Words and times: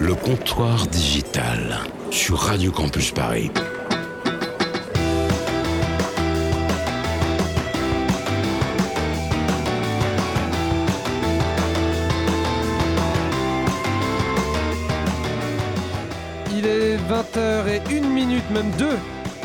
Le 0.00 0.14
comptoir 0.14 0.86
digital 0.86 1.80
sur 2.10 2.38
Radio 2.38 2.70
Campus 2.70 3.10
Paris. 3.10 3.50
Il 16.56 16.64
est 16.64 16.96
20h 16.96 17.68
et 17.68 17.96
1 17.98 18.00
minute, 18.08 18.48
même 18.50 18.70
2. 18.78 18.88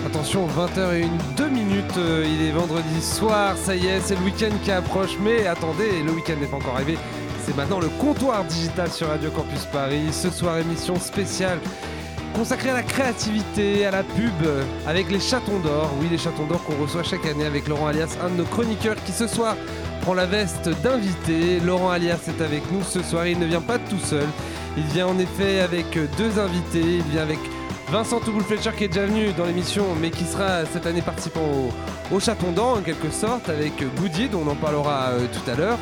Attention, 0.06 0.48
20h 0.48 0.94
et 0.94 1.04
1, 1.04 1.08
2 1.38 1.50
minutes. 1.50 1.98
euh, 1.98 2.26
il 2.28 2.46
est 2.46 2.52
vendredi 2.52 3.02
soir, 3.02 3.56
ça 3.58 3.76
y 3.76 3.88
est, 3.88 4.02
c'est 4.02 4.16
le 4.16 4.22
week-end 4.22 4.52
qui 4.64 4.72
approche. 4.72 5.18
Mais 5.24 5.48
attendez, 5.48 6.04
le 6.06 6.12
week-end 6.12 6.36
n'est 6.40 6.48
pas 6.48 6.58
encore 6.58 6.76
arrivé. 6.76 6.98
C'est 7.46 7.58
maintenant 7.58 7.80
le 7.82 7.90
comptoir 7.90 8.46
digital 8.46 8.90
sur 8.90 9.10
Radio 9.10 9.30
Campus 9.30 9.66
Paris. 9.66 10.14
Ce 10.14 10.30
soir, 10.30 10.60
émission 10.60 10.98
spéciale 10.98 11.60
consacrée 12.34 12.70
à 12.70 12.74
la 12.74 12.84
créativité, 12.84 13.86
à 13.86 13.92
la 13.92 14.04
pub, 14.04 14.32
avec 14.88 15.12
les 15.12 15.20
chatons 15.20 15.60
d'or. 15.60 15.90
Oui, 16.00 16.08
les 16.10 16.18
chatons 16.18 16.46
d'or 16.46 16.64
qu'on 16.64 16.82
reçoit 16.82 17.04
chaque 17.04 17.26
année 17.26 17.46
avec 17.46 17.68
Laurent 17.68 17.88
Alias, 17.88 18.18
un 18.24 18.30
de 18.30 18.38
nos 18.38 18.46
chroniqueurs 18.46 18.96
qui 19.04 19.12
ce 19.12 19.28
soir 19.28 19.58
prend 20.02 20.14
la 20.14 20.26
veste 20.26 20.70
d'invité. 20.82 21.60
Laurent 21.60 21.92
Alias 21.92 22.22
est 22.30 22.42
avec 22.42 22.64
nous 22.72 22.82
ce 22.82 23.04
soir. 23.04 23.28
Il 23.28 23.38
ne 23.40 23.46
vient 23.46 23.62
pas 23.62 23.78
tout 23.78 24.00
seul. 24.00 24.28
Il 24.78 24.84
vient 24.84 25.08
en 25.08 25.20
effet 25.20 25.60
avec 25.60 26.00
deux 26.18 26.40
invités. 26.40 26.98
Il 26.98 27.04
vient 27.12 27.24
avec 27.24 27.40
Vincent 27.92 28.22
Touboul-Fletcher 28.22 28.72
qui 28.78 28.86
est 28.86 28.88
déjà 28.88 29.06
venu 29.06 29.34
dans 29.34 29.46
l'émission, 29.46 29.86
mais 30.02 30.10
qui 30.12 30.24
sera 30.24 30.66
cette 30.66 30.88
année 30.88 31.02
participant 31.02 31.42
au, 31.42 32.16
au 32.16 32.20
Chaton 32.20 32.52
d'Or 32.52 32.78
en 32.78 32.82
quelque 32.82 33.12
sorte, 33.12 33.50
avec 33.50 33.74
Goody, 33.98 34.30
dont 34.30 34.44
on 34.48 34.50
en 34.50 34.56
parlera 34.56 35.10
euh, 35.10 35.28
tout 35.32 35.52
à 35.52 35.56
l'heure, 35.56 35.78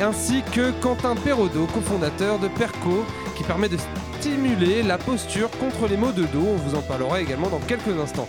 ainsi 0.00 0.42
que 0.52 0.70
Quentin 0.80 1.14
Perrodo, 1.14 1.66
cofondateur 1.66 2.38
de 2.38 2.48
Perco, 2.48 3.04
qui 3.36 3.44
permet 3.44 3.68
de 3.68 3.78
stimuler 4.20 4.82
la 4.82 4.98
posture 4.98 5.50
contre 5.50 5.88
les 5.88 5.96
maux 5.96 6.12
de 6.12 6.24
dos. 6.24 6.46
On 6.54 6.56
vous 6.56 6.74
en 6.74 6.82
parlera 6.82 7.20
également 7.20 7.48
dans 7.48 7.60
quelques 7.60 7.98
instants. 8.02 8.28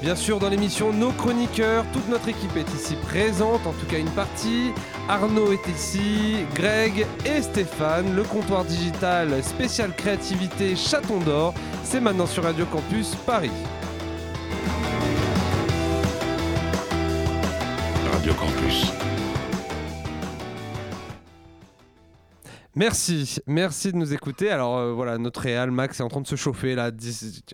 Bien 0.00 0.14
sûr, 0.14 0.38
dans 0.38 0.48
l'émission, 0.48 0.92
nos 0.92 1.10
chroniqueurs, 1.10 1.84
toute 1.92 2.08
notre 2.08 2.28
équipe 2.28 2.56
est 2.56 2.72
ici 2.72 2.94
présente, 3.08 3.66
en 3.66 3.72
tout 3.72 3.86
cas 3.86 3.98
une 3.98 4.10
partie. 4.10 4.70
Arnaud 5.08 5.52
est 5.52 5.68
ici, 5.68 6.36
Greg 6.54 7.04
et 7.26 7.42
Stéphane. 7.42 8.14
Le 8.14 8.22
comptoir 8.22 8.64
digital 8.64 9.42
spécial 9.42 9.92
créativité 9.92 10.76
Chaton 10.76 11.18
d'Or, 11.18 11.52
c'est 11.82 12.00
maintenant 12.00 12.26
sur 12.26 12.44
Radio 12.44 12.64
Campus 12.66 13.16
Paris. 13.26 13.50
Merci, 22.78 23.40
merci 23.48 23.90
de 23.90 23.96
nous 23.96 24.14
écouter. 24.14 24.50
Alors 24.50 24.76
euh, 24.76 24.92
voilà, 24.92 25.18
notre 25.18 25.40
réal 25.40 25.72
Max 25.72 25.98
est 25.98 26.02
en 26.04 26.06
train 26.06 26.20
de 26.20 26.28
se 26.28 26.36
chauffer 26.36 26.76
là, 26.76 26.92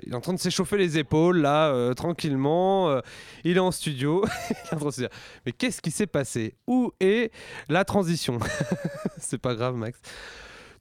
il 0.03 0.13
est 0.13 0.15
en 0.15 0.21
train 0.21 0.35
de 0.35 0.39
s'échauffer 0.39 0.77
les 0.77 0.99
épaules 0.99 1.39
là, 1.39 1.69
euh, 1.69 1.95
tranquillement. 1.95 2.91
Euh, 2.91 3.01
il 3.43 3.57
est 3.57 3.61
en 3.61 3.71
studio, 3.71 4.23
il 4.51 4.53
est 4.53 4.75
en 4.75 4.77
train 4.77 4.89
de 4.89 4.93
se 4.93 5.01
dire, 5.01 5.09
mais 5.47 5.53
qu'est-ce 5.53 5.81
qui 5.81 5.91
s'est 5.91 6.07
passé? 6.07 6.57
Où 6.67 6.93
est 7.01 7.33
la 7.71 7.87
transition? 7.87 8.39
C'est 9.17 9.39
pas 9.39 9.55
grave 9.55 9.77
Max. 9.77 9.99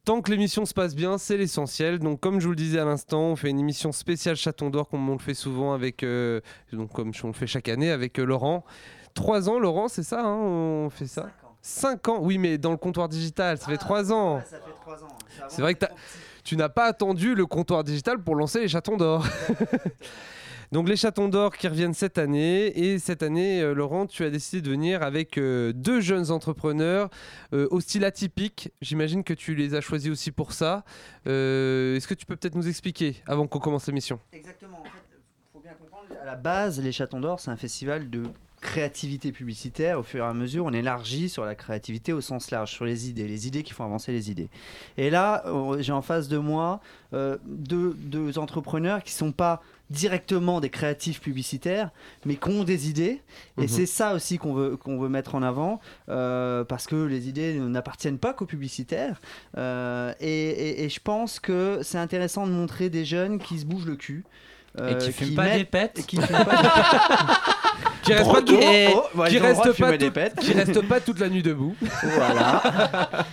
Tant 0.04 0.22
que 0.22 0.30
l'émission 0.30 0.66
se 0.66 0.74
passe 0.74 0.94
bien, 0.94 1.18
c'est 1.18 1.38
l'essentiel. 1.38 2.00
Donc, 2.00 2.20
comme 2.20 2.42
je 2.42 2.46
vous 2.48 2.52
le 2.52 2.58
disais 2.58 2.80
à 2.80 2.84
l'instant, 2.84 3.22
on 3.22 3.36
fait 3.38 3.50
une 3.50 3.62
émission 3.62 3.94
spéciale 3.94 4.36
Chaton 4.36 4.70
d'Or, 4.70 4.90
comme 4.90 5.08
on 5.08 5.14
le 5.14 5.20
fait 5.20 5.36
souvent 5.36 5.72
avec, 5.72 6.06
donc 6.74 6.92
comme 6.92 7.14
on 7.24 7.28
le 7.28 7.34
fait 7.34 7.48
chaque 7.48 7.70
année 7.70 7.90
avec 7.90 8.18
Laurent. 8.18 8.66
Trois 9.14 9.48
ans, 9.48 9.58
Laurent, 9.58 9.88
c'est 9.88 10.04
ça 10.04 10.26
hein, 10.26 10.36
On 10.36 10.90
fait 10.90 11.08
ça? 11.08 11.30
Cinq 11.66 12.10
ans 12.10 12.20
Oui, 12.22 12.38
mais 12.38 12.58
dans 12.58 12.72
le 12.72 12.78
comptoir 12.78 13.08
digital, 13.08 13.58
ça 13.58 13.68
fait 13.68 13.78
trois 13.78 14.12
ans. 14.12 14.42
Ça 14.42 14.58
fait 14.58 14.74
3 14.82 15.04
ans. 15.06 15.18
C'est 15.48 15.62
vrai 15.62 15.74
que 15.74 15.86
Tu 16.44 16.58
n'as 16.58 16.68
pas 16.68 16.84
attendu 16.84 17.36
le 17.36 17.46
comptoir 17.46 17.86
digital 17.86 18.22
pour 18.22 18.36
lancer 18.36 18.60
les 18.60 18.68
chatons 18.68 18.98
d'or. 18.98 19.26
Donc 20.74 20.90
les 20.90 20.98
chatons 20.98 21.30
d'or 21.30 21.56
qui 21.56 21.68
reviennent 21.70 21.94
cette 21.94 22.18
année. 22.18 22.78
Et 22.78 23.00
cette 23.00 23.24
année, 23.24 23.62
euh, 23.62 23.74
Laurent, 23.74 24.08
tu 24.08 24.26
as 24.26 24.30
décidé 24.30 24.62
de 24.62 24.70
venir 24.72 25.04
avec 25.04 25.38
euh, 25.38 25.72
deux 25.72 26.02
jeunes 26.02 26.32
entrepreneurs 26.32 27.10
euh, 27.54 27.68
au 27.72 27.80
style 27.80 28.04
atypique. 28.04 28.72
J'imagine 28.82 29.24
que 29.24 29.34
tu 29.34 29.56
les 29.56 29.74
as 29.76 29.82
choisis 29.82 30.12
aussi 30.12 30.32
pour 30.32 30.52
ça. 30.52 30.84
Est-ce 31.26 32.06
que 32.08 32.14
tu 32.14 32.26
peux 32.26 32.36
peut-être 32.36 32.56
nous 32.56 32.68
expliquer 32.68 33.16
avant 33.26 33.48
qu'on 33.48 33.60
commence 33.60 33.88
l'émission? 33.88 34.20
Exactement. 34.34 34.80
En 34.82 34.84
fait. 34.84 35.03
À 36.24 36.26
la 36.26 36.36
base, 36.36 36.80
les 36.80 36.94
Chatons 36.94 37.20
d'Or, 37.20 37.42
c'est 37.42 37.52
un 37.52 37.58
festival 37.58 38.10
de 38.10 38.24
créativité 38.62 39.34
publicitaire. 39.34 40.00
Au 40.00 40.04
fur 40.04 40.24
et 40.24 40.28
à 40.28 40.34
mesure, 40.34 40.64
on 40.64 40.72
élargit 40.72 41.28
sur 41.28 41.44
la 41.44 41.54
créativité 41.54 42.14
au 42.14 42.22
sens 42.22 42.50
large, 42.50 42.72
sur 42.72 42.86
les 42.86 43.10
idées, 43.10 43.28
les 43.28 43.46
idées 43.46 43.62
qui 43.62 43.74
font 43.74 43.84
avancer 43.84 44.14
les 44.14 44.32
idées. 44.32 44.48
Et 44.96 45.10
là, 45.10 45.44
euh, 45.48 45.82
j'ai 45.82 45.92
en 45.92 46.02
face 46.02 46.30
de 46.30 46.38
moi 46.38 46.80
euh, 47.12 47.38
deux, 47.46 47.94
deux 47.98 48.40
entrepreneurs 48.40 49.04
qui 49.04 49.12
sont 49.12 49.34
pas 49.34 49.62
directement 49.90 50.62
des 50.62 50.70
créatifs 50.70 51.20
publicitaires, 51.20 51.90
mais 52.24 52.38
qui 52.38 52.48
ont 52.52 52.64
des 52.64 52.90
idées. 52.90 53.20
Et 53.58 53.64
Mhm. 53.64 53.68
c'est 53.68 53.86
ça 53.86 54.14
aussi 54.14 54.38
qu'on 54.38 54.54
veut, 54.54 54.78
qu'on 54.78 54.98
veut 54.98 55.10
mettre 55.10 55.36
en 55.36 55.44
avant, 55.44 55.82
euh, 56.08 56.64
parce 56.64 56.88
que 56.88 56.96
les 57.04 57.28
idées 57.28 57.60
n'appartiennent 57.60 58.18
pas 58.18 58.34
qu'aux 58.34 58.46
publicitaires. 58.46 59.20
Euh, 59.58 60.14
et, 60.22 60.30
et- 60.30 60.84
et 60.86 60.90
je 60.90 61.02
pense 61.02 61.42
que 61.42 61.82
c'est 61.84 61.98
intéressant 61.98 62.48
de 62.48 62.54
montrer 62.54 62.90
des 62.90 63.04
jeunes 63.04 63.40
qui 63.40 63.60
se 63.60 63.66
bougent 63.66 63.88
le 63.88 63.98
cul. 63.98 64.24
Et 64.78 64.82
euh, 64.82 64.94
qui 64.96 65.12
fument 65.12 65.36
pas 65.36 65.50
des 65.56 65.66
pètes. 65.66 66.00
et 66.00 66.04
qui 66.04 66.16
fument 66.18 66.28
pas 66.46 66.62
des 66.62 66.68
Qui 68.04 68.14
reste 68.14 68.32
pas, 68.32 68.42
tout- 68.42 68.60
Oh, 68.96 69.04
voilà, 69.14 69.32
qui 69.32 69.38
reste 69.40 69.66
de 69.66 69.72
pas 69.72 69.98
des 69.98 70.08
tout- 70.08 70.12
pètes. 70.14 70.36
qui 70.40 70.52
reste 70.54 70.82
pas 70.88 71.00
toute 71.00 71.20
la 71.20 71.30
nuit 71.30 71.44
debout. 71.44 71.76
Voilà. 72.04 72.62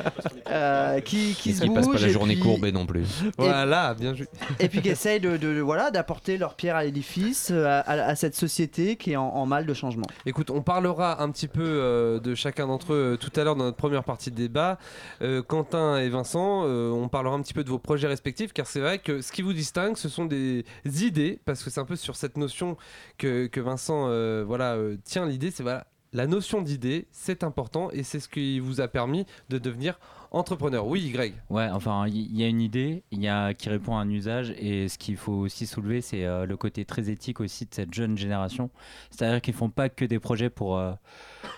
Euh, 0.53 0.99
qui 1.01 1.35
qui 1.35 1.51
Et 1.51 1.53
se 1.53 1.63
qui 1.63 1.71
passe 1.71 1.87
pas 1.87 1.95
la 1.97 2.09
et 2.09 2.11
journée 2.11 2.35
puis- 2.35 2.43
courbée 2.43 2.73
non 2.73 2.85
plus. 2.85 3.05
Voilà, 3.39 3.95
bien 3.95 4.17
joué. 4.17 4.27
et 4.59 4.69
puis 4.69 4.83
qui 4.83 4.89
essayent 4.89 5.21
de, 5.21 5.37
de- 5.37 5.55
de- 5.55 5.61
voilà 5.61 5.93
d'apporter 5.93 6.39
leur 6.39 6.55
pierre 6.57 6.75
à 6.75 6.83
l'édifice 6.83 7.51
euh, 7.53 7.67
à, 7.67 7.79
à- 7.79 8.01
à 8.09 8.15
cette 8.17 8.35
société 8.35 8.97
qui 8.97 9.13
est 9.13 9.17
en, 9.17 9.29
en 9.29 9.47
mal 9.47 9.65
de 9.65 9.73
changement. 9.75 10.07
Écoute, 10.27 10.51
on 10.51 10.61
parlera 10.63 11.23
un 11.23 11.31
petit 11.31 11.47
peu 11.47 11.63
euh, 11.63 12.19
de 12.19 12.35
chacun 12.35 12.67
d'entre 12.67 12.95
eux 12.95 13.17
tout 13.21 13.31
à 13.41 13.45
l'heure 13.45 13.55
dans 13.55 13.63
notre 13.63 13.77
première 13.77 14.03
partie 14.03 14.33
de 14.33 14.37
débat. 14.37 14.79
Euh, 15.23 15.41
Quentin 15.41 15.99
et 15.99 16.09
Vincent, 16.09 16.65
euh, 16.67 16.91
on 16.91 17.07
parlera 17.07 17.37
un 17.37 17.43
petit 17.43 17.55
peu 17.55 17.63
de 17.63 17.69
vos 17.71 17.79
projets 17.79 18.09
respectifs, 18.09 18.53
car 18.53 18.67
c'est 18.67 18.81
vrai 18.81 18.99
que 18.99 19.21
ce 19.23 19.31
qui 19.31 19.43
vous 19.43 19.53
distingue, 19.53 19.97
ce 19.97 20.09
sont 20.09 20.25
des 20.25 20.65
idées, 20.85 21.30
parce 21.45 21.63
que 21.63 21.71
c'est 21.71 21.81
un 21.81 21.85
peu 21.85 21.97
sur 21.97 22.17
cette 22.17 22.37
notion 22.37 22.77
que, 23.19 23.49
Vincent 23.61 24.09
euh, 24.09 24.45
euh, 24.49 24.97
tient 25.05 25.27
l'idée, 25.27 25.51
c'est 25.51 25.63
voilà, 25.63 25.87
la 26.13 26.27
notion 26.27 26.63
d'idée, 26.63 27.07
c'est 27.13 27.45
important, 27.45 27.91
et 27.93 28.03
c'est 28.03 28.21
ce 28.21 28.29
qui 28.29 28.59
vous 28.59 28.81
a 28.81 28.89
permis 28.89 29.27
de 29.49 29.59
devenir 29.59 29.99
entrepreneur. 30.31 30.87
Oui, 30.87 31.11
Greg. 31.11 31.35
Ouais, 31.49 31.69
enfin, 31.73 32.07
il 32.07 32.17
y, 32.17 32.41
y 32.41 32.45
a 32.45 32.49
une 32.49 32.61
idée 32.61 33.03
il 33.11 33.21
y 33.23 33.29
a, 33.29 33.55
qui 33.55 33.69
répond 33.69 33.97
à 33.97 34.01
un 34.01 34.09
usage 34.09 34.53
et 34.59 34.89
ce 34.89 34.99
qu'il 34.99 35.17
faut 35.17 35.33
aussi 35.33 35.67
soulever, 35.67 36.01
c'est 36.01 36.25
euh, 36.25 36.47
le 36.47 36.57
côté 36.57 36.85
très 36.85 37.11
éthique 37.11 37.41
aussi 37.41 37.65
de 37.65 37.75
cette 37.75 37.93
jeune 37.93 38.17
génération. 38.17 38.71
C'est-à-dire 39.11 39.41
qu'ils 39.41 39.55
font 39.55 39.71
pas 39.71 39.89
que 39.89 40.05
des 40.05 40.19
projets 40.19 40.51
pour, 40.51 40.79
euh, 40.79 40.93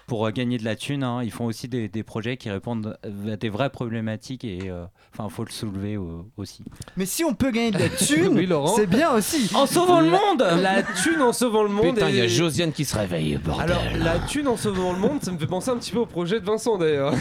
pour 0.07 0.27
euh, 0.27 0.31
gagner 0.31 0.59
de 0.59 0.65
la 0.65 0.77
thune, 0.77 1.03
hein. 1.03 1.23
ils 1.23 1.31
font 1.31 1.45
aussi 1.45 1.69
des, 1.69 1.89
des 1.89 2.03
projets 2.03 2.37
qui 2.37 2.51
répondent 2.51 2.99
à 3.03 3.37
des 3.37 3.49
vraies 3.49 3.71
problématiques 3.71 4.45
et 4.45 4.71
euh, 4.71 4.85
enfin, 5.13 5.29
faut 5.29 5.45
le 5.45 5.51
soulever 5.51 5.95
euh, 5.95 6.23
aussi. 6.37 6.65
Mais 6.97 7.07
si 7.07 7.25
on 7.25 7.35
peut 7.35 7.51
gagner 7.51 7.71
de 7.71 7.79
la 7.79 7.89
thune, 7.89 8.29
Oui, 8.35 8.49
c'est 8.77 8.87
bien 8.87 9.13
aussi. 9.13 9.51
En 9.55 9.67
sauvant 9.67 10.01
le 10.01 10.11
monde 10.11 10.45
La 10.61 10.83
thune 10.83 11.21
en 11.23 11.33
sauvant 11.33 11.63
le 11.63 11.69
monde. 11.69 11.95
Putain, 11.95 12.09
il 12.09 12.17
y 12.17 12.21
a 12.21 12.27
Josiane 12.27 12.73
qui 12.73 12.85
se 12.85 12.97
réveille, 12.97 13.37
bordel. 13.37 13.71
Alors, 13.71 13.83
la 13.99 14.19
thune 14.21 14.49
en 14.49 14.57
sauvant 14.57 14.93
le 14.93 14.99
monde, 14.99 15.23
ça 15.23 15.33
me 15.33 15.39
fait 15.39 15.47
penser 15.47 15.71
un 15.71 15.77
petit 15.77 15.93
peu 15.93 15.99
au 15.99 16.07
projet 16.07 16.41
de 16.41 16.45
Vincent 16.47 16.79
d'ailleurs. 16.79 17.15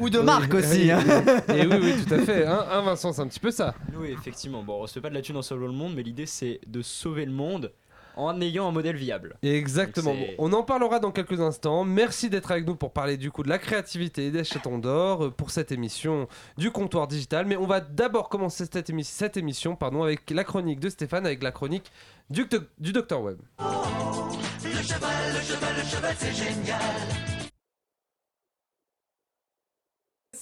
Ou 0.00 0.10
de 0.10 0.18
Marc 0.18 0.33
aussi. 0.54 0.90
hein. 0.90 1.00
Et 1.48 1.66
oui, 1.66 1.76
oui, 1.82 1.94
tout 2.06 2.14
à 2.14 2.18
fait. 2.18 2.44
Hein, 2.54 2.64
hein, 2.70 2.82
Vincent, 2.82 3.12
c'est 3.12 3.22
un 3.22 3.26
petit 3.28 3.40
peu 3.40 3.50
ça. 3.50 3.74
Oui, 3.96 4.08
effectivement. 4.10 4.62
Bon, 4.62 4.82
on 4.82 4.86
se 4.86 4.92
fait 4.94 5.00
pas 5.00 5.10
de 5.10 5.14
la 5.14 5.22
thune 5.22 5.36
en 5.36 5.42
sauvant 5.42 5.66
le 5.66 5.72
monde, 5.72 5.94
mais 5.94 6.02
l'idée 6.02 6.26
c'est 6.26 6.60
de 6.66 6.82
sauver 6.82 7.24
le 7.24 7.32
monde 7.32 7.72
en 8.16 8.40
ayant 8.40 8.68
un 8.68 8.70
modèle 8.70 8.94
viable. 8.94 9.36
Exactement. 9.42 10.12
C'est- 10.14 10.36
Bon, 10.36 10.46
on 10.46 10.52
en 10.52 10.62
parlera 10.62 11.00
dans 11.00 11.10
quelques 11.10 11.40
instants. 11.40 11.82
Merci 11.84 12.30
d'être 12.30 12.52
avec 12.52 12.64
nous 12.64 12.76
pour 12.76 12.92
parler 12.92 13.16
du 13.16 13.32
coup 13.32 13.42
de 13.42 13.48
la 13.48 13.58
créativité 13.58 14.26
et 14.26 14.30
des 14.30 14.44
chatons 14.44 14.78
d'or 14.78 15.24
euh, 15.24 15.30
pour 15.30 15.50
cette 15.50 15.72
émission 15.72 16.28
du 16.56 16.70
comptoir 16.70 17.08
digital. 17.08 17.44
Mais 17.46 17.56
on 17.56 17.66
va 17.66 17.80
d'abord 17.80 18.28
commencer 18.28 18.66
cette, 18.72 18.88
émi- 18.90 19.02
cette 19.02 19.36
émission 19.36 19.74
pardon, 19.74 20.04
avec 20.04 20.30
la 20.30 20.44
chronique 20.44 20.78
de 20.78 20.90
Stéphane, 20.90 21.26
avec 21.26 21.42
la 21.42 21.50
chronique 21.50 21.90
du, 22.30 22.44
doc- 22.46 22.68
du 22.78 22.92
Dr 22.92 23.20
Web. 23.20 23.38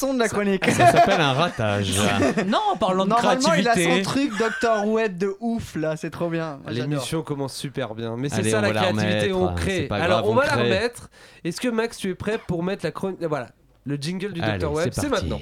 Son 0.02 0.14
de 0.14 0.18
la 0.18 0.28
chronique. 0.28 0.68
Ça 0.68 0.90
s'appelle 0.90 1.20
un 1.20 1.32
ratage. 1.32 1.94
Non, 2.48 2.58
en 2.72 2.76
parlant 2.76 3.04
de 3.04 3.10
Normalement, 3.10 3.54
il 3.54 3.68
a 3.68 3.72
créativité. 3.72 4.02
son 4.02 4.10
truc 4.10 4.32
Dr. 4.36 4.88
Web 4.88 5.16
de 5.16 5.36
ouf 5.38 5.76
là, 5.76 5.96
c'est 5.96 6.10
trop 6.10 6.28
bien. 6.28 6.58
L'émission 6.66 7.22
commence 7.22 7.54
super 7.54 7.94
bien. 7.94 8.16
Mais 8.16 8.28
c'est 8.28 8.50
ça 8.50 8.60
la 8.60 8.70
créativité, 8.70 9.32
on 9.32 9.54
crée. 9.54 9.86
Alors 9.92 10.26
on 10.26 10.32
on 10.32 10.34
va 10.34 10.46
la 10.46 10.56
remettre. 10.56 11.08
Est-ce 11.44 11.60
que 11.60 11.68
Max, 11.68 11.98
tu 11.98 12.10
es 12.10 12.14
prêt 12.16 12.40
pour 12.48 12.64
mettre 12.64 12.84
la 12.84 12.90
chronique 12.90 13.22
Voilà, 13.22 13.50
le 13.84 13.94
jingle 13.94 14.32
du 14.32 14.40
Dr 14.40 14.72
Web, 14.72 14.88
c'est 14.92 15.08
maintenant. 15.08 15.40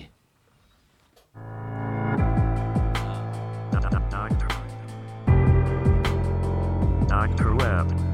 Dr. 7.08 7.56
Web. 7.56 8.09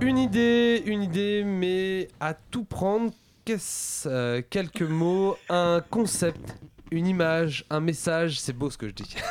Une 0.00 0.16
idée, 0.16 0.80
une 0.86 1.02
idée, 1.02 1.42
mais 1.44 2.06
à 2.20 2.32
tout 2.32 2.62
prendre, 2.62 3.10
qu'est-ce 3.44 4.08
euh, 4.08 4.42
quelques 4.48 4.82
mots, 4.82 5.36
un 5.48 5.82
concept, 5.90 6.56
une 6.92 7.08
image, 7.08 7.64
un 7.68 7.80
message, 7.80 8.38
c'est 8.38 8.52
beau 8.52 8.70
ce 8.70 8.78
que 8.78 8.88
je 8.88 8.94
dis. 8.94 9.16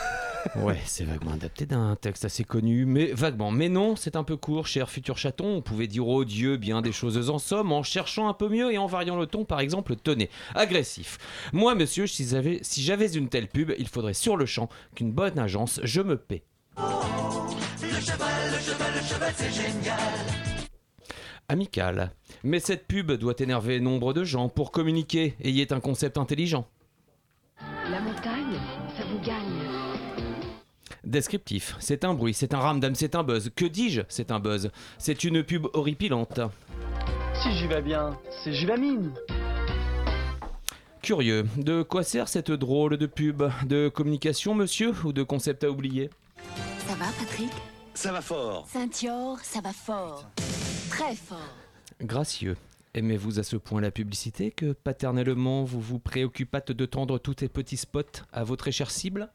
Ouais, 0.55 0.79
c'est 0.85 1.03
vaguement 1.03 1.33
adapté 1.33 1.65
d'un 1.65 1.97
texte 1.97 2.23
assez 2.23 2.45
connu, 2.45 2.85
mais 2.85 3.07
vaguement. 3.07 3.51
Mais 3.51 3.67
non, 3.67 3.97
c'est 3.97 4.15
un 4.15 4.23
peu 4.23 4.37
court, 4.37 4.65
cher 4.65 4.89
futur 4.89 5.17
chaton. 5.17 5.45
On 5.57 5.61
pouvait 5.61 5.87
dire 5.87 6.07
oh 6.07 6.23
Dieu 6.23 6.55
bien 6.55 6.81
des 6.81 6.93
choses 6.93 7.29
en 7.29 7.37
somme 7.37 7.73
en 7.73 7.83
cherchant 7.83 8.29
un 8.29 8.33
peu 8.33 8.47
mieux 8.47 8.71
et 8.71 8.77
en 8.77 8.85
variant 8.85 9.17
le 9.17 9.25
ton, 9.25 9.43
par 9.43 9.59
exemple, 9.59 9.95
tenez, 9.97 10.29
agressif. 10.55 11.17
Moi, 11.51 11.75
monsieur, 11.75 12.07
si 12.07 12.25
j'avais 12.25 12.59
si 12.61 12.81
j'avais 12.81 13.11
une 13.11 13.27
telle 13.27 13.49
pub, 13.49 13.73
il 13.77 13.89
faudrait 13.89 14.13
sur 14.13 14.37
le 14.37 14.45
champ 14.45 14.69
qu'une 14.95 15.11
bonne 15.11 15.37
agence, 15.37 15.81
je 15.83 16.01
me 16.01 16.15
paie. 16.15 16.43
Amical. 21.49 22.11
Mais 22.43 22.59
cette 22.59 22.87
pub 22.87 23.13
doit 23.13 23.35
énerver 23.39 23.79
nombre 23.79 24.13
de 24.13 24.25
gens 24.25 24.49
pour 24.49 24.71
communiquer 24.71 25.35
et 25.39 25.49
y 25.49 25.61
est 25.61 25.71
un 25.71 25.79
concept 25.79 26.17
intelligent. 26.17 26.67
La 27.89 28.01
montagne, 28.01 28.59
ça 28.97 29.05
vous 29.05 29.19
gagne. 29.19 29.63
Descriptif, 31.05 31.77
c'est 31.79 32.03
un 32.03 32.13
bruit, 32.13 32.33
c'est 32.33 32.53
un 32.53 32.59
ramdam, 32.59 32.95
c'est 32.95 33.15
un 33.15 33.23
buzz. 33.23 33.49
Que 33.55 33.63
dis-je? 33.63 34.01
C'est 34.09 34.29
un 34.31 34.41
buzz. 34.41 34.71
C'est 34.97 35.23
une 35.23 35.41
pub 35.41 35.67
horripilante. 35.73 36.41
Si 37.41 37.53
j'y 37.53 37.67
vais 37.67 37.81
bien, 37.81 38.19
c'est 38.43 38.51
Juvamine. 38.51 39.13
Curieux, 41.01 41.45
de 41.55 41.81
quoi 41.81 42.03
sert 42.03 42.27
cette 42.27 42.51
drôle 42.51 42.97
de 42.97 43.05
pub? 43.05 43.43
De 43.65 43.87
communication, 43.87 44.53
monsieur, 44.53 44.93
ou 45.05 45.13
de 45.13 45.23
concept 45.23 45.63
à 45.63 45.71
oublier? 45.71 46.09
Ça 46.85 46.95
va, 46.95 47.05
Patrick? 47.17 47.51
Ça 47.93 48.11
va 48.11 48.19
fort. 48.19 48.67
Saint-Yor, 48.67 49.39
ça 49.39 49.61
va 49.61 49.71
fort. 49.71 50.25
Très 50.97 51.15
fort. 51.15 51.37
Gracieux. 52.01 52.57
Aimez-vous 52.95 53.37
à 53.39 53.43
ce 53.43 53.55
point 53.55 53.81
la 53.81 53.91
publicité 53.91 54.49
que 54.49 54.73
paternellement 54.73 55.63
vous 55.63 55.79
vous 55.79 55.99
préoccupâtes 55.99 56.71
de 56.71 56.85
tendre 56.87 57.19
tous 57.19 57.35
tes 57.35 57.49
petits 57.49 57.77
spots 57.77 58.01
à 58.33 58.43
votre 58.43 58.71
chère 58.71 58.89
cible? 58.89 59.29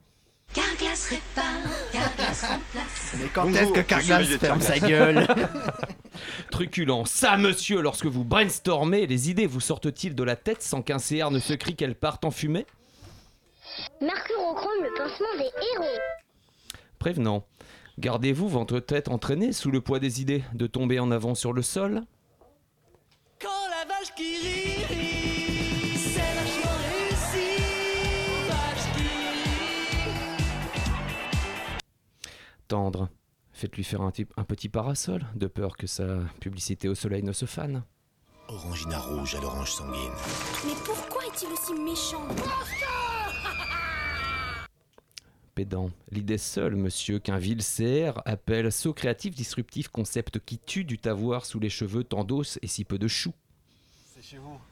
Carglass 0.52 1.10
répare, 1.10 1.44
Carglass 1.92 2.42
remplace. 2.42 3.14
Mais 3.20 3.28
quand 3.32 3.48
est-ce 3.48 3.72
que 3.72 3.80
Carglass 3.80 4.26
ferme 4.38 4.60
sa 4.60 4.80
gueule? 4.80 5.26
Truculent, 6.50 7.04
ça 7.04 7.36
monsieur, 7.36 7.80
lorsque 7.80 8.06
vous 8.06 8.24
brainstormez, 8.24 9.06
les 9.06 9.30
idées 9.30 9.46
vous 9.46 9.60
sortent-ils 9.60 10.16
de 10.16 10.24
la 10.24 10.34
tête 10.34 10.62
sans 10.62 10.82
qu'un 10.82 10.98
CR 10.98 11.30
ne 11.30 11.38
se 11.38 11.52
crie 11.52 11.76
qu'elles 11.76 11.94
partent 11.94 12.24
en 12.24 12.32
fumée? 12.32 12.66
Mercurochrome, 14.00 14.82
le 14.82 14.92
pansement 14.98 15.38
des 15.38 15.50
héros. 15.74 15.98
Prévenant, 16.98 17.44
gardez-vous 17.98 18.48
votre 18.48 18.78
tête 18.80 19.08
entraînée 19.08 19.52
sous 19.52 19.70
le 19.70 19.80
poids 19.80 19.98
des 19.98 20.20
idées 20.20 20.42
de 20.54 20.66
tomber 20.66 20.98
en 21.00 21.10
avant 21.10 21.34
sur 21.34 21.52
le 21.52 21.62
sol 21.62 22.02
Quand 23.40 23.48
la 23.70 23.84
vache 23.86 24.14
qui 24.16 24.36
rit, 24.36 24.84
rit, 24.84 25.96
c'est 25.96 26.20
vachement 26.20 26.76
réussi. 26.88 27.62
Vache 28.48 28.92
qui 28.96 29.02
rit. 29.02 30.68
Tendre, 32.68 33.08
faites-lui 33.52 33.84
faire 33.84 34.02
un, 34.02 34.10
type- 34.10 34.32
un 34.36 34.44
petit 34.44 34.68
parasol, 34.68 35.24
de 35.34 35.46
peur 35.46 35.76
que 35.76 35.86
sa 35.86 36.18
publicité 36.40 36.88
au 36.88 36.94
soleil 36.94 37.22
ne 37.22 37.32
se 37.32 37.46
fane. 37.46 37.84
Orangina 38.48 38.98
rouge 38.98 39.34
à 39.36 39.40
l'orange 39.40 39.70
sanguine. 39.72 40.12
Mais 40.66 40.74
pourquoi 40.84 41.22
est-il 41.26 41.48
aussi 41.48 41.72
méchant? 41.80 42.26
Pédant, 45.54 45.90
l'idée 46.10 46.38
seule, 46.38 46.76
monsieur, 46.76 47.18
qu'un 47.18 47.36
vil 47.36 47.58
CR 47.58 48.22
appelle 48.24 48.72
saut 48.72 48.94
créatif 48.94 49.34
disruptif 49.34 49.88
concept 49.88 50.38
qui 50.38 50.58
tue 50.58 50.84
du 50.84 50.98
t'avoir 50.98 51.44
sous 51.44 51.60
les 51.60 51.68
cheveux 51.68 52.04
tant 52.04 52.24
d'os 52.24 52.58
et 52.62 52.66
si 52.66 52.84
peu 52.84 52.98
de 52.98 53.06
choux. 53.06 53.34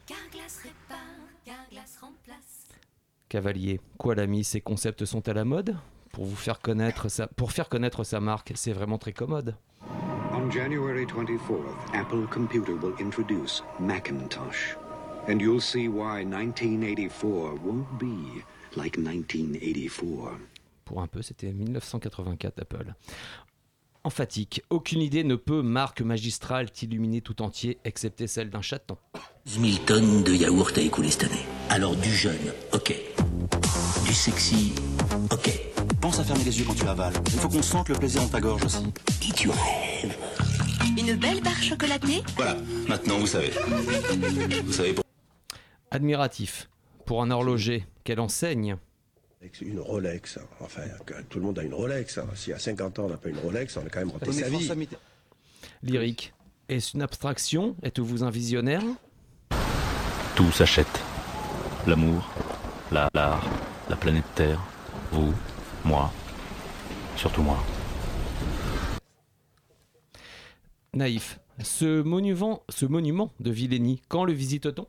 Carglass 0.06 0.60
répare, 0.62 0.98
Carglass 1.44 1.98
remplace. 2.00 2.68
Cavalier, 3.28 3.78
quoi 3.98 4.14
l'ami, 4.14 4.42
ces 4.42 4.62
concepts 4.62 5.04
sont 5.04 5.28
à 5.28 5.34
la 5.34 5.44
mode? 5.44 5.76
Pour 6.12 6.24
vous 6.24 6.36
faire 6.36 6.60
connaître 6.60 7.10
sa, 7.10 7.26
pour 7.26 7.52
faire 7.52 7.68
connaître 7.68 8.02
sa 8.02 8.20
marque, 8.20 8.52
c'est 8.54 8.72
vraiment 8.72 8.96
très 8.96 9.12
commode. 9.12 9.56
On 10.32 10.50
January 10.50 11.04
24th, 11.04 11.92
Apple 11.92 12.26
Computer 12.30 12.72
will 12.72 12.94
introduce 12.98 13.62
Macintosh. 13.78 14.76
And 15.28 15.40
you'll 15.40 15.60
see 15.60 15.88
why 15.88 16.24
1984 16.24 17.54
won't 17.62 17.86
be 17.98 18.42
like 18.74 18.96
1984. 18.96 20.38
Pour 20.90 21.02
un 21.02 21.06
peu, 21.06 21.22
c'était 21.22 21.52
1984 21.52 22.62
Apple. 22.62 22.94
Emphatique, 24.02 24.60
aucune 24.70 25.00
idée 25.00 25.22
ne 25.22 25.36
peut, 25.36 25.62
marque 25.62 26.00
magistrale, 26.00 26.68
t'illuminer 26.72 27.20
tout 27.20 27.42
entier, 27.42 27.78
excepté 27.84 28.26
celle 28.26 28.50
d'un 28.50 28.60
chaton. 28.60 28.96
10 29.46 29.74
000 29.74 29.84
tonnes 29.86 30.24
de 30.24 30.34
yaourt 30.34 30.76
à 30.76 30.80
écouler 30.80 31.12
cette 31.12 31.30
année. 31.30 31.46
Alors 31.68 31.94
du 31.94 32.12
jeune, 32.12 32.52
ok. 32.72 32.92
Du 34.04 34.12
sexy, 34.12 34.72
ok. 35.30 35.60
Pense 36.00 36.18
à 36.18 36.24
fermer 36.24 36.42
les 36.42 36.58
yeux 36.58 36.64
quand 36.66 36.74
tu 36.74 36.88
avales. 36.88 37.14
Il 37.26 37.38
faut 37.38 37.48
qu'on 37.48 37.62
sente 37.62 37.88
le 37.88 37.94
plaisir 37.94 38.22
dans 38.22 38.28
ta 38.30 38.40
gorge 38.40 38.64
aussi. 38.64 38.92
Et 39.28 39.32
tu 39.32 39.48
rêves. 39.48 40.18
Une 40.98 41.14
belle 41.14 41.40
barre 41.40 41.62
chocolatée 41.62 42.24
Voilà, 42.34 42.56
maintenant 42.88 43.16
vous 43.18 43.28
savez. 43.28 43.52
Vous 44.64 44.72
savez 44.72 44.94
pour... 44.94 45.04
Admiratif, 45.92 46.68
pour 47.06 47.22
un 47.22 47.30
horloger, 47.30 47.86
quelle 48.02 48.18
enseigne? 48.18 48.76
Une 49.62 49.80
Rolex, 49.80 50.36
hein. 50.36 50.46
enfin, 50.60 50.82
tout 51.30 51.38
le 51.38 51.44
monde 51.46 51.58
a 51.58 51.62
une 51.62 51.72
Rolex. 51.72 52.18
hein. 52.18 52.26
Si 52.34 52.52
à 52.52 52.58
50 52.58 52.98
ans 52.98 53.04
on 53.06 53.08
n'a 53.08 53.16
pas 53.16 53.30
une 53.30 53.38
Rolex, 53.38 53.74
on 53.78 53.86
a 53.86 53.88
quand 53.88 54.00
même 54.00 54.10
raté 54.10 54.32
sa 54.32 54.48
vie. 54.48 54.68
Lyrique, 55.82 56.34
est-ce 56.68 56.94
une 56.94 57.02
abstraction? 57.02 57.74
Êtes-vous 57.82 58.22
un 58.22 58.28
visionnaire? 58.30 58.82
Tout 60.36 60.52
s'achète. 60.52 61.00
L'amour, 61.86 62.28
la- 62.92 63.08
l'art, 63.14 63.42
la 63.88 63.96
planète 63.96 64.24
Terre, 64.34 64.60
vous, 65.10 65.32
moi, 65.86 66.12
surtout 67.16 67.42
moi. 67.42 67.58
Naïf, 70.92 71.38
ce 71.62 72.02
monument, 72.02 72.62
ce 72.68 72.84
monument 72.84 73.32
de 73.40 73.50
Villény, 73.50 74.02
quand 74.08 74.24
le 74.24 74.34
visite-t-on? 74.34 74.86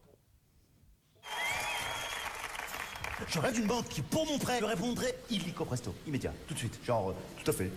Je 3.34 3.40
rêve 3.40 3.54
d'une 3.54 3.68
banque 3.68 3.88
qui, 3.88 4.02
pour 4.02 4.26
mon 4.26 4.38
prêt, 4.38 4.60
me 4.60 4.66
répondrait 4.66 5.16
illico 5.30 5.64
presto, 5.64 5.94
immédiat, 6.06 6.34
tout 6.48 6.54
de 6.54 6.60
suite, 6.60 6.78
genre, 6.86 7.10
euh, 7.12 7.14
tout 7.44 7.50
à 7.50 7.54
fait. 7.54 7.72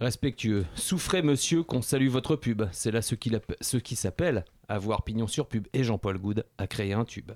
Respectueux, 0.00 0.66
souffrez 0.74 1.22
monsieur 1.22 1.62
qu'on 1.62 1.80
salue 1.82 2.08
votre 2.08 2.36
pub. 2.36 2.62
C'est 2.72 2.90
là 2.90 3.00
ce 3.02 3.14
qui, 3.14 3.32
ce 3.60 3.76
qui 3.78 3.96
s'appelle 3.96 4.44
avoir 4.68 5.02
pignon 5.02 5.26
sur 5.26 5.46
pub. 5.46 5.66
Et 5.72 5.82
Jean-Paul 5.84 6.18
Goud 6.18 6.44
a 6.58 6.66
créé 6.66 6.92
un 6.92 7.04
tube. 7.04 7.32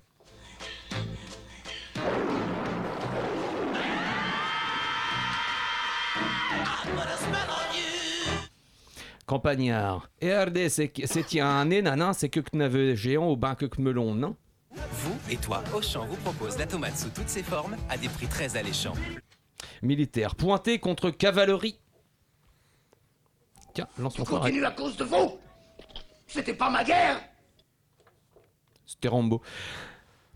Campagnard. 9.26 10.10
Et 10.20 10.34
RD, 10.36 10.68
c'est 10.68 10.88
que- 10.88 11.06
c'est 11.06 11.40
un 11.40 11.64
nanan, 11.64 12.12
c'est 12.12 12.28
que 12.28 12.40
knave 12.40 12.94
géant 12.94 13.26
au 13.26 13.36
bain 13.36 13.54
que 13.54 13.66
melon, 13.80 14.14
non? 14.14 14.36
Vous 14.92 15.16
et 15.30 15.36
toi, 15.36 15.62
Auchan 15.74 16.06
vous 16.06 16.16
propose 16.16 16.58
la 16.58 16.66
tomate 16.66 16.96
sous 16.96 17.10
toutes 17.10 17.28
ses 17.28 17.42
formes 17.42 17.76
à 17.88 17.96
des 17.96 18.08
prix 18.08 18.26
très 18.26 18.56
alléchants. 18.56 18.94
Militaire, 19.82 20.34
pointé 20.34 20.78
contre 20.78 21.10
cavalerie. 21.10 21.78
Tiens, 23.74 23.88
lance 23.98 24.18
mon 24.18 24.24
foire. 24.24 24.44
à 24.44 24.70
cause 24.70 24.96
de 24.96 25.04
vous? 25.04 25.38
C'était 26.26 26.54
pas 26.54 26.70
ma 26.70 26.84
guerre 26.84 27.20
C'était 28.86 29.08
Rambo. 29.08 29.42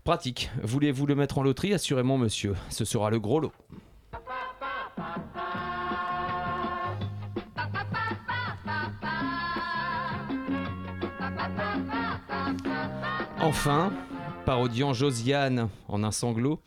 Pratique. 0.03 0.49
Voulez-vous 0.63 1.05
le 1.05 1.15
mettre 1.15 1.37
en 1.37 1.43
loterie? 1.43 1.73
Assurément, 1.73 2.17
monsieur. 2.17 2.55
Ce 2.69 2.85
sera 2.85 3.09
le 3.09 3.19
gros 3.19 3.39
lot. 3.39 3.51
Enfin, 13.41 13.93
parodiant 14.49 14.93
Josiane 14.93 15.69
en 15.87 16.03
un 16.03 16.09
sanglot, 16.09 16.59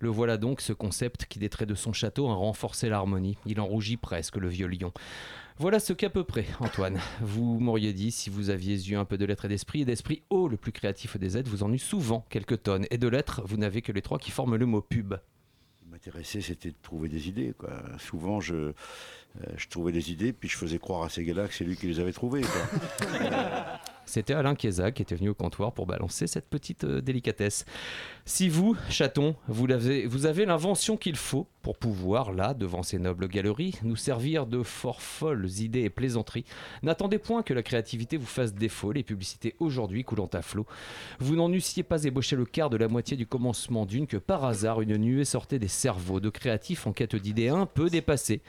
le 0.00 0.08
voilà 0.08 0.38
donc 0.38 0.60
ce 0.60 0.72
concept 0.72 1.26
qui, 1.26 1.38
des 1.38 1.48
traits 1.48 1.68
de 1.68 1.76
son 1.76 1.92
château, 1.92 2.28
a 2.28 2.34
renforcé 2.34 2.88
l'harmonie. 2.88 3.38
Il 3.46 3.60
en 3.60 3.64
rougit 3.64 3.96
presque, 3.96 4.34
le 4.34 4.48
vieux 4.48 4.66
lion. 4.66 4.92
Voilà 5.56 5.78
ce 5.78 5.92
qu'à 5.92 6.10
peu 6.10 6.24
près, 6.24 6.46
Antoine. 6.58 6.98
Vous 7.20 7.60
m'auriez 7.60 7.92
dit, 7.92 8.10
si 8.10 8.28
vous 8.28 8.50
aviez 8.50 8.84
eu 8.90 8.96
un 8.96 9.04
peu 9.04 9.16
de 9.16 9.24
lettres 9.24 9.44
et 9.44 9.48
d'esprit, 9.48 9.82
et 9.82 9.84
d'esprit 9.84 10.24
haut, 10.30 10.48
le 10.48 10.56
plus 10.56 10.72
créatif 10.72 11.16
des 11.16 11.38
êtres, 11.38 11.48
vous 11.48 11.62
en 11.62 11.72
eûtes 11.72 11.80
souvent 11.80 12.26
quelques 12.28 12.64
tonnes. 12.64 12.86
Et 12.90 12.98
de 12.98 13.06
lettres, 13.06 13.42
vous 13.44 13.56
n'avez 13.56 13.82
que 13.82 13.92
les 13.92 14.02
trois 14.02 14.18
qui 14.18 14.32
forment 14.32 14.56
le 14.56 14.66
mot 14.66 14.80
pub. 14.82 15.14
m'intéressait, 15.88 16.40
c'était 16.40 16.70
de 16.70 16.76
trouver 16.82 17.08
des 17.08 17.28
idées. 17.28 17.54
Quoi. 17.56 17.70
Souvent, 17.98 18.40
je, 18.40 18.54
euh, 18.56 18.72
je 19.56 19.68
trouvais 19.68 19.92
des 19.92 20.10
idées, 20.10 20.32
puis 20.32 20.48
je 20.48 20.56
faisais 20.56 20.80
croire 20.80 21.04
à 21.04 21.08
ces 21.08 21.24
gars-là 21.24 21.46
que 21.46 21.54
c'est 21.54 21.62
lui 21.62 21.76
qui 21.76 21.86
les 21.86 22.00
avait 22.00 22.12
trouvées. 22.12 22.42
quoi. 22.42 23.78
C'était 24.08 24.32
Alain 24.32 24.54
Chiesa 24.56 24.90
qui 24.90 25.02
était 25.02 25.14
venu 25.14 25.28
au 25.28 25.34
comptoir 25.34 25.72
pour 25.72 25.84
balancer 25.84 26.26
cette 26.26 26.48
petite 26.48 26.84
euh, 26.84 27.02
délicatesse. 27.02 27.66
Si 28.24 28.48
vous, 28.48 28.74
chaton, 28.88 29.36
vous, 29.48 29.66
l'avez- 29.66 30.06
vous 30.06 30.24
avez 30.24 30.46
l'invention 30.46 30.96
qu'il 30.96 31.16
faut 31.16 31.46
pour 31.60 31.76
pouvoir, 31.76 32.32
là, 32.32 32.54
devant 32.54 32.82
ces 32.82 32.98
nobles 32.98 33.28
galeries, 33.28 33.74
nous 33.82 33.96
servir 33.96 34.46
de 34.46 34.62
fort 34.62 35.02
folles 35.02 35.46
idées 35.58 35.82
et 35.82 35.90
plaisanteries, 35.90 36.46
n'attendez 36.82 37.18
point 37.18 37.42
que 37.42 37.52
la 37.52 37.62
créativité 37.62 38.16
vous 38.16 38.24
fasse 38.24 38.54
défaut, 38.54 38.92
les 38.92 39.02
publicités 39.02 39.54
aujourd'hui 39.58 40.04
coulant 40.04 40.30
à 40.32 40.40
flot. 40.40 40.64
Vous 41.18 41.36
n'en 41.36 41.52
eussiez 41.52 41.82
pas 41.82 42.04
ébauché 42.04 42.34
le 42.34 42.46
quart 42.46 42.70
de 42.70 42.78
la 42.78 42.88
moitié 42.88 43.14
du 43.14 43.26
commencement 43.26 43.84
d'une 43.84 44.06
que 44.06 44.16
par 44.16 44.46
hasard 44.46 44.80
une 44.80 44.96
nuée 44.96 45.26
sortait 45.26 45.58
des 45.58 45.68
cerveaux 45.68 46.20
de 46.20 46.30
créatifs 46.30 46.86
en 46.86 46.94
quête 46.94 47.14
d'idées 47.14 47.50
un 47.50 47.66
peu 47.66 47.90
dépassées. 47.90 48.40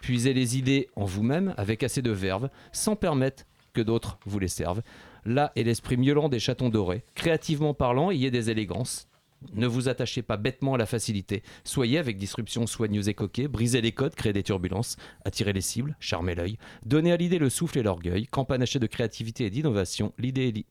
Puisez 0.00 0.32
les 0.32 0.56
idées 0.56 0.88
en 0.96 1.04
vous-même 1.04 1.52
avec 1.58 1.82
assez 1.82 2.00
de 2.00 2.10
verve, 2.10 2.48
sans 2.72 2.96
permettre 2.96 3.44
que 3.74 3.82
d'autres 3.82 4.18
vous 4.24 4.38
les 4.38 4.48
servent. 4.48 4.82
Là 5.26 5.52
est 5.56 5.62
l'esprit 5.64 5.96
miaulant 5.98 6.28
des 6.30 6.40
chatons 6.40 6.70
dorés. 6.70 7.04
Créativement 7.14 7.74
parlant, 7.74 8.10
y 8.10 8.26
a 8.26 8.30
des 8.30 8.48
élégances. 8.50 9.08
Ne 9.52 9.66
vous 9.66 9.90
attachez 9.90 10.22
pas 10.22 10.38
bêtement 10.38 10.72
à 10.72 10.78
la 10.78 10.86
facilité. 10.86 11.42
Soyez 11.64 11.98
avec 11.98 12.16
disruption 12.16 12.66
soigneuse 12.66 13.10
et 13.10 13.14
coquée, 13.14 13.46
brisez 13.46 13.82
les 13.82 13.92
codes, 13.92 14.14
créez 14.14 14.32
des 14.32 14.42
turbulences, 14.42 14.96
attirez 15.26 15.52
les 15.52 15.60
cibles, 15.60 15.96
charmez 16.00 16.34
l'œil, 16.34 16.56
donnez 16.86 17.12
à 17.12 17.18
l'idée 17.18 17.38
le 17.38 17.50
souffle 17.50 17.78
et 17.78 17.82
l'orgueil, 17.82 18.26
campanaché 18.26 18.78
de 18.78 18.86
créativité 18.86 19.44
et 19.44 19.50
d'innovation, 19.50 20.14
l'idée 20.18 20.64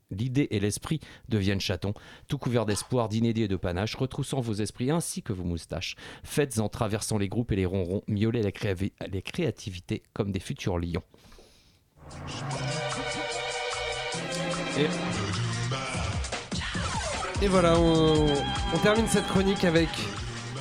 et 0.50 0.60
l'esprit 0.60 1.02
deviennent 1.30 1.62
chatons, 1.62 1.94
tout 2.28 2.40
couvert 2.40 2.66
d'espoir, 2.66 3.10
d'inédit 3.10 3.44
et 3.44 3.48
de 3.48 3.58
panache, 3.58 3.94
retroussant 3.94 4.42
vos 4.42 4.54
esprits 4.54 4.90
ainsi 4.90 5.22
que 5.22 5.34
vos 5.34 5.44
moustaches. 5.44 5.96
Faites 6.24 6.58
en 6.58 6.68
traversant 6.68 7.20
les 7.20 7.30
groupes 7.30 7.52
et 7.52 7.58
les 7.58 7.68
ronrons, 7.68 8.02
miauler 8.08 8.42
créavi- 8.50 8.94
les 9.08 9.22
créativités 9.22 10.02
comme 10.14 10.32
des 10.32 10.40
futurs 10.40 10.80
lions. 10.80 11.04
Et, 14.78 14.88
et 17.46 17.48
voilà, 17.48 17.78
on, 17.78 18.26
on 18.74 18.78
termine 18.80 19.08
cette 19.08 19.28
chronique 19.28 19.64
avec 19.64 19.90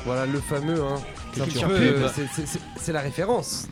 voilà 0.05 0.27
le 0.27 0.41
fameux. 0.41 0.83
Hein, 0.83 0.97
c'est 1.35 1.41
euh, 1.81 2.09
c'est- 2.09 2.47
c'est- 2.77 2.93
la 2.93 3.01
référence. 3.01 3.69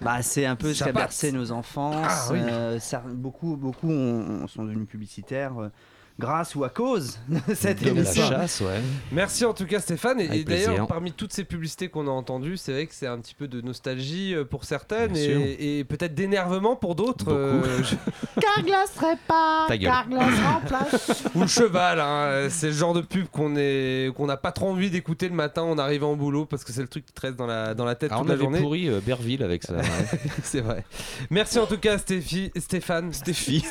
Bah, 0.00 0.20
c'est 0.22 0.44
un 0.46 0.56
peu 0.56 0.74
ce 0.74 0.84
bercé 0.92 1.32
nos 1.32 1.52
enfances. 1.52 2.06
Ah, 2.08 2.28
oui. 2.32 2.38
euh, 2.42 2.78
beaucoup, 3.14 3.56
beaucoup 3.56 3.88
ont- 3.90 4.42
ont- 4.42 4.48
sont 4.48 4.64
devenus 4.64 4.88
publicitaires 4.88 5.52
euh, 5.60 5.68
grâce 6.18 6.54
ou 6.54 6.62
à 6.62 6.68
cause 6.68 7.18
de 7.28 7.54
cette 7.54 7.80
De 7.80 7.86
la 7.86 7.90
émission. 7.92 8.28
chasse, 8.28 8.60
ouais. 8.60 8.80
Merci 9.10 9.44
en 9.44 9.52
tout 9.52 9.66
cas 9.66 9.80
Stéphane. 9.80 10.20
Et, 10.20 10.44
d'ailleurs, 10.44 10.86
parmi 10.86 11.12
toutes 11.12 11.32
ces 11.32 11.42
publicités 11.44 11.88
qu'on 11.88 12.06
a 12.06 12.10
entendues, 12.10 12.56
c'est 12.56 12.72
vrai 12.72 12.86
que 12.86 12.94
c'est 12.94 13.06
un 13.08 13.18
petit 13.18 13.34
peu 13.34 13.48
de 13.48 13.60
nostalgie 13.60 14.34
euh, 14.34 14.44
pour 14.44 14.64
certaines 14.64 15.16
et, 15.16 15.78
et 15.78 15.84
peut-être 15.84 16.14
d'énervement 16.14 16.76
pour 16.76 16.94
d'autres. 16.94 17.32
Euh, 17.32 17.62
je- 17.82 18.40
Carglass 18.40 18.90
répare. 18.96 19.66
Carglass 19.68 20.40
remplace. 20.52 21.24
Ou 21.34 21.40
le 21.40 21.46
cheval, 21.48 21.98
hein, 22.00 22.46
c'est 22.48 22.68
le 22.68 22.72
genre 22.74 22.94
de 22.94 23.00
pub 23.00 23.26
qu'on 23.28 23.56
est 23.56 24.12
qu'on 24.16 24.26
n'a 24.26 24.36
pas 24.36 24.52
trop 24.52 24.68
envie 24.70 24.90
d'écouter 24.90 25.28
le 25.28 25.34
matin 25.34 25.62
en 25.62 25.78
arrivant 25.78 26.12
au 26.12 26.16
boulot 26.16 26.44
parce 26.46 26.62
que 26.62 26.72
c'est 26.72 26.82
le 26.82 26.88
truc 26.88 27.06
qui 27.06 27.12
te 27.12 27.20
reste 27.22 27.36
dans 27.36 27.46
la, 27.46 27.74
dans 27.74 27.84
la 27.84 27.94
tête 27.96 28.10
Ah, 28.12 28.18
toute 28.18 28.26
on 28.26 28.28
la 28.28 28.34
avait 28.34 28.42
journée. 28.44 28.60
pourri 28.60 28.88
euh, 28.88 29.00
Berville 29.04 29.42
avec 29.42 29.64
ça. 29.64 29.74
ouais. 29.74 29.82
c'est 30.44 30.60
vrai. 30.60 30.84
Merci 31.30 31.58
en 31.58 31.66
tout 31.66 31.78
cas 31.78 31.98
Stéphie, 31.98 32.52
Stéphane. 32.56 33.12
Stéphie. 33.12 33.64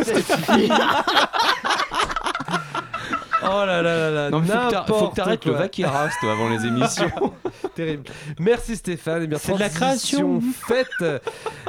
Oh 3.46 3.66
là 3.66 3.82
là 3.82 3.98
là 3.98 4.10
là. 4.12 4.30
Non, 4.30 4.40
mais 4.42 4.48
faut 4.88 5.10
que 5.10 5.16
t'arrêtes 5.16 5.46
le 5.46 5.54
toi, 5.54 6.32
avant 6.32 6.50
les 6.50 6.66
émissions. 6.66 7.12
Terrible. 7.76 8.04
Merci 8.40 8.76
Stéphane. 8.76 9.24
Et 9.24 9.28
bien, 9.28 9.38
C'est 9.38 9.54
de 9.54 9.60
la 9.60 9.70
création. 9.70 10.42
faite. 10.42 11.22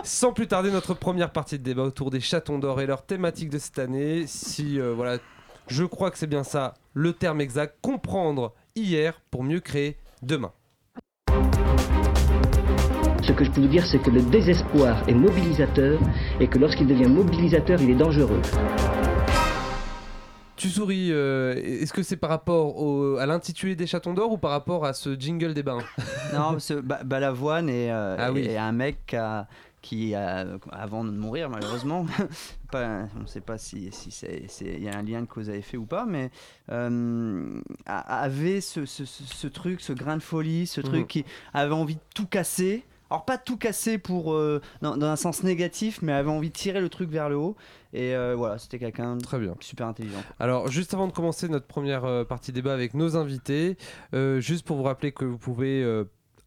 Sans 0.03 0.33
plus 0.33 0.47
tarder, 0.47 0.71
notre 0.71 0.95
première 0.95 1.31
partie 1.31 1.59
de 1.59 1.65
débat 1.65 1.83
autour 1.83 2.11
des 2.11 2.21
chatons 2.21 2.59
d'or 2.59 2.81
et 2.81 2.87
leur 2.87 3.05
thématique 3.05 3.51
de 3.51 3.59
cette 3.59 3.79
année. 3.79 4.25
Si, 4.27 4.79
euh, 4.79 4.93
voilà, 4.95 5.19
je 5.67 5.85
crois 5.85 6.11
que 6.11 6.19
c'est 6.19 6.27
bien 6.27 6.45
ça, 6.45 6.75
le 6.93 7.13
terme 7.13 7.41
exact. 7.41 7.77
Comprendre 7.81 8.53
hier 8.77 9.21
pour 9.31 9.45
mieux 9.45 9.61
créer 9.61 9.97
demain. 10.23 10.53
Ce 13.23 13.33
que 13.33 13.45
je 13.45 13.51
peux 13.51 13.63
vous 13.63 13.69
dire, 13.69 13.87
c'est 13.87 13.99
que 13.99 14.11
le 14.11 14.21
désespoir 14.21 15.09
est 15.09 15.15
mobilisateur 15.15 15.99
et 16.41 16.47
que 16.47 16.59
lorsqu'il 16.59 16.87
devient 16.87 17.09
mobilisateur, 17.09 17.81
il 17.81 17.91
est 17.91 17.95
dangereux. 17.95 18.41
Tu 20.57 20.69
souris, 20.69 21.09
euh, 21.11 21.55
est-ce 21.57 21.93
que 21.93 22.03
c'est 22.05 22.17
par 22.17 22.31
rapport 22.31 22.77
au- 22.81 23.17
à 23.17 23.27
l'intitulé 23.27 23.75
des 23.75 23.87
chatons 23.89 24.15
d'or 24.15 24.31
ou 24.33 24.39
par 24.39 24.53
rapport 24.53 24.85
à 24.85 24.93
ce 24.93 25.19
jingle 25.19 25.53
des 25.53 25.65
bains 25.65 25.79
Non, 26.33 26.57
que 26.57 26.81
Ba- 26.81 27.03
Balavoine 27.05 27.69
est, 27.69 27.91
euh, 27.91 28.17
Ah 28.19 28.33
oui. 28.33 28.43
est 28.45 28.57
un 28.57 28.71
mec 28.71 28.99
qui, 29.09 29.17
a- 29.17 29.49
qui 29.83 30.15
a- 30.15 30.47
avant 30.71 31.03
de 31.05 31.11
mourir 31.11 31.51
malheureusement, 31.51 32.07
pas, 32.71 33.09
on 33.19 33.23
ne 33.23 33.27
sait 33.27 33.41
pas 33.41 33.59
si 33.59 33.89
si 33.91 34.13
c'est- 34.13 34.45
c'est- 34.49 34.75
il 34.77 34.85
y 34.85 34.89
a 34.89 34.97
un 34.97 35.03
lien 35.03 35.23
de 35.23 35.27
cause 35.27 35.51
à 35.51 35.57
effet 35.57 35.77
ou 35.77 35.87
pas, 35.87 36.07
mais 36.07 36.31
euh, 36.71 37.61
avait 37.87 38.61
ce, 38.61 38.87
ce- 38.87 39.05
ce- 39.05 39.25
ce 39.25 39.47
truc, 39.49 39.81
ce 39.81 39.93
grain 39.93 40.17
de 40.17 40.23
folie, 40.23 40.69
ce 40.69 40.81
truc 40.81 41.01
Mhm. 41.01 41.07
qui 41.09 41.25
avait 41.53 41.75
envie 41.75 41.97
de 41.97 42.01
tout 42.15 42.27
casser. 42.27 42.85
Alors 43.11 43.25
pas 43.27 43.39
tout 43.39 43.57
casser 43.59 43.99
pour 43.99 44.35
dans, 44.81 44.97
dans 44.97 45.07
un 45.07 45.17
sens 45.17 45.43
négatif, 45.43 46.01
mais 46.01 46.13
avait 46.13 46.31
envie 46.31 46.49
de 46.49 46.55
tirer 46.57 46.81
le 46.81 46.89
truc 46.89 47.11
vers 47.11 47.29
le 47.29 47.37
haut. 47.37 47.55
Et 47.95 48.15
euh, 48.15 48.35
voilà, 48.37 48.59
c'était 48.59 48.79
quelqu'un 48.81 49.17
Très 49.19 49.39
bien. 49.39 49.55
super 49.61 49.87
intelligent. 49.87 50.23
Alors, 50.41 50.69
juste 50.69 50.93
avant 50.95 51.07
de 51.07 51.13
commencer 51.13 51.49
notre 51.49 51.67
première 51.67 52.05
euh, 52.05 52.25
partie 52.25 52.51
débat 52.53 52.75
avec 52.75 52.93
nos 52.95 53.17
invités, 53.17 53.77
euh, 54.15 54.41
juste 54.41 54.67
pour 54.67 54.77
vous 54.77 54.83
rappeler 54.83 55.13
que 55.13 55.25
vous 55.25 55.39
pouvez 55.39 55.83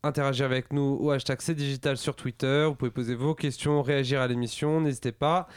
interagir 0.04 0.46
avec 0.46 0.72
nous 0.74 0.98
au 1.02 1.10
hashtag 1.12 1.40
C'est 1.42 1.56
Digital 1.56 1.98
sur 1.98 2.16
Twitter, 2.16 2.66
vous 2.68 2.76
pouvez 2.76 2.92
poser 2.92 3.16
vos 3.16 3.34
questions, 3.34 3.82
réagir 3.82 4.22
à 4.22 4.28
l'émission, 4.28 4.82
n'hésitez 4.82 5.12
pas. 5.14 5.48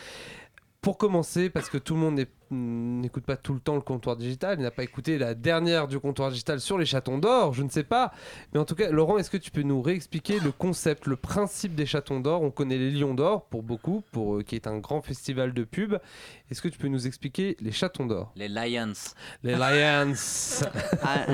Pour 0.81 0.97
commencer, 0.97 1.51
parce 1.51 1.69
que 1.69 1.77
tout 1.77 1.95
le 1.95 2.01
monde 2.01 2.15
n'est- 2.15 2.27
n'écoute 2.51 3.25
pas 3.25 3.37
tout 3.37 3.55
le 3.55 3.61
temps 3.61 3.75
le 3.75 3.81
comptoir 3.81 4.17
digital, 4.17 4.59
il 4.59 4.63
n'a 4.63 4.71
pas 4.71 4.83
écouté 4.83 5.19
la 5.19 5.35
dernière 5.35 5.89
du 5.89 5.99
comptoir 5.99 6.31
digital 6.31 6.61
sur 6.61 6.79
les 6.79 6.87
chatons 6.87 7.19
d'or, 7.19 7.55
je 7.55 7.63
ne 7.63 7.69
sais 7.69 7.85
pas. 7.85 8.13
Mais 8.53 8.61
en 8.61 8.65
tout 8.65 8.75
cas, 8.75 8.91
Laurent, 8.91 9.19
est-ce 9.19 9.31
que 9.31 9.37
tu 9.37 9.51
peux 9.51 9.63
nous 9.63 9.83
réexpliquer 9.83 10.41
le 10.41 10.53
concept, 10.53 11.07
le 11.07 11.17
principe 11.17 11.75
des 11.75 11.87
chatons 11.87 12.21
d'or? 12.21 12.43
On 12.43 12.51
connaît 12.51 12.79
les 12.79 12.91
Lions 12.91 13.15
d'or 13.15 13.47
pour 13.47 13.63
beaucoup, 13.63 14.03
pour, 14.13 14.37
euh, 14.37 14.43
qui 14.43 14.57
est 14.57 14.67
un 14.67 14.79
grand 14.79 15.01
festival 15.01 15.53
de 15.53 15.65
pub. 15.65 15.97
Est-ce 16.51 16.61
que 16.63 16.69
tu 16.69 16.79
peux 16.79 16.89
nous 16.89 17.07
expliquer 17.07 17.57
les 17.61 17.73
chatons 17.73 18.07
d'or? 18.07 18.33
Les 18.37 18.49
Lions. 18.49 18.93
Les 19.43 19.55
Lions. 19.55 20.15
Ah, 21.03 21.27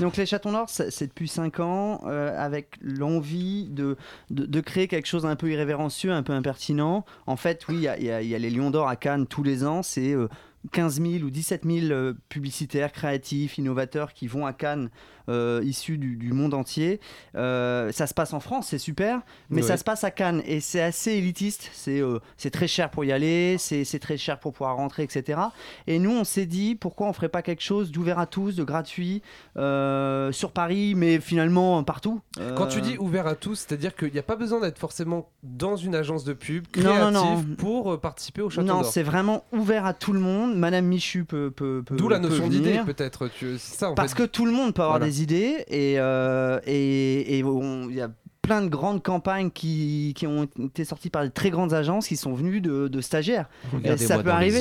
donc 0.00 0.16
les 0.16 0.26
chatons 0.26 0.52
d'or, 0.52 0.68
c'est 0.68 1.06
depuis 1.06 1.28
5 1.28 1.60
ans, 1.60 2.00
euh, 2.06 2.34
avec 2.36 2.76
l'envie 2.80 3.68
de, 3.68 3.96
de, 4.30 4.44
de 4.44 4.60
créer 4.60 4.88
quelque 4.88 5.06
chose 5.06 5.24
un 5.24 5.36
peu 5.36 5.50
irrévérencieux, 5.50 6.10
un 6.10 6.22
peu 6.22 6.32
impertinent. 6.32 7.04
En 7.26 7.36
fait, 7.36 7.66
oui, 7.68 7.86
y 7.98 8.04
y 8.04 8.08
il 8.08 8.28
y 8.28 8.34
a 8.34 8.38
les 8.38 8.50
Lions 8.50 8.70
d'or 8.70 8.88
à 8.88 8.96
Cannes 8.96 9.26
tous 9.26 9.42
les 9.42 9.64
ans, 9.64 9.82
c'est 9.82 10.12
euh, 10.12 10.28
15 10.72 11.00
000 11.00 11.24
ou 11.24 11.30
17 11.30 11.64
000 11.64 11.86
euh, 11.92 12.14
publicitaires, 12.28 12.92
créatifs, 12.92 13.58
innovateurs 13.58 14.12
qui 14.12 14.26
vont 14.26 14.46
à 14.46 14.52
Cannes, 14.52 14.90
euh, 15.28 15.60
issus 15.64 15.98
du, 15.98 16.16
du 16.16 16.32
monde 16.32 16.54
entier. 16.54 17.00
Euh, 17.36 17.92
ça 17.92 18.06
se 18.06 18.14
passe 18.14 18.32
en 18.32 18.40
France, 18.40 18.68
c'est 18.70 18.78
super, 18.78 19.20
mais 19.50 19.62
Ouais. 19.62 19.68
ça 19.68 19.76
se 19.76 19.84
passe 19.84 20.04
à 20.04 20.10
Cannes 20.10 20.42
et 20.46 20.60
c'est 20.60 20.80
assez 20.80 21.12
élitiste. 21.12 21.70
C'est 21.72 22.00
euh, 22.00 22.18
très 22.52 22.66
cher 22.68 22.90
pour 22.90 23.04
y 23.04 23.12
aller, 23.12 23.56
c'est 23.58 23.98
très 23.98 24.16
cher 24.16 24.38
pour 24.40 24.52
pouvoir 24.52 24.76
rentrer, 24.76 25.02
etc. 25.02 25.38
Et 25.86 25.98
nous, 25.98 26.10
on 26.12 26.24
s'est 26.24 26.46
dit 26.46 26.74
pourquoi 26.74 27.06
on 27.08 27.12
ferait 27.12 27.28
pas 27.28 27.42
quelque 27.42 27.62
chose 27.62 27.90
d'ouvert 27.90 28.18
à 28.18 28.26
tous, 28.26 28.56
de 28.56 28.64
gratuit, 28.64 29.22
euh, 29.56 30.32
sur 30.32 30.52
Paris, 30.52 30.94
mais 30.96 31.20
finalement 31.20 31.82
partout. 31.84 32.20
Quand 32.56 32.66
tu 32.66 32.80
dis 32.80 32.96
ouvert 32.98 33.26
à 33.26 33.34
tous, 33.34 33.54
c'est-à-dire 33.56 33.94
qu'il 33.94 34.12
n'y 34.12 34.18
a 34.18 34.22
pas 34.22 34.36
besoin 34.36 34.60
d'être 34.60 34.78
forcément 34.78 35.28
dans 35.42 35.76
une 35.76 35.94
agence 35.94 36.24
de 36.24 36.32
pub 36.32 36.66
créative 36.68 37.00
non, 37.00 37.10
non. 37.10 37.44
pour 37.58 38.00
participer 38.00 38.42
au 38.42 38.50
Château 38.50 38.66
non, 38.66 38.82
c'est 38.84 39.02
vraiment 39.02 39.44
ouvert 39.52 39.86
à 39.86 39.94
tout 39.94 40.12
le 40.12 40.20
monde. 40.20 40.56
Madame 40.56 40.86
Michu 40.86 41.24
peut. 41.24 41.50
peut, 41.50 41.82
peut 41.84 41.96
D'où 41.96 42.08
la 42.08 42.18
notion 42.18 42.48
d'idée, 42.48 42.80
peut-être. 42.84 43.28
ça, 43.58 43.90
en 43.90 43.94
Parce 43.94 44.14
fait. 44.14 44.22
que 44.24 44.28
tout 44.28 44.44
le 44.46 44.52
monde 44.52 44.74
peut 44.74 44.82
avoir 44.82 44.98
Voilà. 44.98 45.10
des 45.12 45.17
idées 45.20 45.64
et 45.68 45.94
euh, 45.98 46.58
et 46.66 47.38
et 47.38 47.44
on- 47.44 47.88
il 47.88 47.96
y 47.96 48.00
a 48.00 48.10
plein 48.42 48.62
de 48.62 48.68
grandes 48.68 49.02
campagnes 49.02 49.50
qui, 49.50 50.14
qui 50.16 50.26
ont 50.26 50.44
été 50.64 50.84
sorties 50.86 51.10
par 51.10 51.22
des 51.22 51.28
très 51.30 51.50
grandes 51.50 51.74
agences 51.74 52.08
qui 52.08 52.16
sont 52.16 52.32
venues 52.32 52.62
de, 52.62 52.88
de 52.88 53.00
stagiaires. 53.02 53.46
Et 53.84 53.88
ça 54.06 54.14
peut 54.22 54.30
arriver. 54.36 54.60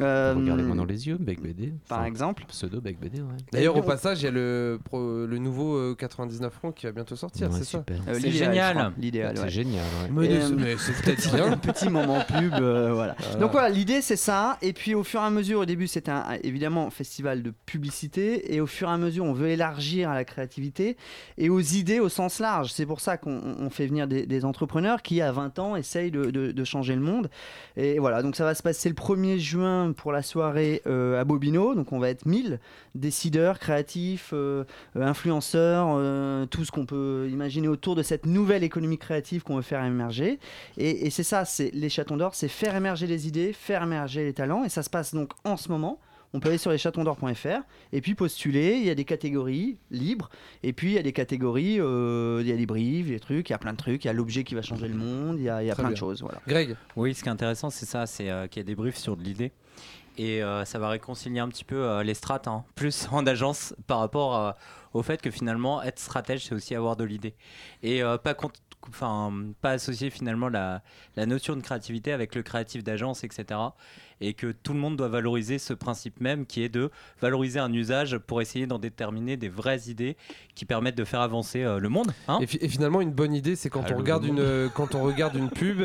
Euh, 0.00 0.34
Regardez-moi 0.36 0.74
dans 0.76 0.84
les 0.84 1.06
yeux, 1.06 1.16
Bec 1.18 1.40
BD. 1.40 1.72
Par 1.88 2.04
exemple. 2.04 2.44
Pseudo 2.48 2.80
Bec 2.80 2.98
BD, 2.98 3.20
ouais. 3.20 3.26
D'ailleurs, 3.52 3.76
au 3.76 3.82
passage, 3.82 4.22
il 4.22 4.24
y 4.24 4.28
a 4.28 4.30
le, 4.32 4.78
pro- 4.84 5.26
le 5.26 5.38
nouveau 5.38 5.76
euh, 5.76 5.94
99 5.94 6.52
francs 6.52 6.74
qui 6.74 6.86
va 6.86 6.92
bientôt 6.92 7.16
sortir, 7.16 7.48
Ouais, 7.48 7.58
c'est 7.58 7.64
ça 7.64 7.78
super. 7.78 7.96
Euh, 8.08 8.18
C'est 8.20 8.30
génial. 8.30 8.92
L'idéal. 8.98 9.36
C'est 9.38 9.48
génial, 9.50 9.84
ouais. 10.02 10.10
Mais, 10.10 10.28
euh, 10.42 10.76
c'est 10.78 11.02
peut-être 11.02 11.32
bien. 11.34 11.52
un 11.52 11.56
petit 11.56 11.88
moment 11.88 12.18
pub, 12.26 12.54
euh, 12.54 12.92
voilà. 12.92 13.14
Voilà. 13.18 13.36
Donc 13.40 13.52
voilà, 13.52 13.68
l'idée 13.68 14.00
c'est 14.02 14.16
ça. 14.16 14.58
Et 14.62 14.72
puis 14.72 14.94
au 14.94 15.04
fur 15.04 15.20
et 15.20 15.24
à 15.24 15.30
mesure, 15.30 15.60
au 15.60 15.64
début 15.66 15.86
c'était 15.86 16.10
un, 16.10 16.24
évidemment 16.42 16.86
un 16.86 16.90
festival 16.90 17.42
de 17.42 17.52
publicité, 17.66 18.54
et 18.54 18.60
au 18.60 18.66
fur 18.66 18.88
et 18.88 18.92
à 18.92 18.96
mesure 18.98 19.24
on 19.24 19.32
veut 19.32 19.48
élargir 19.48 20.08
à 20.10 20.14
la 20.14 20.24
créativité 20.24 20.96
et 21.38 21.50
aux 21.50 21.60
idées 21.60 22.00
au 22.00 22.08
sens 22.08 22.38
large. 22.40 22.72
C'est 22.72 22.86
pour 22.86 23.00
ça 23.00 23.16
qu'on 23.18 23.40
on 23.60 23.70
fait 23.70 23.86
venir 23.86 24.08
des, 24.08 24.26
des 24.26 24.44
entrepreneurs 24.44 25.02
qui, 25.02 25.20
à 25.20 25.30
20 25.32 25.58
ans, 25.58 25.76
essayent 25.76 26.10
de, 26.10 26.24
de- 26.30 26.50
de 26.52 26.64
changer 26.64 26.94
le 26.94 27.00
monde. 27.02 27.28
Et 27.76 27.98
voilà, 27.98 28.22
donc 28.22 28.36
ça 28.36 28.44
va 28.44 28.54
se 28.54 28.62
passer 28.62 28.88
le 28.88 28.94
1er 28.94 29.38
juin 29.38 29.83
pour 29.92 30.12
la 30.12 30.22
soirée 30.22 30.82
euh, 30.86 31.20
à 31.20 31.24
Bobino. 31.24 31.74
Donc 31.74 31.92
on 31.92 31.98
va 31.98 32.08
être 32.08 32.26
1000 32.26 32.58
décideurs, 32.94 33.58
créatifs, 33.58 34.30
euh, 34.32 34.64
euh, 34.96 35.02
influenceurs, 35.02 35.88
euh, 35.90 36.46
tout 36.46 36.64
ce 36.64 36.72
qu'on 36.72 36.86
peut 36.86 37.28
imaginer 37.30 37.68
autour 37.68 37.94
de 37.94 38.02
cette 38.02 38.26
nouvelle 38.26 38.64
économie 38.64 38.98
créative 38.98 39.42
qu'on 39.42 39.56
veut 39.56 39.62
faire 39.62 39.84
émerger. 39.84 40.38
Et, 40.78 41.06
et 41.06 41.10
c'est 41.10 41.22
ça, 41.22 41.44
c'est 41.44 41.70
les 41.72 41.88
chatons 41.88 42.16
d'or, 42.16 42.34
c'est 42.34 42.48
faire 42.48 42.74
émerger 42.76 43.06
les 43.06 43.28
idées, 43.28 43.52
faire 43.52 43.82
émerger 43.82 44.24
les 44.24 44.32
talents. 44.32 44.64
Et 44.64 44.68
ça 44.68 44.82
se 44.82 44.90
passe 44.90 45.14
donc 45.14 45.32
en 45.44 45.56
ce 45.56 45.68
moment. 45.68 46.00
On 46.34 46.40
peut 46.40 46.48
aller 46.48 46.58
sur 46.58 46.72
leschatondor.fr 46.72 47.62
et 47.92 48.00
puis 48.00 48.16
postuler. 48.16 48.74
Il 48.78 48.84
y 48.84 48.90
a 48.90 48.96
des 48.96 49.04
catégories 49.04 49.78
libres. 49.92 50.30
Et 50.64 50.72
puis 50.72 50.88
il 50.88 50.94
y 50.94 50.98
a 50.98 51.02
des 51.02 51.12
catégories, 51.12 51.78
euh, 51.78 52.40
il 52.40 52.48
y 52.48 52.52
a 52.52 52.56
des 52.56 52.66
briefs, 52.66 53.06
des 53.06 53.20
trucs, 53.20 53.48
il 53.48 53.52
y 53.52 53.54
a 53.54 53.58
plein 53.58 53.72
de 53.72 53.76
trucs. 53.76 54.04
Il 54.04 54.08
y 54.08 54.10
a 54.10 54.12
l'objet 54.12 54.42
qui 54.42 54.56
va 54.56 54.62
changer 54.62 54.88
le 54.88 54.96
monde, 54.96 55.38
il 55.38 55.44
y 55.44 55.48
a, 55.48 55.62
il 55.62 55.66
y 55.66 55.70
a 55.70 55.74
Très 55.74 55.84
plein 55.84 55.92
de 55.92 55.96
choses. 55.96 56.22
Voilà. 56.22 56.40
Greg? 56.48 56.76
Oui, 56.96 57.14
ce 57.14 57.22
qui 57.22 57.28
est 57.28 57.32
intéressant, 57.32 57.70
c'est 57.70 57.86
ça, 57.86 58.06
c'est 58.06 58.30
euh, 58.30 58.48
qu'il 58.48 58.60
y 58.60 58.64
a 58.64 58.66
des 58.66 58.74
briefs 58.74 58.96
sur 58.96 59.16
de 59.16 59.22
l'idée. 59.22 59.52
Et 60.16 60.42
euh, 60.42 60.64
ça 60.64 60.78
va 60.78 60.88
réconcilier 60.88 61.40
un 61.40 61.48
petit 61.48 61.64
peu 61.64 61.76
euh, 61.76 62.02
les 62.02 62.14
strates, 62.14 62.46
hein, 62.48 62.64
plus 62.74 63.08
en 63.10 63.26
agence, 63.26 63.74
par 63.86 63.98
rapport 63.98 64.36
euh, 64.36 64.52
au 64.92 65.02
fait 65.02 65.20
que 65.20 65.30
finalement, 65.30 65.82
être 65.82 65.98
stratège, 65.98 66.46
c'est 66.46 66.54
aussi 66.54 66.74
avoir 66.74 66.96
de 66.96 67.04
l'idée. 67.04 67.34
Et 67.82 68.02
pas, 68.22 68.36
enfin, 68.88 69.32
pas 69.60 69.70
associer 69.70 70.08
finalement 70.08 70.48
la 70.48 70.82
notion 71.16 71.56
de 71.56 71.62
créativité 71.62 72.12
avec 72.12 72.36
le 72.36 72.44
créatif 72.44 72.84
d'agence, 72.84 73.24
etc. 73.24 73.58
Et 74.26 74.32
que 74.32 74.52
tout 74.52 74.72
le 74.72 74.78
monde 74.78 74.96
doit 74.96 75.08
valoriser 75.08 75.58
ce 75.58 75.74
principe 75.74 76.20
même 76.20 76.46
qui 76.46 76.62
est 76.62 76.68
de 76.70 76.90
valoriser 77.20 77.58
un 77.60 77.72
usage 77.72 78.16
pour 78.16 78.40
essayer 78.40 78.66
d'en 78.66 78.78
déterminer 78.78 79.36
des 79.36 79.50
vraies 79.50 79.82
idées 79.88 80.16
qui 80.54 80.64
permettent 80.64 80.96
de 80.96 81.04
faire 81.04 81.20
avancer 81.20 81.62
euh, 81.62 81.78
le 81.78 81.88
monde. 81.90 82.10
hein. 82.28 82.38
Et, 82.40 82.46
fi- 82.46 82.58
et 82.60 82.68
finalement, 82.68 83.00
une 83.02 83.10
bonne 83.12 83.34
idée, 83.34 83.54
c'est 83.54 83.68
quand, 83.68 83.82
Ah, 83.86 83.92
on 83.94 83.98
regarde 83.98 84.24
une, 84.24 84.38
euh, 84.40 84.68
quand 84.74 84.94
on 84.94 85.02
regarde 85.04 85.34
une 85.34 85.50
pub 85.50 85.82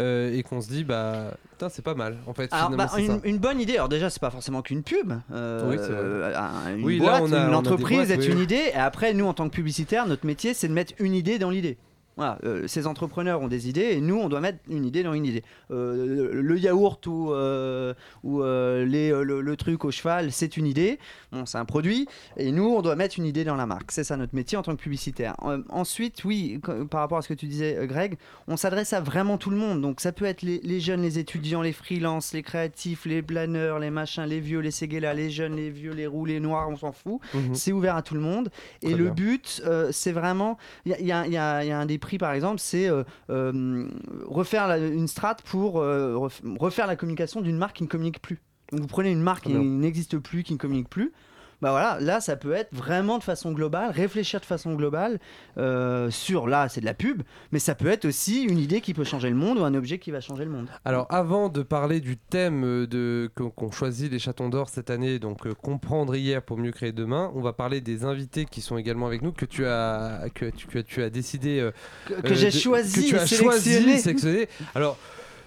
euh, 0.00 0.34
et 0.36 0.42
qu'on 0.42 0.60
se 0.60 0.68
dit, 0.68 0.82
bah, 0.82 1.36
c'est 1.70 1.84
pas 1.84 1.94
mal. 1.94 2.16
En 2.26 2.34
fait, 2.34 2.52
Alors, 2.52 2.70
bah, 2.70 2.88
ça. 2.88 2.98
une, 3.24 3.38
bonne 3.38 3.60
idée, 3.60 3.74
alors 3.74 3.88
déjà, 3.88 4.10
c'est 4.10 4.20
pas 4.20 4.30
forcément 4.30 4.62
qu'une 4.62 4.82
pub. 4.82 5.12
euh, 5.32 5.70
Oui, 5.70 6.74
une 6.78 6.84
Oui, 6.84 6.98
boîte, 6.98 7.22
on 7.24 7.32
a 7.32 7.46
une 7.48 7.54
entreprise 7.54 8.08
boîtes, 8.08 8.10
est 8.10 8.26
oui. 8.26 8.32
une 8.32 8.38
idée. 8.40 8.70
Et 8.72 8.74
après, 8.74 9.14
nous, 9.14 9.26
en 9.26 9.34
tant 9.34 9.48
que 9.48 9.54
publicitaire, 9.54 10.06
notre 10.06 10.26
métier, 10.26 10.54
c'est 10.54 10.68
de 10.68 10.72
mettre 10.72 10.94
une 10.98 11.14
idée 11.14 11.38
dans 11.38 11.50
l'idée. 11.50 11.78
Voilà, 12.18 12.38
euh, 12.44 12.66
ces 12.66 12.86
entrepreneurs 12.86 13.40
ont 13.40 13.48
des 13.48 13.68
idées 13.68 13.92
et 13.92 14.00
nous, 14.02 14.16
on 14.16 14.28
doit 14.28 14.40
mettre 14.40 14.58
une 14.68 14.84
idée 14.84 15.02
dans 15.02 15.14
une 15.14 15.24
idée. 15.24 15.42
Euh, 15.70 16.30
le, 16.34 16.58
yaourt 16.58 17.06
ou, 17.06 17.32
euh, 17.32 17.94
ou 18.24 18.42
les, 18.42 19.10
le, 19.10 19.40
le 19.40 19.56
truc 19.56 19.84
au 19.86 19.90
cheval, 19.90 20.32
c'est 20.32 20.56
une 20.56 20.66
idée. 20.66 20.98
Bon, 21.32 21.46
c'est 21.46 21.58
un 21.58 21.64
produit. 21.64 22.06
Et 22.36 22.50
nous, 22.52 22.64
on 22.66 22.82
doit 22.82 22.96
mettre 22.96 23.18
une 23.18 23.24
idée 23.24 23.44
dans 23.44 23.54
la 23.54 23.66
marque. 23.66 23.92
C'est 23.92 24.02
ça 24.04 24.16
notre 24.16 24.34
métier 24.34 24.58
en 24.58 24.62
tant 24.62 24.74
que 24.76 24.82
publicitaire. 24.82 25.36
Ensuite, 25.68 26.24
oui, 26.24 26.60
par 26.90 27.00
rapport 27.00 27.18
à 27.18 27.22
ce 27.22 27.28
que 27.28 27.34
tu 27.34 27.46
disais, 27.46 27.78
Greg, 27.86 28.18
on 28.48 28.56
s'adresse 28.56 28.92
à 28.92 29.00
vraiment 29.00 29.38
tout 29.38 29.50
le 29.50 29.56
monde. 29.56 29.80
Donc, 29.80 30.00
ça 30.00 30.10
peut 30.12 30.24
être 30.24 30.42
les, 30.42 30.60
les 30.64 30.80
jeunes, 30.80 31.02
les 31.02 31.18
étudiants, 31.20 31.62
les 31.62 31.72
freelances, 31.72 32.32
les 32.34 32.42
créatifs, 32.42 33.04
les 33.06 33.22
planeurs, 33.22 33.78
les 33.78 33.90
machins, 33.90 34.24
les 34.24 34.40
vieux, 34.40 34.58
les 34.58 34.72
séguélas, 34.72 35.14
les 35.14 35.30
jeunes, 35.30 35.54
les 35.54 35.70
vieux, 35.70 35.92
les 35.92 36.06
roux, 36.08 36.24
les 36.24 36.40
noirs, 36.40 36.68
on 36.68 36.76
s'en 36.76 36.90
fout. 36.92 37.20
Mhm. 37.34 37.54
C'est 37.54 37.70
ouvert 37.72 37.94
à 37.96 38.02
tout 38.02 38.14
le 38.14 38.20
monde. 38.20 38.50
Et 38.82 38.94
le 38.94 39.10
but, 39.10 39.62
c'est 39.92 40.12
vraiment. 40.12 40.58
Il 40.84 40.90
y 40.90 40.94
a, 40.94 40.98
il 41.00 41.06
y 41.06 41.12
a- 41.12 41.26
il 41.26 41.32
y 41.32 41.36
a- 41.36 41.64
il 41.64 41.68
y 41.68 41.72
a 41.72 41.78
un 41.78 41.86
des 41.86 41.98
par 42.16 42.32
exemple, 42.32 42.60
c'est 42.60 42.88
euh, 42.88 43.02
euh, 43.28 43.86
refaire 44.26 44.66
la- 44.68 44.78
une 44.78 45.08
strate 45.08 45.42
pour 45.42 45.80
euh, 45.80 46.14
ref- 46.14 46.40
refaire 46.58 46.86
la 46.86 46.96
communication 46.96 47.42
d'une 47.42 47.58
marque 47.58 47.76
qui 47.76 47.82
ne 47.82 47.88
communique 47.88 48.22
plus. 48.22 48.40
Donc, 48.72 48.80
vous 48.80 48.86
prenez 48.86 49.10
une 49.10 49.20
marque 49.20 49.42
Très 49.44 49.52
qui 49.52 49.58
bien. 49.58 49.64
n'existe 49.68 50.16
plus, 50.18 50.42
qui 50.44 50.52
ne 50.54 50.58
communique 50.58 50.88
plus. 50.88 51.12
Bah 51.60 51.72
voilà, 51.72 51.98
là 52.00 52.20
ça 52.20 52.36
peut 52.36 52.52
être 52.52 52.72
vraiment 52.72 53.18
de 53.18 53.24
façon 53.24 53.50
globale, 53.52 53.90
réfléchir 53.90 54.38
de 54.38 54.44
façon 54.44 54.74
globale 54.74 55.18
euh, 55.56 56.08
sur 56.10 56.46
là 56.46 56.68
c'est 56.68 56.80
de 56.80 56.86
la 56.86 56.94
pub, 56.94 57.22
mais 57.50 57.58
ça 57.58 57.74
peut 57.74 57.88
être 57.88 58.04
aussi 58.04 58.44
une 58.44 58.58
idée 58.58 58.80
qui 58.80 58.94
peut 58.94 59.02
changer 59.02 59.28
le 59.28 59.34
monde 59.34 59.58
ou 59.58 59.64
un 59.64 59.74
objet 59.74 59.98
qui 59.98 60.12
va 60.12 60.20
changer 60.20 60.44
le 60.44 60.50
monde. 60.52 60.68
Alors, 60.84 61.06
avant 61.10 61.48
de 61.48 61.62
parler 61.62 61.98
du 62.00 62.16
thème 62.16 62.64
euh, 62.64 62.86
de 62.86 63.28
qu'on 63.34 63.70
choisit 63.72 64.10
les 64.12 64.20
chatons 64.20 64.48
d'or 64.48 64.68
cette 64.68 64.88
année, 64.90 65.18
donc 65.18 65.46
euh, 65.46 65.54
comprendre 65.54 66.14
hier 66.14 66.42
pour 66.42 66.58
mieux 66.58 66.70
créer 66.70 66.92
demain, 66.92 67.32
on 67.34 67.40
va 67.40 67.52
parler 67.52 67.80
des 67.80 68.04
invités 68.04 68.44
qui 68.44 68.60
sont 68.60 68.78
également 68.78 69.06
avec 69.08 69.22
nous 69.22 69.32
que 69.32 69.44
tu 69.44 69.66
as 69.66 70.26
que 70.34 70.46
tu, 70.50 70.68
que 70.68 70.78
tu 70.78 71.02
as 71.02 71.10
décidé 71.10 71.58
euh, 71.58 71.72
Que- 72.06 72.20
que 72.20 72.34
j'ai 72.34 72.52
choisi 72.52 73.02
que 73.04 73.08
tu 73.08 73.16
as 73.16 73.26
sélectionné. 73.26 73.82
choisi, 73.90 73.98
sélectionné. 74.00 74.48
Alors. 74.76 74.96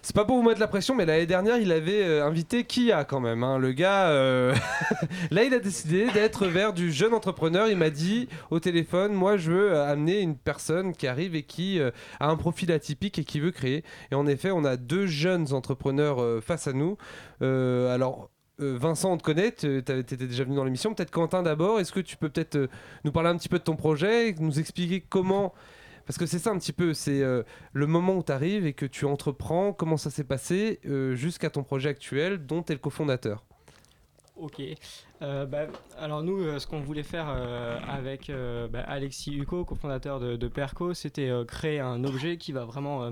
C'est 0.03 0.15
pas 0.15 0.25
pour 0.25 0.35
vous 0.37 0.41
mettre 0.43 0.59
la 0.59 0.67
pression, 0.67 0.95
mais 0.95 1.05
l'année 1.05 1.27
dernière, 1.27 1.57
il 1.57 1.71
avait 1.71 2.03
euh, 2.03 2.25
invité 2.25 2.63
Kia 2.63 3.03
quand 3.05 3.19
même. 3.19 3.43
hein. 3.43 3.59
Le 3.59 3.71
gars, 3.71 4.07
euh, 4.09 4.55
là, 5.31 5.43
il 5.43 5.53
a 5.53 5.59
décidé 5.59 6.07
d'être 6.11 6.47
vers 6.47 6.73
du 6.73 6.91
jeune 6.91 7.13
entrepreneur. 7.13 7.67
Il 7.67 7.77
m'a 7.77 7.91
dit 7.91 8.27
au 8.49 8.59
téléphone, 8.59 9.13
moi, 9.13 9.37
je 9.37 9.51
veux 9.51 9.71
euh, 9.73 9.85
amener 9.85 10.19
une 10.21 10.35
personne 10.35 10.93
qui 10.93 11.05
arrive 11.05 11.35
et 11.35 11.43
qui 11.43 11.79
euh, 11.79 11.91
a 12.19 12.29
un 12.29 12.35
profil 12.35 12.71
atypique 12.71 13.19
et 13.19 13.23
qui 13.23 13.39
veut 13.39 13.51
créer. 13.51 13.83
Et 14.11 14.15
en 14.15 14.25
effet, 14.25 14.49
on 14.49 14.65
a 14.65 14.75
deux 14.75 15.05
jeunes 15.05 15.53
entrepreneurs 15.53 16.41
face 16.43 16.67
à 16.67 16.73
nous. 16.73 16.97
Alors. 17.41 18.29
Vincent, 18.63 19.11
on 19.13 19.17
te 19.17 19.23
connaît, 19.23 19.51
tu 19.53 19.77
étais 19.77 20.03
déjà 20.17 20.43
venu 20.43 20.55
dans 20.55 20.63
l'émission. 20.63 20.93
Peut-être 20.93 21.09
Quentin 21.09 21.41
d'abord. 21.41 21.79
Est-ce 21.79 21.91
que 21.91 21.99
tu 21.99 22.15
peux 22.15 22.29
peut-être 22.29 22.69
nous 23.03 23.11
parler 23.11 23.29
un 23.29 23.35
petit 23.35 23.49
peu 23.49 23.57
de 23.57 23.63
ton 23.63 23.75
projet, 23.75 24.35
nous 24.39 24.59
expliquer 24.59 25.01
comment 25.01 25.51
parce 26.05 26.17
que 26.17 26.25
c'est 26.25 26.39
ça 26.39 26.51
un 26.51 26.57
petit 26.57 26.73
peu, 26.73 26.93
c'est 26.93 27.21
euh, 27.21 27.43
le 27.73 27.87
moment 27.87 28.15
où 28.15 28.23
tu 28.23 28.31
arrives 28.31 28.65
et 28.65 28.73
que 28.73 28.85
tu 28.85 29.05
entreprends, 29.05 29.73
comment 29.73 29.97
ça 29.97 30.09
s'est 30.09 30.23
passé 30.23 30.79
euh, 30.85 31.15
jusqu'à 31.15 31.49
ton 31.49 31.63
projet 31.63 31.89
actuel 31.89 32.45
dont 32.45 32.63
tu 32.63 32.71
es 32.71 32.75
le 32.75 32.79
cofondateur. 32.79 33.45
Ok. 34.35 34.61
Euh, 35.21 35.45
bah, 35.45 35.67
alors 35.99 36.23
nous, 36.23 36.41
euh, 36.41 36.57
ce 36.57 36.65
qu'on 36.65 36.79
voulait 36.79 37.03
faire 37.03 37.27
euh, 37.29 37.77
avec 37.87 38.31
bah, 38.71 38.81
Alexis 38.87 39.35
Huco, 39.35 39.65
cofondateur 39.65 40.19
de, 40.19 40.35
de 40.35 40.47
Perco, 40.47 40.93
c'était 40.93 41.31
créer 41.47 41.79
un 41.79 42.03
objet 42.03 42.37
qui 42.37 42.51
va 42.51 42.65
vraiment, 42.65 43.11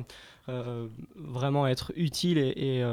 vraiment 1.16 1.68
être 1.68 1.92
utile 1.96 2.40
et, 2.40 2.54
et, 2.80 2.84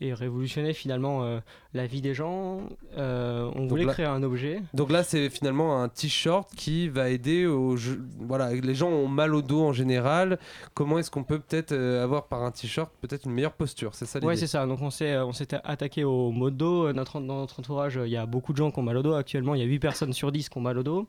et 0.00 0.14
révolutionner 0.14 0.72
finalement 0.72 1.40
la 1.74 1.86
vie 1.86 2.00
des 2.00 2.14
gens. 2.14 2.60
On 2.96 3.66
voulait 3.68 3.84
là- 3.84 3.92
créer 3.92 4.06
un 4.06 4.22
objet. 4.22 4.62
Donc 4.74 4.90
là, 4.92 5.02
c'est 5.02 5.28
finalement 5.28 5.82
un 5.82 5.88
t-shirt 5.88 6.48
qui 6.54 6.88
va 6.88 7.08
aider 7.10 7.46
aux 7.46 7.74
Voilà, 8.20 8.52
les 8.54 8.74
gens 8.74 8.88
ont 8.88 9.08
mal 9.08 9.34
au 9.34 9.42
dos 9.42 9.62
en 9.64 9.72
général. 9.72 10.38
Comment 10.74 10.98
est-ce 11.00 11.10
qu'on 11.10 11.24
peut 11.24 11.40
peut-être 11.40 11.72
avoir 11.74 12.26
par 12.26 12.44
un 12.44 12.52
t-shirt 12.52 12.90
peut-être 13.00 13.24
une 13.26 13.32
meilleure 13.32 13.54
posture? 13.54 13.94
C'est 13.94 14.06
ça 14.06 14.18
l'idée 14.20 14.28
Ouais, 14.28 14.36
c'est 14.36 14.46
ça. 14.46 14.64
Donc 14.66 14.80
on 14.80 14.90
s'est 14.90 15.16
on 15.18 15.32
s'était 15.32 15.58
attaqué 15.64 16.04
au 16.04 16.30
maux 16.30 16.50
de 16.50 16.56
dos. 16.56 16.92
Notre, 16.92 17.20
dans 17.20 17.38
notre 17.40 17.58
entourage, 17.58 17.98
il 18.04 18.10
y 18.10 18.16
a 18.16 18.26
beaucoup 18.26 18.51
de 18.52 18.56
gens 18.56 18.70
qui 18.70 18.78
ont 18.78 18.82
mal 18.82 18.96
au 18.96 19.02
dos. 19.02 19.14
Actuellement, 19.14 19.54
il 19.54 19.60
y 19.60 19.64
a 19.64 19.66
8 19.66 19.78
personnes 19.78 20.12
sur 20.12 20.32
10 20.32 20.48
qui 20.48 20.58
ont 20.58 20.60
mal 20.60 20.78
au 20.78 20.82
dos. 20.82 21.06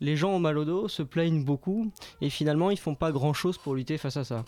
Les 0.00 0.16
gens 0.16 0.30
ont 0.30 0.38
mal 0.38 0.56
au 0.58 0.64
dos, 0.64 0.88
se 0.88 1.02
plaignent 1.02 1.44
beaucoup 1.44 1.90
et 2.20 2.30
finalement 2.30 2.70
ils 2.70 2.78
font 2.78 2.94
pas 2.94 3.12
grand 3.12 3.32
chose 3.34 3.58
pour 3.58 3.74
lutter 3.74 3.98
face 3.98 4.16
à 4.16 4.24
ça. 4.24 4.44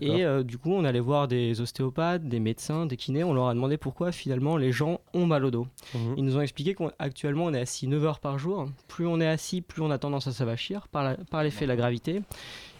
Et 0.00 0.24
euh, 0.24 0.42
du 0.42 0.58
coup, 0.58 0.72
on 0.72 0.84
allait 0.84 0.98
voir 1.00 1.28
des 1.28 1.60
ostéopathes, 1.60 2.24
des 2.24 2.40
médecins, 2.40 2.84
des 2.86 2.96
kinés. 2.96 3.22
On 3.24 3.32
leur 3.32 3.48
a 3.48 3.54
demandé 3.54 3.76
pourquoi 3.76 4.10
finalement 4.12 4.56
les 4.56 4.72
gens 4.72 5.00
ont 5.14 5.26
mal 5.26 5.44
au 5.44 5.50
dos. 5.50 5.66
Mhm. 5.94 6.14
Ils 6.16 6.24
nous 6.24 6.36
ont 6.36 6.40
expliqué 6.40 6.74
qu'actuellement 6.74 7.44
on 7.44 7.54
est 7.54 7.60
assis 7.60 7.86
9 7.86 8.04
heures 8.04 8.18
par 8.20 8.38
jour. 8.38 8.68
Plus 8.88 9.06
on 9.06 9.20
est 9.20 9.26
assis, 9.28 9.60
plus 9.60 9.82
on 9.82 9.90
a 9.90 9.98
tendance 9.98 10.26
à 10.26 10.32
s'avachir 10.32 10.88
par 10.88 11.16
par 11.30 11.42
l'effet 11.44 11.64
de 11.64 11.70
la 11.70 11.76
gravité. 11.76 12.20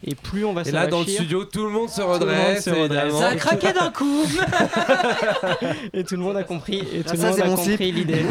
Et 0.05 0.15
plus 0.15 0.45
on 0.45 0.53
va 0.55 0.63
Et 0.63 0.71
là, 0.71 0.87
dans 0.87 1.01
le 1.01 1.07
studio, 1.07 1.45
tout 1.45 1.65
le 1.67 1.71
monde 1.71 1.89
se 1.89 1.97
Tout 1.97 2.03
le 2.03 2.07
monde 2.09 2.21
redresse, 2.23 2.65
se 2.65 2.71
redresse. 2.71 3.03
évidemment. 3.05 3.19
Ça 3.19 3.29
a 3.29 3.35
craqué 3.37 3.73
d'un 3.73 3.91
coup 3.91 4.23
Et 5.93 6.05
tout 6.05 6.15
le 6.17 6.23
monde 6.23 6.37
a 6.37 6.45
compris, 6.45 6.79
et 6.79 7.03
tout 7.03 7.11
Ah, 7.11 7.13
le 7.15 7.19
ça, 7.19 7.27
monde 7.31 7.37
c'est 7.37 7.43
a 7.43 7.49
compris 7.77 7.93
l'idée. 7.93 8.23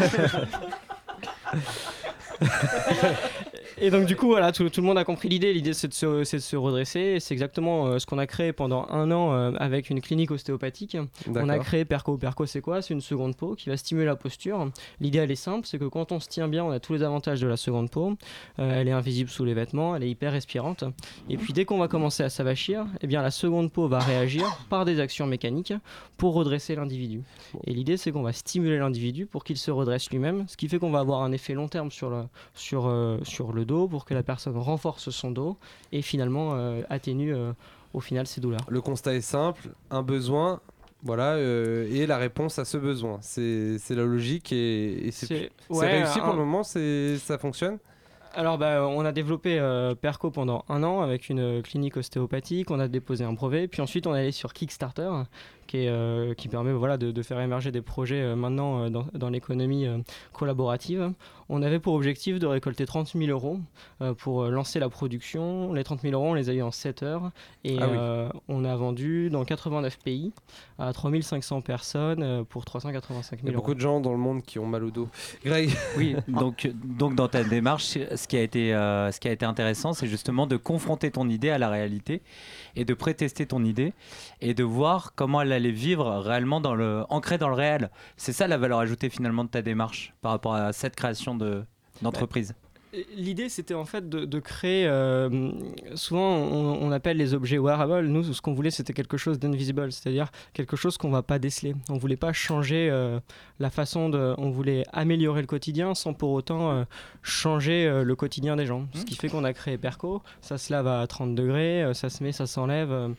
Et 3.80 3.90
donc 3.90 4.06
du 4.06 4.16
coup 4.16 4.26
voilà 4.26 4.50
tout, 4.52 4.68
tout 4.70 4.80
le 4.80 4.86
monde 4.86 4.98
a 4.98 5.04
compris 5.04 5.28
l'idée. 5.28 5.52
L'idée 5.52 5.72
c'est 5.72 5.88
de, 5.88 5.94
se- 5.94 6.24
c'est 6.24 6.38
de 6.38 6.42
se 6.42 6.56
redresser. 6.56 7.18
C'est 7.20 7.32
exactement 7.34 7.86
euh, 7.86 7.98
ce 7.98 8.06
qu'on 8.06 8.18
a 8.18 8.26
créé 8.26 8.52
pendant 8.52 8.86
un 8.90 9.10
an 9.10 9.32
euh, 9.32 9.52
avec 9.58 9.90
une 9.90 10.00
clinique 10.00 10.30
ostéopathique. 10.30 10.96
On 11.28 11.48
a 11.48 11.58
créé 11.58 11.84
Perco. 11.84 12.16
Perco 12.18 12.46
c'est 12.46 12.60
quoi? 12.60 12.82
C'est 12.82 12.94
une 12.94 13.00
seconde 13.00 13.36
peau 13.36 13.54
qui 13.54 13.68
va 13.68 13.76
stimuler 13.76 14.06
la 14.06 14.16
posture. 14.16 14.70
L'idée 15.00 15.18
elle 15.18 15.30
est 15.30 15.36
simple, 15.36 15.66
c'est 15.66 15.78
que 15.78 15.84
quand 15.84 16.12
on 16.12 16.20
se 16.20 16.28
tient 16.28 16.48
bien, 16.48 16.64
on 16.64 16.70
a 16.70 16.80
tous 16.80 16.92
les 16.94 17.02
avantages 17.02 17.40
de 17.40 17.46
la 17.46 17.56
seconde 17.56 17.90
peau. 17.90 18.14
Euh, 18.58 18.80
elle 18.80 18.88
est 18.88 18.92
invisible 18.92 19.30
sous 19.30 19.44
les 19.44 19.54
vêtements, 19.54 19.94
elle 19.94 20.02
est 20.02 20.10
hyper 20.10 20.32
respirante. 20.32 20.84
Et 21.28 21.36
puis 21.36 21.52
dès 21.52 21.64
qu'on 21.64 21.78
va 21.78 21.88
commencer 21.88 22.22
à 22.22 22.28
s'avachir, 22.30 22.86
eh 23.00 23.06
bien 23.06 23.22
la 23.22 23.30
seconde 23.30 23.70
peau 23.72 23.86
va 23.88 23.98
réagir 24.00 24.44
par 24.70 24.84
des 24.84 24.98
actions 25.00 25.26
mécaniques 25.26 25.72
pour 26.16 26.34
redresser 26.34 26.74
l'individu. 26.74 27.22
Et 27.66 27.72
l'idée 27.72 27.96
c'est 27.96 28.12
qu'on 28.12 28.22
va 28.22 28.32
stimuler 28.32 28.78
l'individu 28.78 29.26
pour 29.26 29.44
qu'il 29.44 29.56
se 29.56 29.70
redresse 29.70 30.10
lui-même, 30.10 30.46
ce 30.48 30.56
qui 30.56 30.68
fait 30.68 30.78
qu'on 30.78 30.90
va 30.90 31.00
avoir 31.00 31.22
un 31.22 31.32
effet 31.32 31.54
long 31.54 31.68
terme 31.68 31.90
sur 31.90 32.10
le, 32.10 32.22
sur, 32.54 32.86
euh, 32.86 33.18
sur 33.22 33.52
le 33.52 33.64
dos 33.68 33.86
pour 33.86 34.04
que 34.04 34.14
la 34.14 34.24
personne 34.24 34.56
renforce 34.56 35.10
son 35.10 35.30
dos 35.30 35.56
et 35.92 36.02
finalement 36.02 36.54
euh, 36.54 36.82
atténue 36.90 37.32
euh, 37.32 37.52
au 37.92 38.00
final 38.00 38.26
ses 38.26 38.40
douleurs. 38.40 38.66
Le 38.68 38.80
constat 38.80 39.14
est 39.14 39.20
simple, 39.20 39.68
un 39.90 40.02
besoin, 40.02 40.60
voilà, 41.04 41.34
euh, 41.34 41.86
et 41.92 42.06
la 42.06 42.18
réponse 42.18 42.58
à 42.58 42.64
ce 42.64 42.76
besoin. 42.78 43.18
C'est 43.20 43.78
la 43.90 44.04
logique 44.04 44.52
et, 44.52 45.06
et 45.06 45.12
c'est 45.12 45.50
ouais, 45.70 45.86
réussi 45.86 46.18
un- 46.18 46.22
pour 46.22 46.32
le 46.32 46.40
moment, 46.44 46.64
ça 46.64 47.38
fonctionne? 47.38 47.78
Alors, 48.34 48.58
bah, 48.58 48.86
on 48.86 49.04
a 49.04 49.10
développé 49.10 49.58
euh, 49.58 49.94
Perco 49.94 50.30
pendant 50.30 50.64
un 50.68 50.82
an 50.84 51.00
avec 51.00 51.28
une 51.28 51.62
clinique 51.62 51.96
ostéopathique. 51.96 52.70
On 52.70 52.78
a 52.78 52.86
déposé 52.86 53.24
un 53.24 53.32
brevet. 53.32 53.66
Puis 53.68 53.80
ensuite, 53.80 54.06
on 54.06 54.14
est 54.14 54.20
allé 54.20 54.32
sur 54.32 54.52
Kickstarter, 54.52 55.10
qui, 55.68 55.84
est, 55.84 55.88
euh, 55.88 56.34
qui 56.34 56.48
permet 56.48 56.72
voilà, 56.72 56.96
de, 56.96 57.12
de 57.12 57.22
faire 57.22 57.38
émerger 57.40 57.70
des 57.70 57.82
projets 57.82 58.20
euh, 58.20 58.34
maintenant 58.34 58.82
euh, 58.82 58.88
dans, 58.90 59.06
dans 59.14 59.28
l'économie 59.30 59.86
euh, 59.86 59.98
collaborative. 60.32 61.12
On 61.50 61.62
avait 61.62 61.78
pour 61.78 61.94
objectif 61.94 62.38
de 62.38 62.46
récolter 62.46 62.84
30 62.84 63.12
000 63.14 63.30
euros 63.30 63.58
euh, 64.02 64.12
pour 64.12 64.44
lancer 64.46 64.78
la 64.80 64.88
production. 64.90 65.72
Les 65.72 65.82
30 65.84 66.02
000 66.02 66.12
euros, 66.14 66.30
on 66.32 66.34
les 66.34 66.50
a 66.50 66.52
eu 66.52 66.60
en 66.62 66.70
7 66.70 67.02
heures. 67.02 67.30
Et 67.64 67.76
Ah 67.80 67.86
oui. 67.90 67.96
euh, 67.98 68.28
on 68.48 68.64
a 68.64 68.76
vendu 68.76 69.30
dans 69.30 69.44
89 69.44 69.98
pays 69.98 70.32
à 70.78 70.92
3500 70.92 71.62
personnes 71.62 72.22
euh, 72.22 72.44
pour 72.44 72.64
385 72.66 73.38
Il 73.42 73.44
y 73.44 73.46
000 73.46 73.48
a 73.48 73.52
euros. 73.54 73.62
beaucoup 73.62 73.74
de 73.74 73.80
gens 73.80 74.00
dans 74.00 74.12
le 74.12 74.18
monde 74.18 74.42
qui 74.42 74.58
ont 74.58 74.66
mal 74.66 74.84
au 74.84 74.90
dos. 74.90 75.08
Greg 75.44 75.70
Oui, 75.96 76.16
donc, 76.28 76.70
donc 76.74 77.14
dans 77.14 77.28
ta 77.28 77.42
démarche, 77.44 77.96
ce 78.14 78.28
qui 78.28 78.36
a 78.36 78.42
été, 78.42 78.74
euh, 78.74 79.10
ce 79.10 79.18
qui 79.18 79.28
a 79.28 79.32
été 79.32 79.46
intéressant, 79.46 79.94
c'est 79.94 80.06
justement 80.06 80.46
de 80.46 80.56
confronter 80.58 81.10
ton 81.10 81.28
idée 81.30 81.48
à 81.50 81.56
la 81.58 81.70
réalité 81.70 82.20
et 82.76 82.84
de 82.84 82.92
prétester 82.94 83.46
ton 83.46 83.64
idée 83.64 83.94
et 84.42 84.52
de 84.52 84.64
voir 84.64 85.12
comment 85.14 85.40
elle 85.40 85.52
allait 85.58 85.70
vivre 85.70 86.18
réellement 86.18 86.60
dans 86.60 86.74
le, 86.74 87.04
ancrée 87.10 87.38
dans 87.38 87.48
le 87.48 87.54
réel. 87.54 87.90
C'est 88.16 88.32
ça 88.32 88.48
la 88.48 88.56
valeur 88.58 88.78
ajoutée 88.78 89.10
finalement 89.10 89.44
de 89.44 89.50
ta 89.50 89.62
démarche 89.62 90.14
par 90.22 90.32
rapport 90.32 90.54
à 90.54 90.72
cette 90.72 90.96
création 90.96 91.34
de, 91.36 91.62
d'entreprise? 92.02 92.54
L'idée, 93.14 93.50
c'était 93.50 93.74
en 93.74 93.84
fait 93.84 94.08
de, 94.08 94.24
de 94.24 94.38
créer. 94.40 94.86
euh, 94.86 95.50
souvent, 95.94 96.36
on, 96.36 96.78
on 96.80 96.90
appelle 96.90 97.18
les 97.18 97.34
objets 97.34 97.58
wearable. 97.58 98.06
Nous, 98.06 98.32
ce 98.32 98.40
qu'on 98.40 98.54
voulait, 98.54 98.70
c'était 98.70 98.94
quelque 98.94 99.18
chose 99.18 99.38
d'invisible, 99.38 99.92
c'est-à-dire 99.92 100.30
quelque 100.54 100.74
chose 100.74 100.96
qu'on 100.96 101.10
va 101.10 101.22
pas 101.22 101.38
déceler. 101.38 101.74
On 101.90 101.98
voulait 101.98 102.16
pas 102.16 102.32
changer 102.32 102.88
euh, 102.90 103.20
la 103.58 103.68
façon 103.68 104.08
de. 104.08 104.34
On 104.38 104.48
voulait 104.48 104.84
améliorer 104.90 105.42
le 105.42 105.46
quotidien 105.46 105.94
sans 105.94 106.14
pour 106.14 106.30
autant 106.30 106.70
euh, 106.70 106.84
changer 107.22 108.02
le 108.02 108.16
quotidien 108.16 108.56
des 108.56 108.64
gens. 108.64 108.86
Ce 108.94 109.04
qui 109.04 109.16
fait 109.16 109.28
qu'on 109.28 109.44
a 109.44 109.52
créé 109.52 109.76
Perco. 109.76 110.22
Ça 110.40 110.56
se 110.56 110.72
lave 110.72 110.86
à 110.86 111.06
30 111.06 111.34
degrés, 111.34 111.90
ça 111.92 112.08
se 112.08 112.24
met, 112.24 112.32
ça 112.32 112.46
s'enlève, 112.46 113.12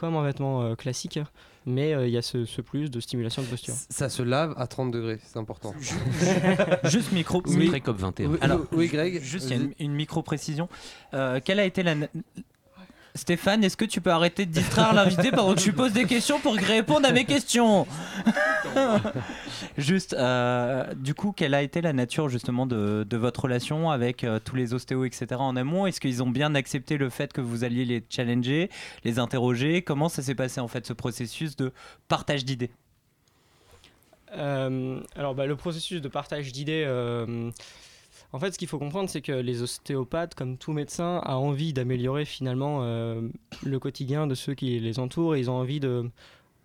comme 0.00 0.16
un 0.16 0.24
vêtement 0.24 0.62
euh, 0.62 0.74
classique. 0.74 1.20
Mais 1.66 1.92
euh, 1.92 2.08
il 2.08 2.12
y 2.12 2.16
a 2.16 2.22
ce, 2.22 2.46
ce 2.46 2.62
plus 2.62 2.90
de 2.90 3.00
stimulation 3.00 3.42
de 3.42 3.46
posture. 3.46 3.74
Ça 3.90 4.08
se 4.08 4.22
lave 4.22 4.54
à 4.56 4.66
30 4.66 4.90
degrés, 4.90 5.18
c'est 5.22 5.38
important. 5.38 5.74
Juste 6.84 7.12
micro. 7.12 7.42
C'est 7.46 7.66
très 7.66 7.80
COP 7.82 7.98
21. 7.98 8.30
Oui, 8.30 8.38
Alors, 8.40 8.60
oui, 8.72 8.88
Greg. 8.88 9.22
Juste 9.22 9.50
il 9.50 9.56
y 9.56 9.60
a 9.60 9.62
une, 9.62 9.74
une 9.78 9.92
micro-précision. 9.92 10.68
Euh, 11.12 11.38
quelle 11.44 11.60
a 11.60 11.64
été 11.66 11.82
la. 11.82 11.96
Stéphane, 13.14 13.64
est-ce 13.64 13.76
que 13.76 13.84
tu 13.84 14.00
peux 14.00 14.10
arrêter 14.10 14.46
de 14.46 14.52
distraire 14.52 14.94
l'invité 14.94 15.30
pendant 15.30 15.54
que 15.54 15.60
je 15.60 15.66
lui 15.66 15.72
pose 15.72 15.92
des 15.92 16.04
questions 16.04 16.38
pour 16.38 16.56
qu'il 16.56 16.66
réponde 16.66 17.04
à 17.04 17.12
mes 17.12 17.24
questions? 17.24 17.86
Juste, 19.78 20.14
euh, 20.14 20.94
du 20.94 21.14
coup, 21.14 21.32
quelle 21.32 21.54
a 21.54 21.62
été 21.62 21.80
la 21.80 21.92
nature 21.92 22.28
justement 22.28 22.66
de, 22.66 23.04
de 23.08 23.16
votre 23.16 23.42
relation 23.42 23.90
avec 23.90 24.22
euh, 24.22 24.38
tous 24.38 24.54
les 24.54 24.74
ostéos, 24.74 25.04
etc. 25.04 25.26
en 25.38 25.56
amont? 25.56 25.86
Est-ce 25.86 26.00
qu'ils 26.00 26.22
ont 26.22 26.30
bien 26.30 26.54
accepté 26.54 26.98
le 26.98 27.10
fait 27.10 27.32
que 27.32 27.40
vous 27.40 27.64
alliez 27.64 27.84
les 27.84 28.04
challenger, 28.08 28.70
les 29.04 29.18
interroger? 29.18 29.82
Comment 29.82 30.08
ça 30.08 30.22
s'est 30.22 30.36
passé 30.36 30.60
en 30.60 30.68
fait 30.68 30.86
ce 30.86 30.92
processus 30.92 31.56
de 31.56 31.72
partage 32.06 32.44
d'idées? 32.44 32.70
Euh, 34.36 35.00
alors, 35.16 35.34
bah, 35.34 35.46
le 35.46 35.56
processus 35.56 36.00
de 36.00 36.08
partage 36.08 36.52
d'idées. 36.52 36.84
En 38.32 38.38
fait, 38.38 38.52
ce 38.52 38.58
qu'il 38.58 38.68
faut 38.68 38.78
comprendre, 38.78 39.10
c'est 39.10 39.22
que 39.22 39.32
les 39.32 39.62
ostéopathes, 39.62 40.34
comme 40.34 40.56
tout 40.56 40.72
médecin, 40.72 41.20
a 41.24 41.36
envie 41.36 41.72
d'améliorer 41.72 42.24
finalement 42.24 42.80
euh, 42.82 43.22
le 43.64 43.78
quotidien 43.78 44.26
de 44.26 44.34
ceux 44.34 44.54
qui 44.54 44.78
les 44.78 44.98
entourent. 45.00 45.36
Ils 45.36 45.50
ont 45.50 45.54
envie 45.54 45.80
de. 45.80 46.08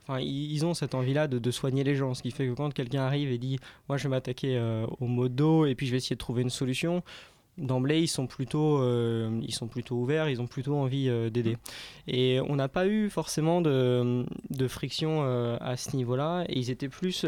Enfin, 0.07 0.19
ils 0.19 0.63
ont 0.63 0.75
cette 0.75 0.93
envie-là 0.93 1.27
de, 1.27 1.51
soigner 1.51 1.83
les 1.83 1.95
gens. 1.95 2.13
Ce 2.13 2.21
qui 2.21 2.29
fait 2.29 2.45
que 2.47 2.53
quand 2.53 2.71
quelqu'un 2.71 3.01
arrive 3.01 3.31
et 3.31 3.39
dit 3.39 3.57
Moi, 3.89 3.97
je 3.97 4.03
vais 4.03 4.09
m'attaquer 4.09 4.57
euh, 4.57 4.85
au 4.99 5.07
maux 5.07 5.27
de 5.27 5.33
dos 5.33 5.65
et 5.65 5.73
puis 5.73 5.87
je 5.87 5.91
vais 5.91 5.97
essayer 5.97 6.15
de 6.15 6.19
trouver 6.19 6.43
une 6.43 6.51
solution, 6.51 7.01
d'emblée, 7.57 8.01
ils 8.01 8.07
sont 8.07 8.27
plutôt, 8.27 8.79
euh, 8.81 9.39
ils 9.41 9.53
sont 9.53 9.67
plutôt 9.67 9.95
ouverts, 9.95 10.29
ils 10.29 10.41
ont 10.41 10.47
plutôt 10.47 10.75
envie 10.75 11.09
d'aider. 11.31 11.57
Et 12.07 12.39
on 12.47 12.57
n'a 12.57 12.67
pas 12.67 12.85
eu 12.85 13.09
forcément 13.09 13.61
de, 13.61 14.23
de 14.51 14.67
friction 14.67 15.23
à 15.59 15.77
ce 15.77 15.95
niveau-là. 15.95 16.45
Et 16.47 16.59
ils 16.59 16.69
étaient 16.69 16.89
plus, 16.89 17.25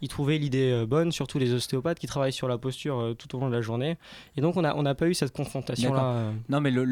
ils 0.00 0.08
trouvaient 0.08 0.38
l'idée 0.38 0.70
euh, 0.72 0.86
bonne, 0.86 1.10
surtout 1.12 1.38
les 1.38 1.52
ostéopathes 1.52 1.98
qui 1.98 2.06
travaillent 2.06 2.32
sur 2.32 2.48
la 2.48 2.58
posture 2.58 2.98
euh, 3.00 3.14
tout 3.14 3.34
au 3.36 3.40
long 3.40 3.48
de 3.48 3.54
la 3.54 3.60
journée. 3.62 3.96
Et 4.36 4.40
donc 4.40 4.56
on 4.56 4.62
n'a 4.62 4.76
on 4.76 4.82
pas 4.94 5.08
eu 5.08 5.14
cette 5.14 5.32
confrontation-là. 5.32 6.32
Non, 6.48 6.60
mais 6.60 6.70
le- 6.70 6.84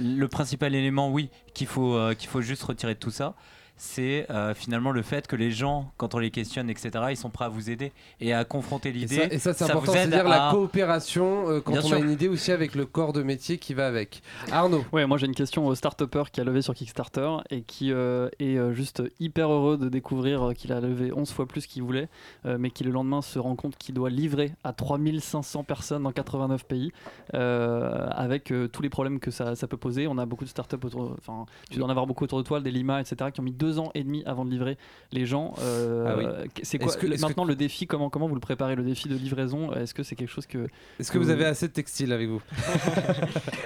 le 0.00 0.28
principal 0.28 0.74
élément, 0.74 1.10
oui, 1.10 1.30
qu'il 1.54 1.66
faut, 1.66 1.94
euh, 1.94 2.14
qu'il 2.14 2.28
faut 2.28 2.40
juste 2.40 2.62
retirer 2.64 2.94
de 2.94 2.98
tout 2.98 3.10
ça, 3.10 3.34
c'est 3.78 4.26
euh, 4.30 4.54
finalement 4.54 4.90
le 4.90 5.02
fait 5.02 5.26
que 5.26 5.36
les 5.36 5.50
gens, 5.50 5.90
quand 5.96 6.14
on 6.14 6.18
les 6.18 6.30
questionne, 6.30 6.68
etc., 6.68 6.90
ils 7.10 7.16
sont 7.16 7.30
prêts 7.30 7.46
à 7.46 7.48
vous 7.48 7.70
aider 7.70 7.92
et 8.20 8.32
à 8.32 8.44
confronter 8.44 8.92
l'idée. 8.92 9.16
ça, 9.16 9.24
et 9.24 9.38
ça, 9.38 9.54
c'est 9.54 9.64
important, 9.64 9.92
c'est-à-dire 9.92 10.28
la 10.28 10.50
coopération 10.50 11.48
euh, 11.48 11.60
quand 11.60 11.72
Bien 11.72 11.82
on 11.82 11.86
sûr. 11.86 11.96
a 11.96 12.00
une 12.00 12.10
idée 12.10 12.28
aussi 12.28 12.52
avec 12.52 12.74
le 12.74 12.84
corps 12.84 13.12
de 13.12 13.22
métier 13.22 13.58
qui 13.58 13.74
va 13.74 13.86
avec. 13.86 14.22
Arnaud 14.52 14.84
Ouais, 14.92 15.06
moi 15.06 15.18
j'ai 15.18 15.26
une 15.26 15.34
question 15.34 15.66
au 15.66 15.74
start 15.74 16.02
qui 16.32 16.40
a 16.40 16.44
levé 16.44 16.62
sur 16.62 16.74
Kickstarter 16.74 17.28
et 17.50 17.62
qui 17.62 17.92
euh, 17.92 18.28
est 18.38 18.58
juste 18.72 19.02
hyper 19.20 19.50
heureux 19.50 19.76
de 19.76 19.88
découvrir 19.88 20.52
qu'il 20.56 20.72
a 20.72 20.80
levé 20.80 21.12
11 21.12 21.30
fois 21.30 21.46
plus 21.46 21.66
qu'il 21.66 21.82
voulait, 21.82 22.08
euh, 22.46 22.56
mais 22.58 22.70
qui 22.70 22.84
le 22.84 22.90
lendemain 22.90 23.22
se 23.22 23.38
rend 23.38 23.56
compte 23.56 23.76
qu'il 23.76 23.94
doit 23.94 24.10
livrer 24.10 24.52
à 24.64 24.72
3500 24.72 25.64
personnes 25.64 26.02
dans 26.02 26.12
89 26.12 26.64
pays, 26.64 26.92
euh, 27.34 28.08
avec 28.10 28.50
euh, 28.50 28.68
tous 28.68 28.82
les 28.82 28.90
problèmes 28.90 29.20
que 29.20 29.30
ça, 29.30 29.54
ça 29.54 29.66
peut 29.66 29.76
poser. 29.76 30.06
On 30.06 30.18
a 30.18 30.26
beaucoup 30.26 30.44
de 30.44 30.48
startups 30.48 30.76
autour, 30.82 31.14
enfin, 31.18 31.46
tu 31.70 31.78
dois 31.78 31.86
en 31.86 31.90
avoir 31.90 32.06
beaucoup 32.06 32.24
autour 32.24 32.38
de 32.38 32.44
toi, 32.44 32.60
des 32.60 32.70
Lima, 32.70 33.00
etc., 33.00 33.30
qui 33.32 33.40
ont 33.40 33.44
mis 33.44 33.52
deux 33.52 33.67
ans 33.78 33.90
et 33.94 34.02
demi 34.04 34.22
avant 34.26 34.44
de 34.44 34.50
livrer 34.50 34.76
les 35.12 35.26
gens. 35.26 35.54
Euh, 35.62 36.06
Ah 36.08 36.14
oui. 36.16 36.24
C'est 36.62 36.78
quoi 36.78 36.92
que- 36.94 37.06
maintenant 37.20 37.44
le 37.44 37.54
défi 37.56 37.86
comment, 37.86 38.08
comment 38.10 38.28
vous 38.28 38.34
le 38.34 38.40
préparez, 38.40 38.74
le 38.76 38.82
défi 38.82 39.08
de 39.08 39.14
livraison? 39.14 39.72
Est-ce 39.74 39.92
que 39.94 40.02
c'est 40.02 40.16
quelque 40.16 40.30
chose 40.30 40.46
que. 40.46 40.68
Est-ce 40.98 41.10
que 41.12 41.18
vous 41.18 41.30
avez 41.30 41.44
assez 41.44 41.68
de 41.68 41.72
textile 41.72 42.12
avec 42.12 42.28
vous? 42.28 42.40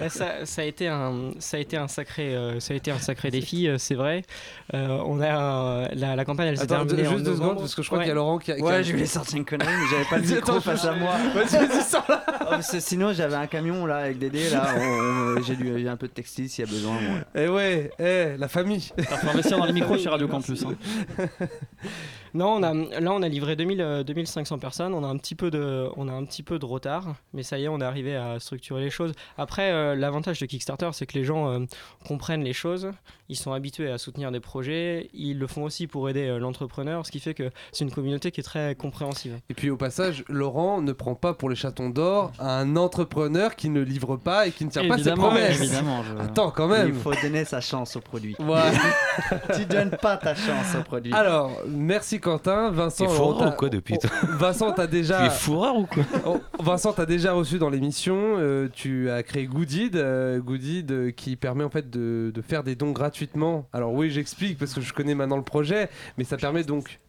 Ouais, 0.00 0.08
ça, 0.08 0.44
ça 0.44 0.62
a 0.62 0.64
été 0.64 0.88
un, 0.88 1.30
ça 1.38 1.56
a 1.56 1.60
été 1.60 1.76
un 1.76 1.88
sacré, 1.88 2.34
euh, 2.34 2.60
ça 2.60 2.74
a 2.74 2.76
été 2.76 2.90
un 2.90 2.98
sacré 2.98 3.30
défi, 3.30 3.68
euh, 3.68 3.78
c'est 3.78 3.94
vrai. 3.94 4.22
Euh, 4.74 4.98
on 5.06 5.20
a 5.20 5.26
euh, 5.26 5.88
la, 5.94 6.16
la 6.16 6.24
campagne, 6.24 6.48
elle 6.48 6.56
s'est 6.56 6.64
Attends, 6.64 6.86
terminée 6.86 7.02
deux- 7.02 7.08
en 7.08 7.12
juste 7.12 7.24
deux 7.24 7.30
novembre. 7.32 7.44
secondes, 7.50 7.58
parce 7.60 7.74
que 7.74 7.82
je 7.82 7.86
crois 7.88 7.98
Ouais. 7.98 8.04
qu'il 8.04 8.08
y 8.08 8.12
a 8.12 8.14
Laurent 8.14 8.38
qui 8.38 8.52
a. 8.52 8.56
qui 8.56 8.62
a- 8.62 8.64
Ouais, 8.64 8.82
je 8.84 8.92
voulais 8.92 9.06
sortir 9.06 9.38
une 9.38 9.44
connerie, 9.44 9.68
mais 9.68 9.86
j'avais 9.90 10.04
pas 10.04 10.16
le 10.18 10.22
micro 10.34 10.52
Attends, 10.52 10.60
face 10.60 10.82
je- 10.82 10.88
à 10.88 10.94
moi. 10.94 11.12
Vas-y, 11.34 11.66
vas-y, 11.66 11.82
sors 11.82 12.04
là. 12.08 12.24
Oh, 12.50 12.54
sinon, 12.60 13.12
j'avais 13.12 13.34
un 13.36 13.46
camion 13.46 13.86
là 13.86 13.96
avec 13.98 14.18
Dédé. 14.18 14.50
Là, 14.50 14.66
j'ai 15.44 15.54
lu 15.56 15.88
un 15.88 15.96
peu 15.96 16.06
de 16.08 16.12
textile 16.12 16.48
s'il 16.48 16.64
y 16.64 16.68
a 16.68 16.70
besoin. 16.70 16.92
moi. 17.00 17.18
Eh 17.34 17.48
ouais, 17.48 17.90
eh, 17.98 18.36
la 18.38 18.48
famille. 18.48 18.90
faut 18.98 19.28
investir 19.28 19.58
dans 19.58 19.64
les 19.66 19.72
micros 19.72 19.91
chez 19.98 20.08
Radio 20.08 20.28
Campus. 20.28 20.64
hein. 20.64 20.76
Non, 22.34 22.54
on 22.54 22.62
a, 22.62 22.72
là 22.74 23.12
on 23.12 23.22
a 23.22 23.28
livré 23.28 23.56
2000, 23.56 23.80
euh, 23.80 24.02
2500 24.04 24.58
personnes, 24.58 24.94
on 24.94 25.04
a, 25.04 25.06
un 25.06 25.16
petit 25.16 25.34
peu 25.34 25.50
de, 25.50 25.88
on 25.96 26.08
a 26.08 26.12
un 26.12 26.24
petit 26.24 26.42
peu 26.42 26.58
de 26.58 26.64
retard, 26.64 27.14
mais 27.32 27.42
ça 27.42 27.58
y 27.58 27.64
est, 27.64 27.68
on 27.68 27.80
est 27.80 27.84
arrivé 27.84 28.16
à 28.16 28.38
structurer 28.40 28.82
les 28.82 28.90
choses. 28.90 29.12
Après, 29.38 29.70
euh, 29.72 29.94
l'avantage 29.94 30.40
de 30.40 30.46
Kickstarter, 30.46 30.90
c'est 30.92 31.06
que 31.06 31.18
les 31.18 31.24
gens 31.24 31.50
euh, 31.50 31.60
comprennent 32.06 32.44
les 32.44 32.52
choses, 32.52 32.90
ils 33.28 33.36
sont 33.36 33.52
habitués 33.52 33.90
à 33.90 33.98
soutenir 33.98 34.30
des 34.30 34.40
projets, 34.40 35.08
ils 35.14 35.38
le 35.38 35.46
font 35.46 35.62
aussi 35.64 35.86
pour 35.86 36.08
aider 36.08 36.26
euh, 36.28 36.38
l'entrepreneur, 36.38 37.06
ce 37.06 37.10
qui 37.10 37.20
fait 37.20 37.34
que 37.34 37.50
c'est 37.72 37.84
une 37.84 37.90
communauté 37.90 38.30
qui 38.30 38.40
est 38.40 38.44
très 38.44 38.74
compréhensive. 38.74 39.38
Et 39.50 39.54
puis 39.54 39.70
au 39.70 39.76
passage, 39.76 40.24
Laurent 40.28 40.80
ne 40.82 40.92
prend 40.92 41.14
pas 41.14 41.34
pour 41.34 41.48
les 41.50 41.56
chatons 41.56 41.90
d'or 41.90 42.32
un 42.38 42.76
entrepreneur 42.76 43.56
qui 43.56 43.68
ne 43.68 43.80
livre 43.80 44.16
pas 44.16 44.46
et 44.46 44.52
qui 44.52 44.64
ne 44.64 44.70
tient 44.70 44.86
pas 44.88 44.98
ses 44.98 45.12
promesses. 45.12 45.60
évidemment, 45.60 46.02
je- 46.02 46.22
Attends, 46.22 46.50
quand 46.50 46.68
même. 46.68 46.88
Il 46.88 46.94
faut 46.94 47.14
donner 47.14 47.44
sa 47.44 47.60
chance 47.60 47.96
au 47.96 48.00
produit. 48.00 48.36
Voilà. 48.38 48.72
tu 49.56 49.64
donnes 49.66 49.90
pas 49.90 50.16
ta 50.16 50.34
chance 50.34 50.74
au 50.78 50.82
produit. 50.82 51.12
Alors, 51.12 51.50
merci 51.68 52.20
Quentin. 52.22 52.70
Vincent, 52.70 53.04
T'es 53.04 53.10
on 53.10 53.14
fourreur 53.14 53.38
t'a- 53.38 53.48
ou 53.48 53.56
quoi 53.58 53.68
depuis 53.68 53.96
on- 54.02 54.26
Vincent, 54.36 54.72
t'as 54.72 54.86
déjà. 54.86 55.18
Tu 55.20 55.26
es 55.26 55.30
fourreur 55.30 55.76
ou 55.76 55.86
quoi 55.86 56.02
Vincent, 56.60 56.92
t'as 56.92 57.04
déjà 57.06 57.32
reçu 57.34 57.58
dans 57.58 57.68
l'émission. 57.68 58.16
euh, 58.38 58.68
tu 58.72 59.10
as 59.10 59.22
créé 59.22 59.46
Goodid, 59.46 59.96
euh, 59.96 60.38
Goodid 60.40 60.90
euh, 60.90 61.10
qui 61.10 61.36
permet 61.36 61.64
en 61.64 61.70
fait 61.70 61.90
de, 61.90 62.30
de 62.34 62.42
faire 62.42 62.62
des 62.62 62.74
dons 62.76 62.92
gratuitement. 62.92 63.66
Alors 63.72 63.92
oui, 63.92 64.10
j'explique 64.10 64.58
parce 64.58 64.72
que 64.72 64.80
je 64.80 64.92
connais 64.94 65.14
maintenant 65.14 65.36
le 65.36 65.42
projet, 65.42 65.90
mais 66.16 66.24
ça 66.24 66.36
permet 66.36 66.62
donc 66.64 67.00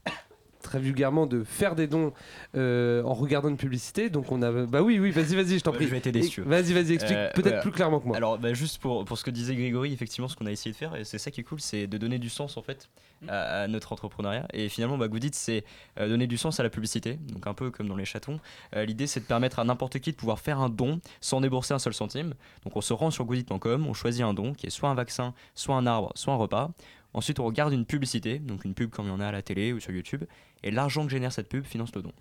très 0.64 0.80
vulgairement 0.80 1.28
de 1.28 1.44
faire 1.44 1.76
des 1.76 1.86
dons 1.88 2.12
euh, 2.56 3.04
en 3.04 3.14
regardant 3.14 3.50
une 3.50 3.58
publicité. 3.58 4.10
Donc 4.10 4.32
on 4.32 4.42
a. 4.42 4.52
Bah 4.66 4.82
oui, 4.82 4.98
oui, 5.00 5.12
vas-y, 5.12 5.36
vas-y, 5.36 5.60
je 5.60 5.64
t'en 5.64 5.72
prie. 5.72 5.86
Je 5.86 5.92
vais 5.92 6.02
t'aider 6.02 6.24
si. 6.24 6.42
Vas-y, 6.42 6.74
vas-y, 6.74 6.94
explique 6.94 7.18
Euh, 7.18 7.30
peut-être 7.36 7.56
ouais. 7.56 7.62
plus 7.62 7.72
clairement 7.72 8.00
que 8.00 8.08
moi. 8.08 8.18
Alors, 8.18 8.40
bah, 8.40 8.54
juste 8.54 8.80
pour, 8.80 9.06
pour 9.06 9.18
ce 9.18 9.24
que 9.24 9.30
disait 9.30 9.56
Grégory, 9.56 9.94
effectivement, 9.94 10.28
ce 10.28 10.36
qu'on 10.36 10.46
a 10.48 10.52
essayé 10.52 10.72
de 10.72 10.78
faire, 10.78 10.96
et 10.96 11.04
c'est 11.04 11.20
ça 11.20 11.30
qui 11.30 11.42
est 11.42 11.44
cool, 11.44 11.60
c'est 11.62 11.86
de 11.86 11.98
donner 11.98 12.18
du 12.18 12.30
sens 12.30 12.58
en 12.58 12.62
fait 12.64 12.90
à, 13.28 13.62
à 13.64 13.68
notre 13.68 13.94
entrepreneuriat. 13.94 14.48
Et 14.54 14.70
finalement, 14.70 14.98
bah, 14.98 15.08
Goodit, 15.08 15.32
c'est 15.34 15.64
euh, 16.00 16.08
donner 16.10 16.26
du 16.28 16.38
sens 16.38 16.60
à 16.60 16.64
la 16.64 16.70
publicité, 16.70 17.20
donc 17.32 17.46
un 17.48 17.54
peu 17.54 17.70
comme 17.70 17.88
dans 17.88 17.96
les 17.96 18.06
chatons. 18.06 18.40
Euh, 18.76 18.86
L'idée, 18.86 19.08
c'est 19.08 19.20
de 19.20 19.26
permettre 19.26 19.60
à 19.60 19.64
n'importe 19.64 20.00
qui 20.00 20.12
de 20.12 20.18
pouvoir 20.18 20.40
faire 20.40 20.60
un 20.60 20.70
don 20.70 21.00
sans 21.22 21.42
débourser 21.42 21.74
un 21.74 21.80
seul 21.80 21.94
centime. 21.94 22.34
Donc, 22.64 22.76
on 22.76 22.82
se 22.82 22.94
rend 22.94 23.12
sur 23.12 23.26
goodit.com, 23.26 23.86
on 23.88 23.94
choisit 23.94 24.24
un 24.24 24.34
don 24.34 24.54
qui 24.54 24.68
est 24.68 24.70
soit 24.72 24.90
un 24.90 24.96
vaccin, 24.96 25.34
soit 25.56 25.76
un 25.76 25.86
arbre, 25.86 26.12
soit 26.16 26.34
un 26.34 26.38
repas. 26.38 26.72
Ensuite, 27.14 27.40
on 27.40 27.46
regarde 27.46 27.74
une 27.74 27.86
publicité, 27.86 28.40
donc 28.40 28.66
une 28.66 28.74
pub 28.74 28.90
comme 28.90 29.06
il 29.06 29.10
y 29.10 29.12
en 29.12 29.20
a 29.20 29.28
à 29.28 29.32
la 29.32 29.42
télé 29.42 29.74
ou 29.74 29.80
sur 29.80 29.92
YouTube, 29.92 30.24
et 30.64 30.72
l'argent 30.72 31.06
que 31.06 31.12
génère 31.12 31.32
cette 31.32 31.50
pub 31.50 31.64
finance 31.66 31.94
le 31.96 32.02
don. 32.02 32.14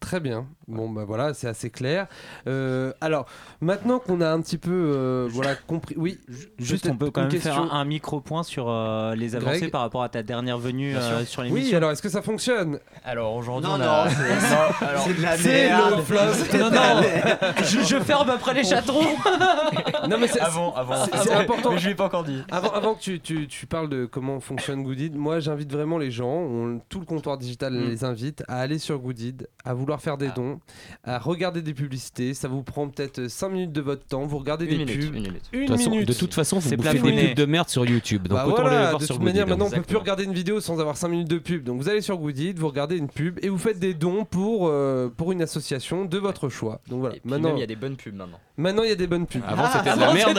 Très 0.00 0.18
bien. 0.18 0.46
Bon, 0.66 0.88
bah 0.88 1.04
voilà, 1.06 1.34
c'est 1.34 1.46
assez 1.46 1.68
clair. 1.68 2.06
Euh, 2.46 2.92
alors, 3.02 3.26
maintenant 3.60 3.98
qu'on 3.98 4.22
a 4.22 4.30
un 4.30 4.40
petit 4.40 4.56
peu 4.56 4.70
euh, 4.72 5.28
voilà, 5.30 5.54
compris. 5.54 5.94
Oui, 5.98 6.18
Juste, 6.58 6.88
on 6.90 6.96
peut 6.96 7.10
quand 7.10 7.20
même 7.22 7.30
faire 7.30 7.42
question. 7.54 7.70
un, 7.70 7.80
un 7.80 7.84
micro-point 7.84 8.42
sur 8.42 8.66
euh, 8.70 9.14
les 9.14 9.36
avancées 9.36 9.58
Greg 9.60 9.70
par 9.70 9.82
rapport 9.82 10.02
à 10.02 10.08
ta 10.08 10.22
dernière 10.22 10.56
venue 10.58 10.96
euh, 10.96 11.24
sur 11.26 11.42
l'émission. 11.42 11.68
Oui, 11.70 11.74
alors 11.74 11.90
est-ce 11.90 12.00
que 12.00 12.08
ça 12.08 12.22
fonctionne? 12.22 12.78
Alors 13.04 13.34
aujourd'hui, 13.34 13.68
Non, 13.68 13.74
on 13.74 13.78
non, 13.78 13.84
a. 13.84 14.08
c'est- 14.08 14.16
Non, 14.50 14.88
alors- 14.88 15.02
c'est 15.06 15.14
de 15.14 15.22
la 15.22 15.36
merde. 15.36 16.02
C'est 16.34 16.58
Non, 16.58 16.70
non, 16.70 17.02
je, 17.62 17.80
je 17.80 18.00
ferme 18.00 18.30
après 18.30 18.54
les 18.54 18.64
chatons. 18.64 19.00
Non, 20.08 20.16
mais 20.18 20.28
c'est 20.28 20.40
Avant, 20.40 20.74
avant. 20.74 21.04
c'est- 21.04 21.16
c'est 21.24 21.32
important. 21.32 21.72
Mais 21.72 21.78
je 21.78 21.88
l'ai 21.90 21.94
pas 21.94 22.06
encore 22.06 22.24
dit. 22.24 22.42
Avant, 22.50 22.70
avant 22.70 22.94
que 22.94 23.00
tu, 23.00 23.20
tu, 23.20 23.46
tu 23.48 23.66
parles 23.66 23.88
de 23.90 24.06
comment 24.06 24.40
fonctionne 24.40 24.82
Goodid, 24.82 25.14
moi 25.14 25.40
j'invite 25.40 25.70
vraiment 25.70 25.98
les 25.98 26.10
gens, 26.10 26.26
on- 26.30 26.80
tout 26.88 27.00
le 27.00 27.04
comptoir 27.06 27.36
digital 27.36 27.72
Mm. 27.74 27.88
les 27.88 28.04
invite 28.04 28.42
à 28.48 28.60
aller 28.60 28.78
sur 28.78 28.98
Goodid, 28.98 29.46
à 29.64 29.74
vouloir 29.74 29.89
faire 29.98 30.16
des 30.18 30.28
Ah. 30.28 30.34
dons, 30.36 30.60
à 31.04 31.18
regarder 31.18 31.62
des 31.62 31.74
publicités. 31.74 32.34
Ça 32.34 32.48
vous 32.48 32.62
prend 32.62 32.88
peut-être 32.88 33.28
5 33.28 33.48
minutes 33.48 33.72
de 33.72 33.80
votre 33.80 34.04
temps, 34.06 34.26
vous 34.26 34.38
regardez 34.38 34.66
Une 34.66 34.70
des 34.70 34.84
minute, 34.84 35.00
pubs. 35.06 35.14
une 35.16 35.22
minute. 35.22 35.42
Une 35.52 35.60
De 35.62 35.66
toute, 35.66 35.76
façon, 35.76 35.90
minute. 35.90 36.08
de 36.08 36.12
toute 36.12 36.34
façon, 36.34 36.58
vous 36.58 36.68
C'est 36.68 36.76
bouffez 36.76 36.92
des 37.12 37.26
pubs 37.28 37.34
de 37.36 37.44
merde 37.46 37.68
sur 37.68 37.84
YouTube. 37.86 38.28
Donc 38.28 38.38
Bah 38.38 38.46
autant 38.46 38.62
voilà, 38.62 38.82
les 38.82 38.86
voir 38.88 38.98
de 39.00 39.04
sur 39.06 39.16
toute 39.16 39.24
manière, 39.24 39.44
Goodid. 39.46 39.50
maintenant 39.58 39.64
on 39.66 39.68
peut 39.68 39.74
plus 39.76 39.78
Exactement. 39.80 40.00
regarder 40.00 40.24
une 40.24 40.34
vidéo 40.34 40.60
sans 40.60 40.80
avoir 40.80 40.96
5 40.96 41.08
minutes 41.08 41.28
de 41.28 41.38
pub. 41.38 41.64
Donc 41.64 41.80
vous 41.80 41.88
allez 41.88 42.00
sur 42.02 42.16
Goodid, 42.18 42.58
vous 42.58 42.68
regardez 42.68 42.96
une 42.96 43.08
pub 43.08 43.38
et 43.42 43.48
vous 43.48 43.58
faites 43.58 43.78
des 43.78 43.94
dons 43.94 44.24
pour, 44.24 44.68
euh, 44.68 45.08
pour 45.16 45.32
une 45.32 45.42
association 45.42 46.04
de 46.04 46.18
votre 46.18 46.48
choix. 46.48 46.80
Donc 46.88 47.00
voilà, 47.00 47.16
Et 47.16 47.20
puis 47.20 47.30
maintenant 47.30 47.48
même, 47.48 47.56
il 47.56 47.60
y 47.60 47.64
a 47.64 47.66
des 47.66 47.76
bonnes 47.76 47.96
pubs 47.96 48.14
maintenant. 48.14 48.38
Maintenant, 48.60 48.82
il 48.84 48.88
y 48.90 48.92
a 48.92 48.96
des 48.96 49.06
bonnes 49.06 49.26
pubs. 49.26 49.42
Avant, 49.46 49.66
c'était 49.72 49.94
de 49.94 50.00
la 50.00 50.12
merde. 50.14 50.38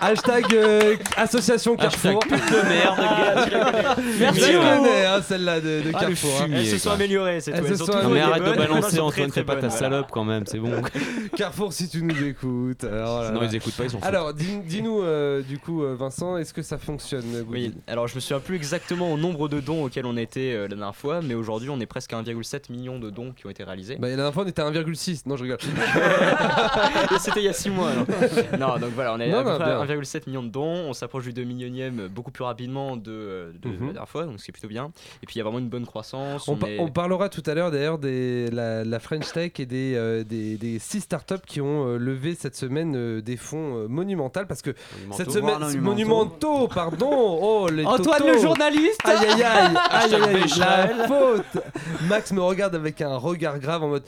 Hashtag 0.00 0.44
euh, 0.54 0.96
association 1.16 1.76
Hashtag 1.76 2.18
Carrefour. 2.18 2.20
pub 2.20 2.30
de 2.38 2.68
merde, 2.68 2.98
la. 2.98 3.96
Merci, 4.20 4.40
je 4.40 4.46
connais 4.58 5.06
hein, 5.06 5.22
celle-là 5.22 5.60
de, 5.60 5.66
de 5.82 5.90
Ah, 5.94 6.00
Carrefour. 6.00 6.30
hein. 6.40 6.44
fumier, 6.44 6.58
Elles 6.60 6.66
se 6.66 6.78
sont 6.78 6.90
améliorées, 6.90 7.40
c'est 7.40 7.52
Elles 7.52 7.76
sont 7.76 7.86
toujours 7.86 8.10
Mais 8.10 8.20
arrête 8.20 8.42
de 8.44 8.52
balancer, 8.52 8.98
Antoine, 9.00 9.30
fais 9.30 9.44
pas 9.44 9.56
ta 9.56 9.70
salope 9.70 10.08
quand 10.10 10.24
même, 10.24 10.44
c'est 10.46 10.58
bon. 10.58 10.82
Carrefour, 11.36 11.72
si 11.72 11.88
tu 11.88 12.02
nous 12.02 12.24
écoutes. 12.24 12.84
Alors. 12.84 13.26
Sinon, 13.26 13.40
ils 13.44 13.54
écoutent 13.54 13.74
pas, 13.76 13.84
ils 13.84 13.90
sont 13.90 14.00
fous. 14.00 14.06
Alors, 14.06 14.34
dis- 14.34 14.58
dis-nous, 14.66 15.02
euh, 15.02 15.42
du 15.42 15.58
coup, 15.58 15.82
euh, 15.84 15.94
Vincent, 15.98 16.36
est-ce 16.36 16.52
que 16.52 16.62
ça 16.62 16.78
fonctionne 16.78 17.24
Oui, 17.48 17.74
alors 17.86 18.08
je 18.08 18.14
me 18.16 18.20
souviens 18.20 18.40
plus 18.40 18.56
exactement 18.56 19.12
au 19.12 19.16
nombre 19.16 19.48
de 19.48 19.60
dons 19.60 19.84
auxquels 19.84 20.06
on 20.06 20.16
était 20.16 20.52
euh, 20.54 20.62
la 20.62 20.68
dernière 20.76 20.96
fois, 20.96 21.20
mais 21.22 21.34
aujourd'hui 21.34 21.70
on 21.70 21.78
est 21.80 21.86
presque 21.86 22.12
à 22.12 22.20
1,7 22.20 22.70
million 22.72 22.98
de 22.98 23.10
dons 23.10 23.32
qui 23.36 23.46
ont 23.46 23.50
été 23.50 23.62
réalisés. 23.64 23.96
Bah, 23.98 24.08
la 24.08 24.16
dernière 24.16 24.34
fois, 24.34 24.44
on 24.44 24.48
était 24.48 24.62
à 24.62 24.70
1,6. 24.70 25.22
Non, 25.26 25.36
je 25.36 25.42
rigole. 25.44 25.58
Et 27.14 27.18
C'était 27.18 27.40
il 27.40 27.44
y 27.44 27.48
a 27.48 27.52
6 27.52 27.70
mois. 27.70 27.90
Non, 27.94 28.58
non 28.58 28.78
donc 28.78 28.90
voilà, 28.94 29.14
on 29.14 29.20
est 29.20 29.28
Non, 29.28 29.38
à 29.38 29.42
peu 29.44 29.50
non, 29.50 29.56
près 29.58 29.70
à 29.72 29.84
bien. 29.86 29.96
1,7 30.00 30.22
million 30.26 30.42
de 30.42 30.48
dons. 30.48 30.62
On 30.88 30.92
s'approche 30.92 31.24
du 31.24 31.32
2 31.32 31.44
millionième 31.44 32.08
beaucoup 32.08 32.30
plus 32.30 32.44
rapidement 32.44 32.96
de, 32.96 33.52
la 33.64 33.70
dernière 33.70 34.08
fois, 34.08 34.24
donc 34.24 34.34
c'est 34.38 34.52
plutôt 34.52 34.68
bien. 34.68 34.90
Et 35.22 35.26
puis 35.26 35.36
il 35.36 35.38
y 35.38 35.40
a 35.40 35.44
vraiment 35.44 35.58
une 35.58 35.68
bonne 35.68 35.86
croissance. 35.86 36.48
On, 36.48 36.52
On, 36.52 36.56
par- 36.56 36.68
est- 36.68 36.78
on 36.80 36.88
parlera 36.88 37.28
tout 37.28 37.42
à 37.46 37.54
l'heure 37.54 37.70
d'ailleurs 37.70 37.98
de 37.98 38.48
la, 38.52 38.84
la 38.84 38.98
French 39.00 39.30
Tech 39.32 39.52
et 39.58 39.66
des, 39.66 39.94
euh, 39.96 40.24
des, 40.24 40.56
des 40.56 40.78
six 40.78 41.00
startups 41.00 41.34
qui 41.46 41.60
ont 41.60 41.86
euh, 41.88 41.96
levé 41.98 42.34
cette 42.34 42.56
semaine 42.56 42.94
euh, 42.96 43.20
des 43.20 43.36
fonds 43.36 43.76
euh, 43.76 43.88
monumentaux 43.88 44.44
parce 44.48 44.62
que 44.62 44.74
cette 45.12 45.30
semaine 45.30 45.58
monumentaux 45.80 46.68
pardon 46.68 47.10
oh 47.12 47.68
les 47.70 47.84
Antoine 47.84 48.18
totos. 48.18 48.32
le 48.32 48.38
journaliste 48.38 49.00
aïe 49.04 49.16
aïe 49.26 49.42
aïe 49.42 49.74
aïe 49.90 50.14
aïe, 50.14 50.42
aïe, 50.62 50.96
la 50.98 51.06
faute 51.08 51.62
Max 52.08 52.32
me 52.32 52.40
regarde 52.40 52.74
avec 52.74 53.00
un 53.00 53.16
regard 53.16 53.58
grave 53.58 53.82
en 53.82 53.88
mode 53.88 54.04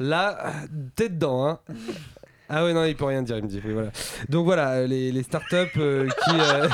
là 0.00 0.52
t'es 0.96 1.08
dedans 1.26 1.46
hein 1.46 1.58
ah 2.50 2.62
ouais 2.64 2.74
non 2.74 2.84
il 2.84 2.94
peut 2.94 3.06
rien 3.06 3.22
dire 3.22 3.38
il 3.38 3.44
me 3.44 3.48
dit 3.48 3.60
oui, 3.64 3.72
voilà 3.72 3.90
donc 4.28 4.44
voilà 4.44 4.86
les, 4.86 5.10
les 5.12 5.22
startups 5.22 5.56
euh, 5.78 6.06
qui 6.06 6.30
euh, 6.38 6.68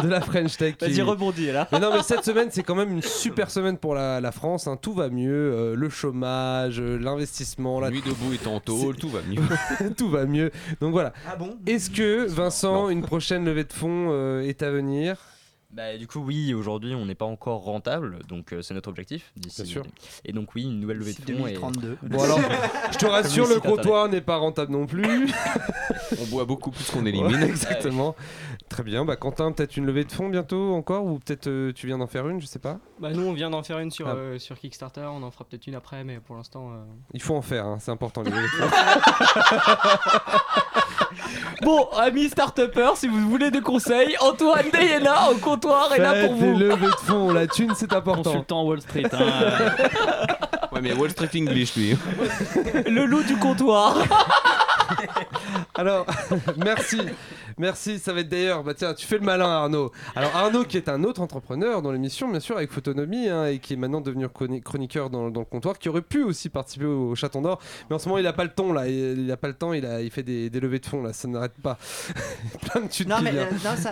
de 0.02 0.08
la 0.08 0.20
French 0.20 0.56
Tech 0.56 0.76
qui- 0.76 0.84
Vas-y, 0.90 1.02
rebondis 1.02 1.50
là. 1.50 1.66
mais 1.72 1.80
non, 1.80 1.90
mais 1.92 2.02
cette 2.02 2.22
semaine, 2.22 2.48
c'est 2.50 2.62
quand 2.62 2.74
même 2.74 2.92
une 2.92 3.00
super 3.02 3.50
semaine 3.50 3.78
pour 3.78 3.94
la, 3.94 4.20
la 4.20 4.30
France. 4.30 4.66
hein. 4.66 4.76
Tout 4.76 4.92
va 4.92 5.08
mieux. 5.08 5.32
euh, 5.54 5.74
le 5.74 5.88
chômage, 5.88 6.78
euh, 6.80 6.98
l'investissement, 6.98 7.80
la... 7.80 7.88
Nuit 7.90 8.02
debout 8.02 8.34
et 8.34 8.46
en 8.46 8.60
tôle, 8.60 8.94
tout 8.96 9.08
va 9.08 9.20
mieux. 9.26 9.40
tout 9.96 10.10
va 10.10 10.26
mieux. 10.26 10.50
Donc 10.82 10.92
voilà. 10.92 11.14
Ah 11.26 11.34
bon? 11.36 11.56
Est-ce 11.66 11.88
que, 11.88 12.26
Vincent, 12.26 12.90
une 12.90 13.00
prochaine 13.02 13.46
levée 13.46 13.64
de 13.64 13.72
fonds 13.72 14.08
euh, 14.10 14.42
est 14.46 14.62
à 14.62 14.70
venir? 14.70 15.16
Bah, 15.72 15.96
du 15.98 16.06
coup, 16.06 16.20
oui, 16.20 16.54
aujourd'hui 16.54 16.94
on 16.94 17.04
n'est 17.06 17.14
pas 17.14 17.24
encore 17.26 17.64
rentable, 17.64 18.20
donc 18.28 18.52
euh, 18.52 18.62
c'est 18.62 18.72
notre 18.72 18.88
objectif 18.88 19.32
d'ici. 19.36 19.62
Bien 19.62 19.70
sûr. 19.72 19.82
Et 20.24 20.32
donc, 20.32 20.54
oui, 20.54 20.62
une 20.62 20.80
nouvelle 20.80 20.98
levée 20.98 21.12
de 21.12 21.16
fonds. 21.34 21.46
Et... 21.46 21.52
2032. 21.54 21.98
Bon 22.02 22.22
alors, 22.22 22.40
je 22.92 22.98
te 22.98 23.04
rassure, 23.06 23.46
le 23.48 23.60
comptoir 23.60 24.08
n'est 24.08 24.20
pas 24.20 24.36
rentable 24.36 24.72
non 24.72 24.86
plus. 24.86 25.28
On 26.20 26.24
boit 26.26 26.44
beaucoup 26.44 26.70
plus 26.70 26.88
qu'on 26.90 27.02
Ouais, 27.02 27.10
élimine. 27.10 27.42
exactement. 27.42 28.14
Très 28.68 28.82
bien. 28.84 29.04
Bah 29.04 29.16
Quentin, 29.16 29.52
peut-être 29.52 29.76
une 29.76 29.86
levée 29.86 30.04
de 30.04 30.12
fonds 30.12 30.28
bientôt 30.28 30.74
encore 30.74 31.04
ou 31.04 31.18
peut-être 31.18 31.46
euh, 31.48 31.72
tu 31.72 31.86
viens 31.86 31.98
d'en 31.98 32.06
faire 32.06 32.28
une, 32.28 32.40
je 32.40 32.46
sais 32.46 32.58
pas? 32.58 32.78
Bah 33.00 33.10
nous 33.12 33.22
on 33.22 33.32
vient 33.32 33.50
d'en 33.50 33.62
faire 33.62 33.78
une 33.78 33.90
sur, 33.90 34.08
Ah. 34.08 34.14
euh, 34.14 34.38
sur 34.38 34.58
Kickstarter, 34.58 35.08
on 35.12 35.22
en 35.22 35.30
fera 35.30 35.44
peut-être 35.44 35.66
une 35.66 35.74
après, 35.74 36.04
mais 36.04 36.18
pour 36.20 36.36
l'instant... 36.36 36.70
euh, 36.72 36.84
Il 37.12 37.22
faut 37.22 37.34
en 37.36 37.42
faire, 37.42 37.66
hein, 37.66 37.78
c'est 37.80 37.90
important 37.90 38.22
les 38.22 38.30
levées 38.30 38.42
de 38.42 38.48
fonds. 38.48 38.66
Bon, 41.62 41.88
amis 41.98 42.28
start 42.28 42.60
si 42.96 43.08
vous 43.08 43.28
voulez 43.28 43.50
des 43.50 43.60
conseils, 43.60 44.16
Antoine 44.20 44.66
Deyena 44.72 45.30
au 45.30 45.36
comptoir 45.36 45.92
est 45.94 45.98
là 45.98 46.12
Faites 46.14 46.26
pour 46.30 46.36
des 46.38 46.52
vous. 46.52 46.58
levées 46.58 46.86
de 46.86 46.96
fonds, 47.04 47.32
la 47.32 47.46
thune 47.46 47.72
c'est 47.76 47.92
important. 47.92 48.22
Consultant 48.22 48.64
Wall 48.64 48.80
Street, 48.80 49.04
hein, 49.12 49.18
Ouais, 50.72 50.80
mais 50.82 50.92
Wall 50.92 51.10
Street 51.10 51.30
English, 51.36 51.74
lui. 51.76 51.96
le 52.86 53.04
loup 53.06 53.22
du 53.22 53.36
comptoir. 53.36 53.96
Alors, 55.74 56.06
merci. 56.56 57.00
Merci, 57.58 57.98
ça 57.98 58.12
va 58.12 58.20
être 58.20 58.28
d'ailleurs, 58.28 58.62
bah 58.62 58.74
tiens, 58.74 58.92
tu 58.92 59.06
fais 59.06 59.16
le 59.16 59.24
malin 59.24 59.48
Arnaud. 59.48 59.90
Alors 60.14 60.34
Arnaud 60.36 60.64
qui 60.64 60.76
est 60.76 60.88
un 60.90 61.02
autre 61.04 61.22
entrepreneur 61.22 61.80
dans 61.80 61.90
l'émission, 61.90 62.28
bien 62.28 62.40
sûr, 62.40 62.56
avec 62.58 62.70
Photonomie, 62.70 63.28
hein, 63.28 63.46
et 63.46 63.58
qui 63.60 63.72
est 63.72 63.76
maintenant 63.76 64.02
devenu 64.02 64.26
chroni- 64.26 64.60
chroniqueur 64.60 65.08
dans, 65.08 65.30
dans 65.30 65.40
le 65.40 65.46
comptoir, 65.46 65.78
qui 65.78 65.88
aurait 65.88 66.02
pu 66.02 66.22
aussi 66.22 66.50
participer 66.50 66.84
au, 66.84 67.10
au 67.10 67.14
Chaton 67.14 67.40
d'Or, 67.40 67.58
mais 67.88 67.96
en 67.96 67.98
ce 67.98 68.08
moment 68.08 68.18
il 68.18 68.26
a 68.26 68.34
pas 68.34 68.44
le 68.44 68.50
ton 68.50 68.72
là, 68.74 68.86
il, 68.88 69.20
il 69.24 69.30
a 69.32 69.36
pas 69.38 69.48
le 69.48 69.54
temps, 69.54 69.72
il, 69.72 69.86
a, 69.86 70.02
il 70.02 70.10
fait 70.10 70.22
des, 70.22 70.50
des 70.50 70.60
levées 70.60 70.80
de 70.80 70.86
fonds 70.86 71.02
là, 71.02 71.12
ça 71.14 71.28
n'arrête 71.28 71.54
pas. 71.62 71.78
Plein 72.60 72.82
de 72.82 73.08
Non, 73.08 73.16
mais 73.22 73.30
euh, 73.34 73.44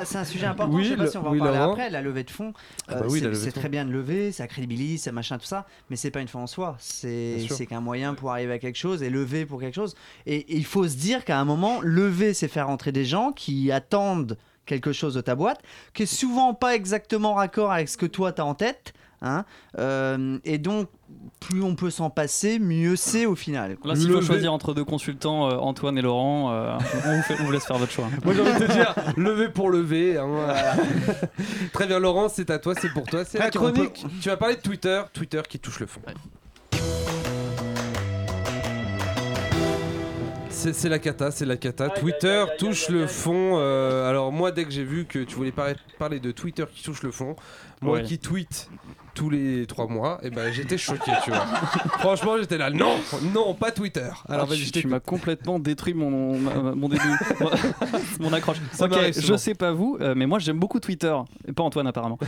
c'est 0.05 0.17
un 0.19 0.25
sujet 0.25 0.47
important. 0.47 0.75
Oui, 0.75 0.85
je 0.85 0.91
sais 0.91 0.97
pas 0.97 1.05
le- 1.05 1.11
si 1.11 1.17
on 1.17 1.23
va 1.23 1.31
oui, 1.31 1.41
en 1.41 1.45
parler 1.45 1.59
après. 1.59 1.91
La 1.91 2.03
levée 2.03 2.25
de 2.25 2.31
fonds, 2.31 2.53
Ah 2.89 2.97
euh, 2.97 3.01
bah 3.01 3.07
oui, 3.09 3.23
c'est- 3.35 3.51
très 3.53 3.69
bien 3.71 3.87
de 3.87 3.91
lever, 3.93 4.31
ça 4.33 4.47
crédibilise, 4.47 5.03
ça 5.05 5.13
machin, 5.13 5.39
tout 5.39 5.47
ça, 5.47 5.67
mais 5.89 5.97
c'est 5.97 6.11
pas 6.11 6.21
une 6.21 6.29
fin 6.29 6.41
en 6.41 6.47
soi. 6.47 6.77
C'est 6.81 7.67
qu'un 7.69 7.81
moyen 7.81 8.13
pour 8.15 8.31
arriver 8.31 8.53
à 8.53 8.59
quelque 8.59 8.77
chose 8.77 9.03
et 9.03 9.09
lever 9.09 9.47
pour 9.47 9.61
quelque 9.61 9.75
chose. 9.75 9.95
Et, 10.27 10.37
et 10.37 10.57
il 10.57 10.65
faut 10.67 10.87
se 10.87 10.97
dire 10.97 11.25
qu'à 11.25 11.39
un 11.39 11.45
moment, 11.47 11.81
lever, 11.83 12.35
c'est 12.35 12.49
faire 12.49 12.69
entrer 12.69 12.93
des 12.93 13.05
gens 13.07 13.33
qui 13.33 13.54
attendent 13.73 14.37
quelque 14.67 14.93
chose 14.93 15.15
de 15.15 15.21
ta 15.21 15.35
boîte, 15.35 15.61
qui 15.93 16.05
est 16.05 16.07
souvent 16.07 16.55
pas 16.55 16.75
exactement 16.75 17.35
raccord 17.35 17.71
avec 17.73 17.89
ce 17.89 17.97
que 17.99 18.07
toi 18.07 18.33
tu 18.33 18.41
as 18.41 18.45
en 18.47 18.55
tête. 18.55 18.93
Hein 19.27 19.45
Euh, 19.79 20.39
et 20.45 20.59
donc, 20.59 20.89
plus 21.41 21.63
on 21.63 21.75
peut 21.77 21.89
s'en 21.91 22.11
passer, 22.11 22.59
mieux 22.59 22.95
c'est 22.97 23.25
au 23.25 23.35
final. 23.35 23.77
Là, 23.85 23.97
s'il 23.97 24.11
faut 24.13 24.21
choisir 24.21 24.53
entre 24.53 24.75
deux 24.75 24.85
consultants, 24.85 25.49
euh, 25.51 25.57
Antoine 25.57 25.97
et 25.97 26.03
Laurent, 26.03 26.51
euh, 26.53 26.77
on, 27.07 27.17
vous 27.17 27.23
fait- 27.23 27.37
on 27.41 27.45
vous 27.45 27.53
laisse 27.53 27.65
faire 27.65 27.79
votre 27.79 27.93
choix. 27.93 28.09
Moi 28.23 28.35
j'ai 28.35 28.43
envie 28.43 28.53
de 28.61 28.67
te 28.67 28.73
dire, 28.73 28.95
lever 29.17 29.49
pour 29.49 29.71
lever. 29.71 30.19
hein, 30.19 30.27
voilà. 30.27 30.75
Très 31.73 31.87
bien 31.87 31.99
Laurent, 32.01 32.29
c'est 32.29 32.51
à 32.51 32.59
toi, 32.59 32.75
c'est 32.79 32.93
pour 32.93 33.05
toi, 33.05 33.25
c'est 33.25 33.39
la 33.39 33.47
peut- 33.51 33.59
chronique. 33.59 34.05
Tu 34.21 34.29
vas 34.29 34.37
parler 34.37 34.57
de 34.57 34.61
Twitter, 34.61 35.03
Twitter 35.15 35.41
qui 35.49 35.59
touche 35.59 35.81
le 35.81 35.87
fond. 35.87 36.01
C'est 40.73 40.89
la 40.89 40.99
cata, 40.99 41.31
c'est 41.31 41.45
la 41.47 41.57
cata. 41.57 41.89
Twitter 41.91 42.45
touche 42.59 42.89
le 42.89 43.07
fond. 43.07 43.59
euh, 43.59 44.09
alors 44.09 44.33
moi, 44.33 44.51
dès 44.53 44.65
que 44.65 44.71
j'ai 44.71 44.85
vu 44.85 45.05
que 45.05 45.19
tu 45.21 45.35
voulais 45.37 45.53
par- 45.53 45.69
parler 45.99 46.21
de 46.21 46.31
Twitter 46.31 46.65
qui 46.73 46.83
touche 46.83 47.03
le 47.03 47.11
fond, 47.11 47.37
moi 47.81 47.99
Ouais. 47.99 48.03
qui 48.03 48.19
tweet 48.19 48.69
tous 49.15 49.31
les 49.31 49.67
trois 49.67 49.87
mois, 49.87 50.19
et 50.23 50.31
ben 50.31 50.53
j'étais 50.53 50.79
choqué, 50.79 51.13
tu 51.25 51.31
vois. 51.31 51.47
Franchement, 51.99 52.37
j'étais 52.39 52.59
là, 52.59 52.71
non, 52.71 52.97
non, 53.33 53.55
pas 53.55 53.71
Twitter. 53.71 54.11
Alors 54.29 54.49
Ah, 54.51 54.55
tu, 54.55 54.71
tu 54.71 54.87
m'as 54.87 55.01
complètement 55.01 55.59
détruit 55.59 55.95
mon, 55.95 56.39
mon 56.75 56.89
début, 56.89 57.03
mon 58.21 58.33
accroche. 58.33 58.59
Ça 58.73 58.87
Ok, 58.87 58.93
je 59.17 59.37
sais 59.37 59.55
pas 59.55 59.73
vous, 59.73 59.97
euh, 60.01 60.15
mais 60.17 60.27
moi 60.27 60.39
j'aime 60.39 60.59
beaucoup 60.59 60.81
Twitter, 60.81 61.15
et 61.47 61.53
pas 61.53 61.63
Antoine 61.63 61.87
apparemment. 61.87 62.19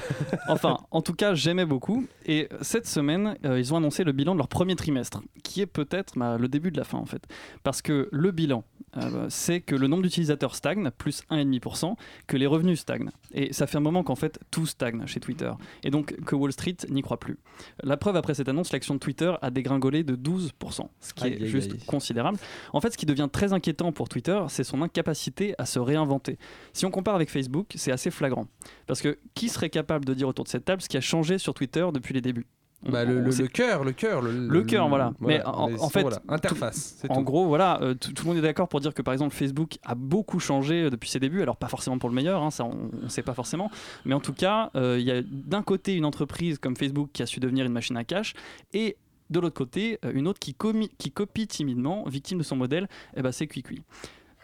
Enfin, 0.48 0.78
en 0.90 1.02
tout 1.02 1.14
cas, 1.14 1.34
j'aimais 1.34 1.66
beaucoup. 1.66 2.06
Et 2.24 2.48
cette 2.62 2.86
semaine, 2.86 3.36
euh, 3.44 3.58
ils 3.58 3.74
ont 3.74 3.76
annoncé 3.76 4.04
le 4.04 4.12
bilan 4.12 4.32
de 4.34 4.38
leur 4.38 4.48
premier 4.48 4.76
trimestre, 4.76 5.22
qui 5.42 5.60
est 5.60 5.66
peut-être 5.66 6.14
bah, 6.16 6.36
le 6.38 6.48
début 6.48 6.70
de 6.70 6.76
la 6.78 6.84
fin 6.84 6.98
en 6.98 7.06
fait, 7.06 7.22
parce 7.62 7.82
que 7.82 8.08
le 8.12 8.30
bilan, 8.30 8.64
euh, 8.96 9.26
c'est 9.28 9.60
que 9.60 9.74
le 9.74 9.88
nombre 9.88 10.02
d'utilisateurs 10.02 10.54
stagne, 10.54 10.90
plus 10.90 11.22
1,5%, 11.30 11.96
que 12.26 12.36
les 12.36 12.46
revenus 12.46 12.80
stagnent. 12.80 13.10
Et 13.32 13.52
ça 13.52 13.66
fait 13.66 13.76
un 13.76 13.80
moment 13.80 14.02
qu'en 14.02 14.14
fait 14.14 14.38
tout 14.50 14.66
stagne 14.66 15.06
chez 15.06 15.20
Twitter, 15.20 15.50
et 15.82 15.90
donc 15.90 16.14
que 16.24 16.34
Wall 16.34 16.52
Street 16.52 16.75
n'y 16.90 17.02
croit 17.02 17.18
plus. 17.18 17.38
La 17.82 17.96
preuve 17.96 18.16
après 18.16 18.34
cette 18.34 18.48
annonce, 18.48 18.72
l'action 18.72 18.94
de 18.94 18.98
Twitter 18.98 19.34
a 19.42 19.50
dégringolé 19.50 20.04
de 20.04 20.14
12%, 20.16 20.88
ce 21.00 21.14
qui 21.14 21.24
Aïe, 21.24 21.32
est 21.32 21.42
aïe, 21.42 21.48
juste 21.48 21.72
aïe. 21.72 21.80
considérable. 21.86 22.38
En 22.72 22.80
fait, 22.80 22.92
ce 22.92 22.98
qui 22.98 23.06
devient 23.06 23.28
très 23.32 23.52
inquiétant 23.52 23.92
pour 23.92 24.08
Twitter, 24.08 24.40
c'est 24.48 24.64
son 24.64 24.82
incapacité 24.82 25.54
à 25.58 25.66
se 25.66 25.78
réinventer. 25.78 26.38
Si 26.72 26.84
on 26.86 26.90
compare 26.90 27.14
avec 27.14 27.30
Facebook, 27.30 27.72
c'est 27.76 27.92
assez 27.92 28.10
flagrant. 28.10 28.46
Parce 28.86 29.00
que 29.00 29.18
qui 29.34 29.48
serait 29.48 29.70
capable 29.70 30.04
de 30.04 30.14
dire 30.14 30.28
autour 30.28 30.44
de 30.44 30.48
cette 30.50 30.64
table 30.64 30.82
ce 30.82 30.88
qui 30.88 30.96
a 30.96 31.00
changé 31.00 31.38
sur 31.38 31.54
Twitter 31.54 31.86
depuis 31.92 32.14
les 32.14 32.20
débuts? 32.20 32.46
Bah, 32.88 33.04
le, 33.04 33.20
le, 33.20 33.30
le 33.30 33.46
cœur, 33.48 33.84
le 33.84 33.92
cœur, 33.92 34.22
le, 34.22 34.30
le 34.48 34.62
cœur, 34.62 34.88
voilà. 34.88 35.12
Mais 35.20 35.42
en, 35.44 35.88
fait, 35.88 36.02
voilà, 36.02 36.20
interface. 36.28 36.96
c'est 37.00 37.10
en 37.10 37.16
tout. 37.16 37.22
gros, 37.22 37.46
voilà, 37.46 37.80
euh, 37.82 37.94
tout 37.94 38.12
tout 38.12 38.24
le 38.24 38.28
monde 38.30 38.38
est 38.38 38.42
d'accord 38.46 38.68
pour 38.68 38.80
dire 38.80 38.94
que 38.94 39.02
par 39.02 39.12
exemple 39.12 39.34
Facebook 39.34 39.78
a 39.84 39.94
beaucoup 39.94 40.38
changé 40.38 40.84
euh, 40.84 40.90
depuis 40.90 41.08
ses 41.10 41.18
débuts. 41.18 41.42
Alors 41.42 41.56
pas 41.56 41.68
forcément 41.68 41.98
pour 41.98 42.08
le 42.08 42.14
meilleur, 42.14 42.42
hein, 42.42 42.50
ça 42.50 42.64
on 42.64 42.90
ne 43.02 43.08
sait 43.08 43.22
pas 43.22 43.34
forcément. 43.34 43.70
Mais 44.04 44.14
en 44.14 44.20
tout 44.20 44.32
cas, 44.32 44.70
euh, 44.76 44.96
il 44.98 45.04
y 45.04 45.10
a 45.10 45.22
d'un 45.22 45.62
côté 45.62 45.94
une 45.94 46.04
entreprise 46.04 46.58
comme 46.58 46.76
Facebook 46.76 47.10
qui 47.12 47.22
a 47.22 47.26
su 47.26 47.40
devenir 47.40 47.66
une 47.66 47.72
machine 47.72 47.96
à 47.96 48.04
cash 48.04 48.34
et 48.72 48.96
de 49.30 49.40
l'autre 49.40 49.56
côté, 49.56 49.98
une 50.14 50.28
autre 50.28 50.38
qui, 50.38 50.52
commi- 50.52 50.90
qui 50.98 51.10
copie 51.10 51.48
timidement, 51.48 52.04
victime 52.06 52.38
de 52.38 52.44
son 52.44 52.54
modèle, 52.54 52.86
eh 53.16 53.22
ben, 53.22 53.32
c'est 53.32 53.48
Cuicui. 53.48 53.82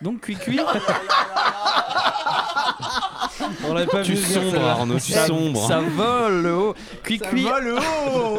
Donc 0.01 0.23
Cuicui. 0.23 0.59
On 3.69 3.75
l'avait 3.75 3.87
pas 3.87 4.03
Tu 4.03 4.13
vu 4.15 4.23
sombres, 4.23 4.51
celle-là. 4.53 4.71
Arnaud, 4.73 4.95
tu 4.99 5.13
ça, 5.13 5.27
sombres. 5.27 5.67
ça 5.67 5.81
vole 5.81 6.43
le 6.43 6.55
haut. 6.57 6.75
Cuicui. 7.03 7.47
Oh 7.47 8.39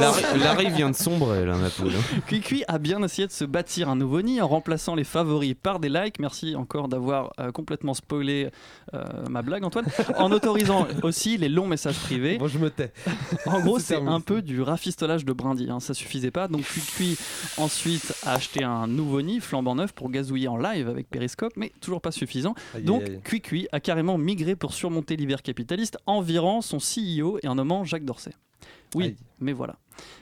Larry, 0.00 0.22
Larry 0.40 0.70
vient 0.70 0.90
de 0.90 0.96
sombrer 0.96 1.44
là, 1.44 1.54
ma 1.56 1.68
poule. 1.70 1.92
hein. 1.94 2.20
Cuicui 2.26 2.64
a 2.68 2.78
bien 2.78 3.02
essayé 3.02 3.26
de 3.28 3.32
se 3.32 3.44
bâtir 3.44 3.88
un 3.88 3.96
nouveau 3.96 4.22
nid 4.22 4.40
en 4.40 4.48
remplaçant 4.48 4.94
les 4.94 5.04
favoris 5.04 5.54
par 5.60 5.78
des 5.78 5.88
likes. 5.88 6.18
Merci 6.18 6.56
encore 6.56 6.88
d'avoir 6.88 7.32
euh, 7.38 7.52
complètement 7.52 7.94
spoilé 7.94 8.50
euh, 8.94 9.02
ma 9.28 9.42
blague, 9.42 9.62
Antoine. 9.62 9.84
En 10.16 10.32
autorisant 10.32 10.86
aussi 11.02 11.36
les 11.36 11.48
longs 11.50 11.66
messages 11.66 11.98
privés. 11.98 12.38
Bon, 12.38 12.48
je 12.48 12.58
me 12.58 12.70
tais. 12.70 12.92
En 13.46 13.60
gros, 13.60 13.78
C'est 13.78 13.96
un 13.96 14.20
peu 14.20 14.40
du 14.42 14.62
rafistolage 14.62 15.24
de 15.24 15.32
brindilles. 15.32 15.70
hein, 15.70 15.80
Ça 15.80 15.92
suffisait 15.94 16.30
pas. 16.30 16.48
Donc 16.48 16.62
Cuicui 16.62 17.16
ensuite 17.58 18.14
a 18.24 18.32
acheté 18.34 18.64
un 18.64 18.86
nouveau 18.86 19.20
nid 19.22 19.40
flambant 19.40 19.74
neuf 19.74 19.92
pour 19.92 20.10
gazouiller 20.10 20.48
en 20.48 20.56
live 20.56 20.88
avec 20.88 21.08
Periscope, 21.10 21.52
mais 21.56 21.72
toujours 21.80 22.00
pas 22.00 22.10
suffisant. 22.10 22.54
Aïe, 22.74 22.82
Donc 22.82 23.02
aïe. 23.02 23.20
Cuicui 23.22 23.68
a 23.74 23.80
carrément 23.80 24.18
migré 24.18 24.54
pour 24.54 24.72
surmonter 24.72 25.16
l'hiver 25.16 25.42
capitaliste 25.42 25.98
en 26.06 26.20
virant 26.20 26.62
son 26.62 26.78
CEO 26.78 27.40
et 27.42 27.48
en 27.48 27.56
nommant 27.56 27.82
Jacques 27.82 28.04
Dorsey. 28.04 28.30
Oui, 28.94 29.04
Aïe. 29.04 29.16
mais 29.40 29.52
voilà. 29.52 29.76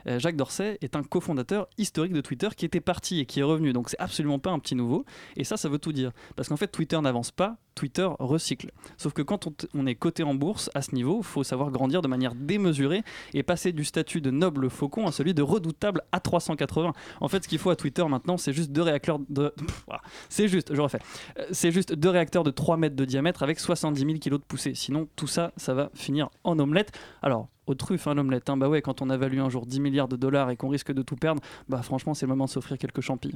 Euh, 0.06 0.18
Jacques 0.18 0.36
Dorsey 0.36 0.78
est 0.80 0.96
un 0.96 1.02
cofondateur 1.02 1.68
historique 1.78 2.12
de 2.12 2.20
Twitter 2.20 2.48
qui 2.56 2.64
était 2.64 2.80
parti 2.80 3.20
et 3.20 3.26
qui 3.26 3.40
est 3.40 3.44
revenu. 3.44 3.72
Donc 3.72 3.88
c'est 3.88 4.00
absolument 4.00 4.38
pas 4.38 4.50
un 4.50 4.58
petit 4.58 4.74
nouveau. 4.74 5.04
Et 5.36 5.44
ça, 5.44 5.56
ça 5.56 5.68
veut 5.68 5.78
tout 5.78 5.92
dire. 5.92 6.12
Parce 6.36 6.48
qu'en 6.48 6.56
fait, 6.56 6.68
Twitter 6.68 7.00
n'avance 7.00 7.30
pas, 7.30 7.56
Twitter 7.74 8.08
recycle. 8.18 8.70
Sauf 8.96 9.12
que 9.12 9.22
quand 9.22 9.48
on, 9.74 9.86
est 9.86 9.94
coté 9.94 10.22
en 10.22 10.34
bourse, 10.34 10.70
à 10.74 10.82
ce 10.82 10.94
niveau, 10.94 11.18
il 11.20 11.24
faut 11.24 11.42
savoir 11.42 11.70
grandir 11.70 12.02
de 12.02 12.08
manière 12.08 12.34
démesurée 12.34 13.02
et 13.34 13.42
passer 13.42 13.72
du 13.72 13.84
statut 13.84 14.20
de 14.20 14.30
noble 14.30 14.68
faucon 14.68 15.06
à 15.06 15.12
celui 15.12 15.34
de 15.34 15.42
redoutable 15.42 16.02
A380. 16.12 16.92
En 17.20 17.28
fait, 17.28 17.44
ce 17.44 17.48
qu'il 17.48 17.58
faut 17.58 17.70
à 17.70 17.76
Twitter 17.76 18.04
maintenant, 18.04 18.36
c'est 18.36 18.52
juste 18.52 18.72
deux 18.72 18.82
réacteurs 18.82 19.18
de... 19.28 19.54
Voilà. 19.86 20.02
C'est 20.28 20.48
juste, 20.48 20.74
je 20.74 20.80
refais. 20.80 21.00
Euh, 21.38 21.46
C'est 21.50 21.70
juste 21.70 21.94
deux 21.94 22.10
réacteurs 22.10 22.44
de 22.44 22.50
3 22.50 22.76
mètres 22.76 22.96
de 22.96 23.04
diamètre 23.04 23.42
avec 23.42 23.58
70 23.58 24.00
000 24.00 24.12
kilos 24.18 24.40
de 24.40 24.44
poussée. 24.44 24.74
Sinon, 24.74 25.08
tout 25.16 25.26
ça, 25.26 25.52
ça 25.56 25.74
va 25.74 25.90
finir 25.94 26.28
en 26.44 26.58
omelette. 26.58 26.92
Alors, 27.22 27.48
aux 27.66 27.74
truffes, 27.74 28.06
un 28.06 28.18
omelette. 28.18 28.48
hein. 28.50 28.56
Bah 28.56 28.68
ouais, 28.68 28.82
quand 28.82 29.02
on 29.02 29.10
a 29.10 29.16
valu 29.16 29.40
un 29.40 29.48
jour 29.48 29.66
10 29.66 29.80
milliards 29.80 30.08
de 30.08 30.16
dollars 30.16 30.50
et 30.50 30.56
qu'on 30.56 30.68
risque 30.68 30.92
de 30.92 31.02
tout 31.02 31.16
perdre, 31.16 31.40
bah 31.68 31.82
franchement, 31.82 32.14
c'est 32.14 32.26
le 32.26 32.30
moment 32.30 32.44
de 32.46 32.50
s'offrir 32.50 32.78
quelques 32.78 33.00
champis. 33.00 33.34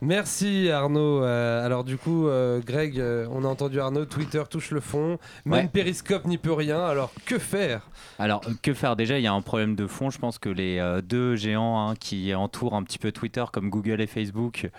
Merci 0.00 0.70
Arnaud. 0.70 1.24
Euh, 1.24 1.66
alors 1.66 1.82
du 1.82 1.96
coup, 1.98 2.28
euh, 2.28 2.60
Greg, 2.64 3.00
euh, 3.00 3.26
on 3.32 3.44
a 3.44 3.48
entendu 3.48 3.80
Arnaud, 3.80 4.04
Twitter 4.04 4.42
touche 4.48 4.70
le 4.70 4.78
fond, 4.78 5.18
même 5.44 5.64
Ouais. 5.64 5.68
Periscope 5.72 6.24
n'y 6.26 6.38
peut 6.38 6.52
rien. 6.52 6.78
Alors 6.84 7.10
que 7.26 7.36
faire? 7.36 7.88
Alors, 8.20 8.42
que 8.62 8.74
faire? 8.74 8.94
Déjà, 8.94 9.18
il 9.18 9.22
y 9.24 9.26
a 9.26 9.32
un 9.32 9.40
problème 9.42 9.74
de 9.74 9.88
fond. 9.88 10.08
Je 10.10 10.18
pense 10.20 10.38
que 10.38 10.48
les 10.48 10.78
euh, 10.78 11.00
deux 11.02 11.34
géants 11.34 11.80
hein, 11.88 11.94
qui 11.96 12.32
entourent 12.32 12.76
un 12.76 12.84
petit 12.84 13.00
peu 13.00 13.10
Twitter, 13.10 13.44
comme 13.52 13.70
Google 13.70 14.00
et 14.00 14.06
Facebook, 14.06 14.70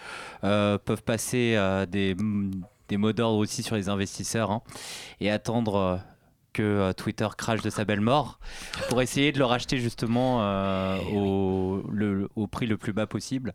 euh, 0.46 0.78
peuvent 0.78 1.04
passer 1.04 1.56
euh, 1.58 1.86
des, 1.86 2.16
des 2.88 2.96
mots 2.96 3.12
d'ordre 3.12 3.40
aussi 3.40 3.62
sur 3.62 3.76
les 3.76 3.90
investisseurs 3.90 4.52
hein, 4.52 4.62
et 5.20 5.30
attendre 5.30 5.76
euh, 5.76 5.98
que 6.60 6.64
euh, 6.66 6.94
Twitter 6.94 7.28
crache 7.38 7.62
de 7.62 7.70
sa 7.70 7.86
belle 7.86 8.02
mort 8.02 8.40
pour 8.90 9.02
essayer 9.02 9.32
de 9.32 9.40
le 9.40 9.46
racheter 9.46 9.78
justement 9.78 10.40
euh, 10.42 10.98
au, 11.14 11.84
le- 11.92 12.28
au 12.36 12.48
prix 12.48 12.68
le 12.68 12.76
plus 12.78 12.92
bas 12.92 13.08
possible. 13.08 13.54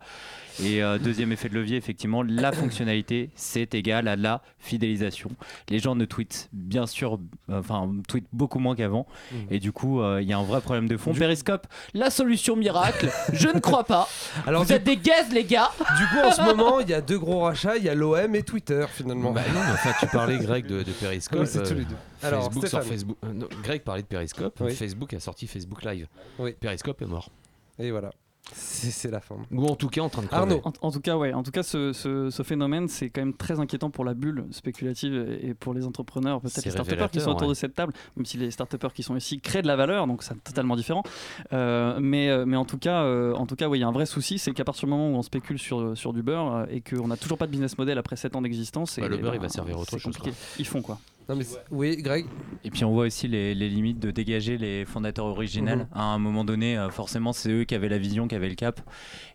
Et 0.62 0.82
euh, 0.82 0.98
deuxième 0.98 1.32
effet 1.32 1.48
de 1.48 1.54
levier, 1.54 1.76
effectivement, 1.76 2.22
la 2.22 2.52
fonctionnalité, 2.60 3.30
c'est 3.34 3.74
égal 3.74 4.08
à 4.08 4.16
la 4.16 4.40
fidélisation. 4.58 5.30
Les 5.68 5.80
gens 5.80 5.94
ne 5.96 6.04
tweetent 6.04 6.48
bien 6.52 6.86
sûr, 6.86 7.18
euh, 7.50 7.58
enfin, 7.58 7.90
tweetent 8.08 8.28
beaucoup 8.32 8.58
moins 8.58 8.74
qu'avant. 8.74 9.06
Mhm. 9.32 9.38
Et 9.50 9.58
du 9.58 9.72
coup, 9.72 10.00
euh, 10.00 10.22
il 10.22 10.28
y 10.28 10.32
a 10.32 10.38
un 10.38 10.44
vrai 10.44 10.60
problème 10.60 10.88
de 10.88 10.96
fond. 10.96 11.12
Periscope, 11.12 11.66
la 11.92 12.08
solution 12.10 12.56
miracle, 12.56 13.10
je 13.32 13.48
ne 13.48 13.58
crois 13.60 13.84
pas. 13.84 14.08
Alors, 14.46 14.62
Vous 14.62 14.68
du- 14.68 14.74
êtes 14.74 14.84
des 14.84 14.96
gaz, 14.96 15.26
les 15.32 15.44
gars 15.44 15.70
Du 15.98 16.06
coup, 16.08 16.24
en 16.24 16.30
ce 16.32 16.40
moment, 16.56 16.80
il 16.80 16.88
y 16.88 16.94
a 16.94 17.00
deux 17.00 17.18
gros 17.18 17.40
rachats. 17.40 17.76
Il 17.76 17.84
y 17.84 17.88
a 17.88 17.94
l'OM 17.94 18.34
et 18.34 18.42
Twitter 18.42 18.86
finalement. 18.92 19.32
Bah 19.32 19.42
non, 19.52 19.60
mais 19.60 19.72
enfin, 19.72 19.90
tu 20.00 20.06
parlais, 20.06 20.38
Greg, 20.38 20.66
de, 20.66 20.82
de 20.82 20.92
Periscope. 20.92 21.40
Oui, 21.40 21.46
c'est 21.46 21.62
tous 21.62 21.74
les 21.74 21.84
deux. 21.84 21.96
Alors, 22.22 22.44
Facebook 22.44 22.66
sort 22.68 22.80
Stéphane. 22.82 22.98
Facebook. 22.98 23.16
euh, 23.24 23.32
non, 23.32 23.46
Greg 23.62 23.82
parlait 23.82 24.02
de 24.02 24.06
Periscope. 24.06 24.58
Oui. 24.60 24.74
Facebook 24.74 25.12
a 25.14 25.20
sorti 25.20 25.46
Facebook 25.46 25.82
Live. 25.84 26.06
Oui. 26.38 26.52
Periscope 26.58 27.00
est 27.02 27.06
mort. 27.06 27.28
Et 27.78 27.90
voilà. 27.90 28.10
C'est 28.52 28.90
c'est 28.90 29.10
la 29.10 29.20
fin. 29.20 29.36
Ou 29.52 29.66
en 29.66 29.74
tout 29.74 29.88
cas 29.88 30.02
en 30.02 30.10
train 30.10 30.20
de 30.20 30.26
crever. 30.26 30.42
Arnaud. 30.42 30.60
En, 30.64 30.72
en 30.88 30.90
tout 30.92 31.00
cas, 31.00 31.16
ouais. 31.16 31.32
En 31.32 31.42
tout 31.42 31.50
cas, 31.50 31.62
ce, 31.62 31.94
ce- 31.94 32.28
ce 32.28 32.42
phénomène, 32.42 32.88
c'est 32.88 33.08
quand 33.08 33.22
même 33.22 33.32
très 33.32 33.58
inquiétant 33.58 33.88
pour 33.88 34.04
la 34.04 34.12
bulle 34.12 34.44
spéculative 34.50 35.14
et 35.14 35.48
et 35.48 35.54
pour 35.54 35.72
les 35.72 35.86
entrepreneurs, 35.86 36.42
peut-être 36.42 36.52
C'est 36.56 36.64
les 36.66 36.70
start 36.72 36.84
qui 36.86 36.90
révélateur, 36.90 37.22
sont 37.22 37.30
autour 37.30 37.42
ouais. 37.48 37.54
de 37.54 37.54
cette 37.54 37.74
table, 37.74 37.94
même 38.16 38.26
si 38.26 38.36
les 38.36 38.50
start 38.50 38.76
qui 38.92 39.02
sont 39.02 39.16
ici 39.16 39.40
créent 39.40 39.62
de 39.62 39.66
la 39.66 39.76
valeur, 39.76 40.06
donc 40.06 40.22
c'est 40.22 40.34
totalement 40.44 40.76
différent. 40.76 41.02
Euh, 41.54 41.98
mais, 42.02 42.28
euh, 42.28 42.44
mais 42.44 42.58
en 42.58 42.66
tout 42.66 42.76
cas, 42.78 43.02
euh, 43.04 43.32
en 43.32 43.46
tout 43.46 43.56
cas, 43.56 43.66
ouais, 43.68 43.78
il 43.78 43.80
y 43.80 43.84
a 43.84 43.88
un 43.88 43.92
vrai 43.92 44.04
souci, 44.04 44.38
c'est 44.38 44.52
qu'à 44.52 44.64
partir 44.64 44.84
du 44.84 44.90
moment 44.90 45.08
où 45.10 45.14
on 45.16 45.22
spécule 45.22 45.58
sur, 45.58 45.96
sur 45.96 46.12
du 46.12 46.22
beurre 46.22 46.54
euh, 46.54 46.66
et 46.68 46.82
qu'on 46.82 47.08
n'a 47.08 47.16
toujours 47.16 47.38
pas 47.38 47.46
de 47.46 47.50
business 47.50 47.78
model 47.78 47.96
après 47.96 48.16
7 48.16 48.36
ans 48.36 48.42
d'existence, 48.42 48.98
Bah, 49.00 49.06
et- 49.06 49.08
le 49.08 49.16
beurre, 49.16 49.30
ben, 49.32 49.38
il 49.38 49.42
va 49.42 49.48
servir 49.48 49.76
à 49.76 49.80
autre 49.80 49.90
c'est 49.90 49.98
chose, 49.98 50.14
compliqué. 50.16 50.36
Ils 50.58 50.66
font 50.66 50.82
quoi 50.82 50.98
Non, 51.28 51.36
mais 51.36 51.44
c'est- 51.44 51.58
oui, 51.70 51.96
Greg. 52.02 52.26
Et 52.64 52.70
puis 52.70 52.84
on 52.84 52.92
voit 52.92 53.04
aussi 53.06 53.28
les, 53.28 53.54
les 53.54 53.68
limites 53.68 53.98
de 53.98 54.10
dégager 54.10 54.58
les 54.58 54.84
fondateurs 54.84 55.24
originels. 55.26 55.78
Mhm. 55.80 55.86
À 55.94 56.02
un 56.04 56.18
moment 56.18 56.44
donné, 56.44 56.76
euh, 56.76 56.90
forcément, 56.90 57.32
c'est 57.32 57.50
eux 57.50 57.64
qui 57.64 57.74
avaient 57.74 57.88
la 57.88 57.98
vision, 57.98 58.28
qui 58.28 58.34
avaient 58.34 58.48
le 58.48 58.54
cap. 58.54 58.80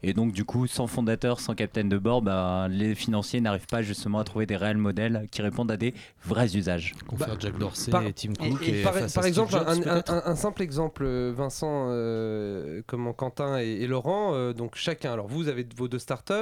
Et 0.03 0.13
donc, 0.13 0.31
du 0.31 0.45
coup, 0.45 0.67
sans 0.67 0.87
fondateur, 0.87 1.39
sans 1.39 1.55
capitaine 1.55 1.89
de 1.89 1.97
bord, 1.97 2.21
bah, 2.21 2.67
les 2.69 2.95
financiers 2.95 3.41
n'arrivent 3.41 3.65
pas 3.67 3.81
justement 3.81 4.19
à 4.19 4.23
trouver 4.23 4.45
des 4.45 4.55
réels 4.55 4.77
modèles 4.77 5.27
qui 5.31 5.41
répondent 5.41 5.71
à 5.71 5.77
des 5.77 5.93
vrais 6.23 6.55
usages. 6.55 6.93
Confère 7.07 7.39
Jack 7.39 7.57
Dorsey 7.57 7.91
Par- 7.91 8.03
et 8.05 8.13
Tim 8.13 8.33
Cook. 8.33 8.61
et 8.67 8.79
Et, 8.81 8.83
par, 8.83 9.25
exemple, 9.25 9.51
Jobs, 9.51 9.63
un, 9.67 9.71
un- 9.71 9.79
peut-être 9.81 10.13
un- 10.13 10.21
un 10.25 10.35
simple 10.35 10.61
exemple, 10.61 11.03
euh, 11.05 11.33
Vincent, 11.35 11.87
euh, 11.89 12.81
comment 12.87 13.13
Quentin 13.13 13.59
et, 13.59 13.65
et 13.81 13.87
Laurent, 13.87 14.33
euh, 14.33 14.53
donc 14.53 14.75
chacun. 14.75 15.11
Alors 15.13 15.27
vous 15.27 15.47
avez 15.47 15.65
vos 15.75 15.87
deux 15.87 15.99
startups, 15.99 16.33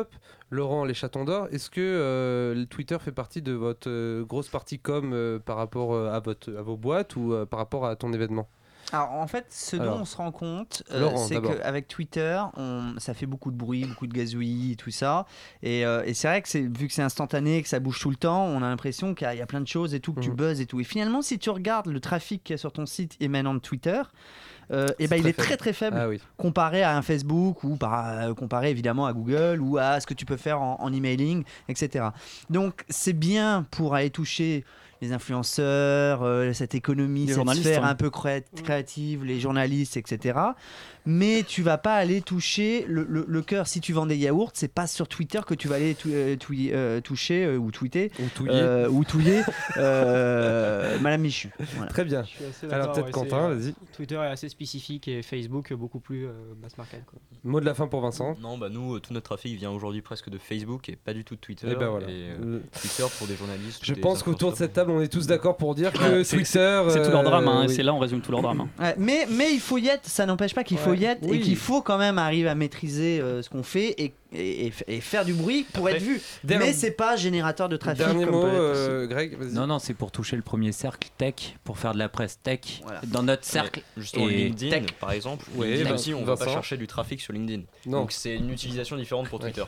Laurent 0.50 0.86
les 0.86 0.94
chatons 0.94 1.26
d'or. 1.26 1.48
Est-ce 1.52 1.70
que 1.70 1.82
euh, 1.82 2.66
Twitter 2.66 2.98
fait 3.00 3.12
partie 3.12 3.42
de 3.42 3.52
votre 3.52 3.90
euh, 3.90 4.24
grosse 4.24 4.48
partie 4.50 4.80
com 4.80 5.12
euh, 5.14 5.40
par 5.40 5.58
rapport 5.58 5.96
à 5.96 6.20
votre 6.20 6.56
à 6.58 6.62
vos 6.62 6.78
boîtes 6.78 7.16
ou 7.18 7.34
par 7.50 7.60
rapport 7.60 7.86
à 7.86 7.96
ton 7.96 8.14
événement? 8.14 8.48
Alors 8.94 9.12
en 9.12 9.28
fait, 9.28 9.48
ce 9.50 9.76
Alors, 9.76 9.98
dont 9.98 10.02
on 10.04 10.06
se 10.06 10.16
rend 10.16 10.32
compte, 10.32 10.82
euh, 10.92 11.14
c'est 11.18 11.42
qu'avec 11.42 11.90
Twitter, 11.90 12.42
on, 12.56 12.94
ça 13.00 13.14
fait 13.14 13.26
beaucoup 13.26 13.52
de 13.52 13.58
bruit, 13.58 13.86
beaucoup 13.86 14.08
de 14.08 14.14
gazouillis, 14.14 14.78
tout 14.78 14.92
ça. 14.92 15.26
Et, 15.62 15.86
euh, 15.86 16.04
et 16.06 16.14
c'est 16.14 16.30
vrai 16.30 16.42
que 16.42 16.48
c'est, 16.48 16.62
vu 16.62 16.88
que 16.88 16.94
c'est 16.94 17.02
instantané, 17.02 17.62
que 17.62 17.68
ça 17.68 17.82
bouge 17.82 18.00
tout 18.00 18.10
le 18.10 18.16
temps, 18.16 18.46
on 18.46 18.64
a 18.64 18.70
l'impression 18.70 19.14
qu'il 19.14 19.26
y 19.26 19.28
a, 19.30 19.36
il 19.36 19.40
y 19.40 19.42
a 19.42 19.46
plein 19.46 19.60
de 19.60 19.68
choses 19.68 19.94
et 19.94 20.00
tout, 20.00 20.14
que 20.14 20.22
tu 20.22 20.30
Mhm. 20.30 20.36
buzzes 20.38 20.62
et 20.62 20.66
tout. 20.68 20.80
Et 20.80 20.86
finalement, 20.86 21.22
si 21.22 21.38
tu 21.38 21.50
regardes 21.50 21.88
le 21.88 22.00
trafic 22.00 22.46
qu'il 22.46 22.54
y 22.54 22.56
a 22.56 22.58
sur 22.58 22.72
ton 22.72 22.86
site 22.86 23.18
émanant 23.20 23.54
de 23.56 23.60
Twitter, 23.60 24.02
euh, 24.71 24.88
eh 24.99 25.08
ben, 25.08 25.17
il 25.19 25.27
est 25.27 25.34
très 25.34 25.43
faible. 25.47 25.58
très 25.58 25.73
faible 25.73 25.97
Ah 25.99 26.08
oui. 26.10 26.19
comparé 26.38 26.84
à 26.84 26.95
un 26.97 27.01
Facebook 27.01 27.63
ou 27.63 27.75
par, 27.77 28.08
euh, 28.10 28.34
comparé 28.34 28.69
évidemment 28.69 29.06
à 29.06 29.13
Google 29.13 29.60
ou 29.62 29.77
à 29.77 29.99
ce 29.99 30.08
que 30.08 30.13
tu 30.13 30.25
peux 30.25 30.38
faire 30.38 30.62
en, 30.62 30.77
en 30.82 30.91
emailing, 30.93 31.43
etc. 31.69 32.06
Donc 32.49 32.84
c'est 32.89 33.13
bien 33.13 33.65
pour 33.71 33.95
aller 33.95 34.10
toucher 34.10 34.65
les 35.01 35.12
influenceurs, 35.13 36.23
euh, 36.23 36.53
cette 36.53 36.73
économie, 36.73 37.27
Les 37.27 37.34
cette 37.34 37.47
sphère 37.49 37.84
ouais. 37.84 37.88
un 37.88 37.93
peu 37.95 38.10
créa- 38.10 38.41
créative, 38.63 39.23
les 39.23 39.39
journalistes, 39.39 39.95
etc. 39.95 40.39
Mais 41.10 41.43
tu 41.48 41.62
vas 41.63 41.78
pas 41.78 41.96
aller 41.96 42.20
toucher 42.22 42.84
le, 42.88 43.06
le- 43.10 43.26
le 43.28 43.41
cœur. 43.41 43.65
Si 43.67 43.80
tu 43.80 43.93
vends 43.93 44.06
des 44.06 44.17
yaourts, 44.17 44.52
c'est 44.54 44.67
pas 44.74 44.88
sur 44.88 45.08
Twitter 45.08 45.39
que 45.48 45.54
tu 45.54 45.70
vas 45.70 45.76
aller 45.76 45.96
tou- 45.96 46.10
euh, 46.12 46.36
touiller- 46.36 46.72
euh, 46.76 47.00
toucher 47.00 47.46
euh, 47.46 47.56
ou 47.58 47.72
tweeter 47.72 48.12
Ou 48.20 48.26
touiller. 48.36 48.52
euh, 48.54 48.89
ou 48.89 49.04
touiller 49.06 49.41
euh, 49.78 50.98
Madame 51.02 51.22
Michu. 51.22 51.50
Voilà. 51.76 51.91
Très 51.91 52.04
bien. 52.06 52.24
Alors 52.72 52.91
peut-être 52.91 53.06
ouais, 53.06 53.12
Quentin, 53.12 53.50
vas-y. 53.54 53.74
Twitter 53.96 54.15
est 54.15 54.28
assez 54.28 54.50
spécifique 54.50 55.08
et 55.08 55.22
Facebook 55.22 55.74
beaucoup 55.74 56.00
plus 56.00 56.26
euh, 56.26 56.32
mass 56.62 56.78
market. 56.78 57.04
Quoi. 57.06 57.20
Mot 57.43 57.60
de 57.60 57.65
la 57.65 57.74
fin 57.74 57.88
pour 57.88 58.02
Vincent. 58.02 58.36
Non, 58.41 58.58
bah 58.58 58.70
nous, 58.70 59.00
tout 59.00 59.13
notre 59.13 59.26
trafic 59.30 59.58
vient 59.58 59.72
aujourd'hui 59.72 60.02
presque 60.02 60.30
de 60.30 60.38
Facebook 60.38 60.89
et 60.89 60.96
pas 60.96 61.13
du 61.13 61.24
tout 61.24 61.36
de 61.36 61.39
Twitter. 61.39 61.67
Et 61.72 61.76
ben 61.76 61.88
voilà. 61.89 62.08
Twitter 62.08 63.06
pour 63.17 63.28
des 63.28 63.36
journalistes. 63.36 63.80
Je 63.84 63.93
des 63.93 64.02
pense 64.02 64.24
qu'autour 64.24 64.52
de 64.52 64.58
cette 64.58 64.74
table, 64.74 64.91
on 64.91 65.02
est 65.02 65.08
tous 65.12 65.28
d'accord 65.28 65.58
pour 65.58 65.74
dire 65.76 65.91
que 65.93 66.24
C'est- 66.24 66.36
Twitter. 66.36 66.84
C'est 66.89 67.04
tout 67.04 67.12
leur 67.12 67.24
drame, 67.24 67.48
hein, 67.48 67.63
euh, 67.63 67.67
oui. 67.67 67.74
c'est 67.74 67.84
là 67.84 67.93
on 67.93 68.00
résume 68.00 68.22
tout 68.22 68.32
leur 68.32 68.41
drame. 68.41 68.62
hein. 68.62 68.70
Ouais, 68.80 68.96
mais, 68.98 69.28
mais 69.32 69.54
il 69.54 69.60
faut 69.60 69.78
y 69.78 69.88
être, 69.88 70.06
ça 70.06 70.26
n'empêche 70.26 70.54
pas 70.54 70.63
qu'il 70.63 70.78
faut 70.78 70.91
Ouais. 70.91 70.97
y 70.97 70.97
Oui. 71.24 71.38
et 71.38 71.40
qu'il 71.42 71.56
faut 71.56 71.82
quand 71.82 71.98
même 71.98 72.18
arriver 72.18 72.50
à 72.50 72.56
maîtriser 72.56 73.20
euh, 73.20 73.42
ce 73.42 73.50
qu'on 73.50 73.64
fait 73.64 73.90
et, 74.02 74.14
et, 74.34 74.68
et- 74.68 74.74
et 74.88 75.02
faire 75.02 75.24
du 75.26 75.34
bruit 75.34 75.66
pour 75.74 75.86
Après, 75.88 75.98
être 75.98 76.04
vu. 76.04 76.22
dernier- 76.44 76.66
Mais 76.68 76.74
c'est 76.74 76.92
pas 76.92 77.16
générateur 77.16 77.70
de 77.70 77.78
trafic. 77.78 78.00
Dernier 78.06 78.26
comme 78.26 78.36
mot, 78.36 78.46
euh, 78.46 79.08
Greg. 79.08 79.38
Non, 79.54 79.68
non, 79.68 79.80
c'est 79.80 79.94
pour 79.94 80.12
toucher 80.12 80.36
le 80.36 80.42
premier 80.42 80.72
cercle 80.72 81.08
tech, 81.18 81.56
pour 81.64 81.78
faire 81.78 81.94
de 81.94 82.00
la 82.00 82.10
presse 82.10 82.40
tech 82.42 82.82
dans 83.08 83.24
notre 83.24 83.46
cercle. 83.46 83.82
Mais 83.96 84.02
Justement, 84.04 84.30
et 84.30 84.36
LinkedIn, 84.46 84.72
tech. 84.80 84.92
par 85.00 85.12
exemple, 85.12 85.46
Oui, 85.56 85.68
LinkedIn 85.68 85.90
Vin- 85.90 85.96
aussi, 85.96 86.14
on 86.14 86.24
va 86.24 86.36
pas 86.38 86.46
chercher 86.48 86.78
du 86.78 86.88
trafic 86.88 87.22
sur 87.22 87.34
LinkedIn. 87.34 87.64
Non. 87.86 88.02
Donc 88.02 88.12
c'est 88.12 88.36
une 88.36 88.50
utilisation 88.52 88.98
différente 88.98 89.30
pour 89.30 89.40
Twitter. 89.40 89.64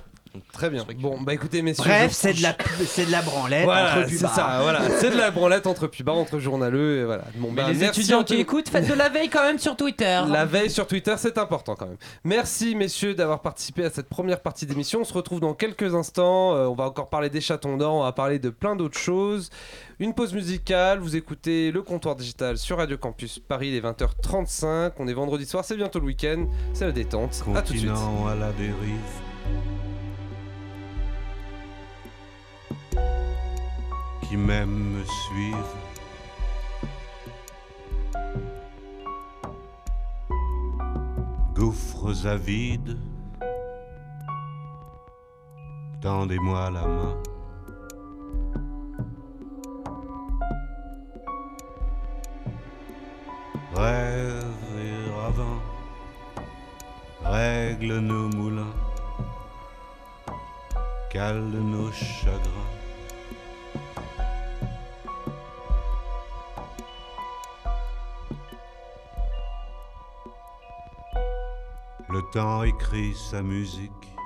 Très 0.53 0.69
bien. 0.69 0.85
Bon, 0.99 1.19
bah 1.21 1.33
écoutez, 1.33 1.61
messieurs. 1.61 1.83
Bref, 1.85 2.11
c'est 2.11 2.33
de 2.33 2.41
la 2.43 2.55
c'est 2.85 3.05
de 3.05 3.11
la 3.11 3.21
branlette 3.21 3.63
Voilà, 3.63 3.97
entre 3.99 4.09
c'est 4.09 4.15
pubards. 4.17 4.35
ça, 4.35 4.59
voilà. 4.61 4.81
C'est 4.99 5.09
de 5.09 5.17
la 5.17 5.31
branlette 5.31 5.67
entre 5.67 5.87
pubards, 5.87 6.17
entre 6.17 6.39
journaleux, 6.39 6.99
et 6.99 7.05
voilà. 7.05 7.23
Bon, 7.35 7.49
Mais 7.49 7.63
bah, 7.63 7.69
les 7.71 7.83
étudiants 7.83 8.23
qui 8.23 8.35
écoutent, 8.35 8.69
faites 8.69 8.87
de 8.87 8.93
la 8.93 9.09
veille 9.09 9.29
quand 9.29 9.41
même 9.43 9.59
sur 9.59 9.75
Twitter. 9.75 10.21
La 10.29 10.45
veille 10.45 10.69
sur 10.69 10.85
Twitter, 10.87 11.15
c'est 11.17 11.37
important 11.37 11.75
quand 11.75 11.87
même. 11.87 11.97
Merci 12.23 12.75
messieurs 12.75 13.15
d'avoir 13.15 13.41
participé 13.41 13.83
à 13.85 13.89
cette 13.89 14.07
première 14.07 14.41
partie 14.41 14.65
d'émission. 14.65 15.01
On 15.01 15.03
se 15.05 15.13
retrouve 15.13 15.39
dans 15.39 15.53
quelques 15.53 15.95
instants. 15.95 16.55
Euh, 16.55 16.67
on 16.67 16.75
va 16.75 16.85
encore 16.85 17.09
parler 17.09 17.29
des 17.29 17.41
chatons 17.41 17.77
d'or, 17.77 17.95
on 17.95 18.03
va 18.03 18.11
parler 18.11 18.39
de 18.39 18.49
plein 18.49 18.75
d'autres 18.75 18.99
choses. 18.99 19.49
Une 19.99 20.13
pause 20.13 20.33
musicale, 20.33 20.99
vous 20.99 21.15
écoutez 21.15 21.71
le 21.71 21.81
comptoir 21.81 22.15
digital 22.15 22.57
sur 22.57 22.77
Radio 22.77 22.97
Campus 22.97 23.39
Paris, 23.39 23.69
il 23.69 23.75
est 23.75 23.81
20h35. 23.81 24.91
On 24.99 25.07
est 25.07 25.13
vendredi 25.13 25.45
soir, 25.45 25.65
c'est 25.65 25.75
bientôt 25.75 25.99
le 25.99 26.05
week-end, 26.05 26.45
c'est 26.73 26.85
la 26.85 26.91
détente. 26.91 27.43
À 27.55 27.61
tout 27.61 27.73
de 27.73 27.79
suite. 27.79 27.91
À 27.91 28.35
la 28.35 28.51
dérive. 28.51 29.28
Qui 34.29 34.37
même 34.37 34.93
me 34.93 35.03
suivent. 35.05 35.55
Gouffres 41.55 42.27
avides. 42.27 42.95
Tendez-moi 45.99 46.69
la 46.69 46.85
main. 46.85 47.17
Rêve 53.73 54.45
et 54.77 55.11
ravin 55.11 55.59
règle 57.23 57.99
nos 57.99 58.29
moulins, 58.29 58.75
cale 61.09 61.41
nos 61.73 61.91
chagrins. 61.91 62.78
Le 72.11 72.23
temps 72.31 72.63
écrit 72.63 73.13
sa 73.13 73.43
musique 73.43 74.17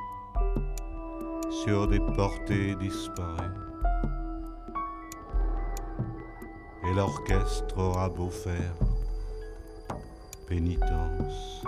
sur 1.66 1.86
des 1.86 2.00
portées 2.00 2.76
disparues. 2.76 3.60
Et 6.86 6.94
l'orchestre 6.94 7.78
aura 7.78 8.08
beau 8.08 8.30
faire 8.30 8.74
pénitence. 10.48 11.66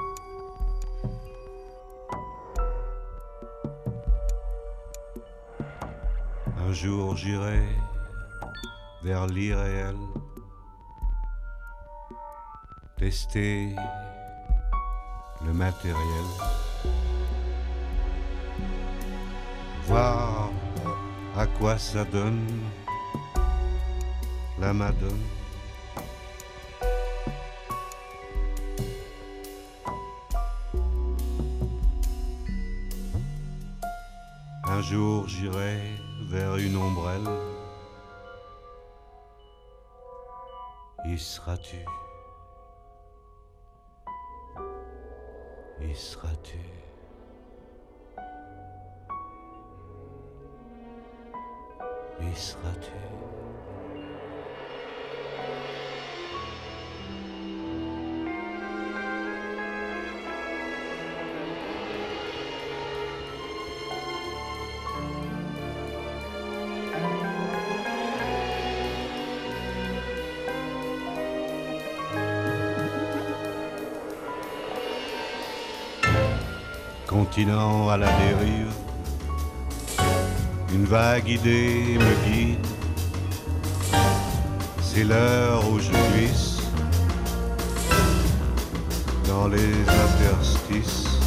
Un 6.58 6.72
jour 6.72 7.18
j'irai 7.18 7.68
vers 9.04 9.28
l'irréel, 9.28 9.98
tester 12.98 13.76
le 15.46 15.54
matériel, 15.54 16.26
voir 19.86 20.50
à 21.38 21.46
quoi 21.46 21.78
ça 21.78 22.04
donne 22.06 22.48
la 24.60 24.74
madone. 24.74 25.22
Un 34.68 34.82
jour 34.82 35.28
j'irai 35.28 35.80
vers 36.30 36.56
une 36.58 36.76
ombrelle. 36.76 37.30
Y 41.06 41.18
seras-tu? 41.20 41.86
Y 45.96 45.98
seras-tu? 52.36 53.45
Continent 77.36 77.90
à 77.90 77.98
la 77.98 78.06
dérive, 78.06 78.72
une 80.74 80.86
vague 80.86 81.28
idée 81.28 81.98
me 82.00 82.30
guide. 82.30 82.66
C'est 84.82 85.04
l'heure 85.04 85.62
où 85.70 85.78
je 85.78 85.92
glisse 86.14 86.62
dans 89.28 89.50
les 89.50 89.74
interstices 90.06 91.20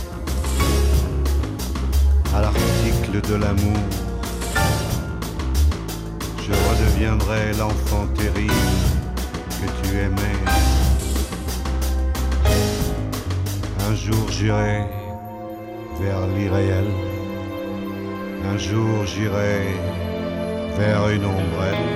à 2.34 2.40
l'article 2.40 3.20
de 3.28 3.34
l'amour. 3.34 3.76
Je 6.38 6.52
redeviendrai 6.70 7.52
l'enfant 7.58 8.06
terrible 8.14 8.52
que 9.60 9.86
tu 9.86 9.98
aimais. 9.98 10.40
Un 13.86 13.94
jour 13.94 14.30
j'irai 14.30 15.07
vers 16.00 16.26
l'irréel. 16.28 16.88
Un 18.44 18.56
jour 18.56 19.04
j'irai 19.06 19.74
vers 20.78 21.08
une 21.08 21.24
ombrelle. 21.24 21.86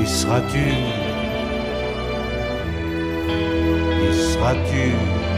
Y 0.00 0.06
seras-tu? 0.06 0.68
Y 4.08 4.14
seras-tu? 4.14 5.33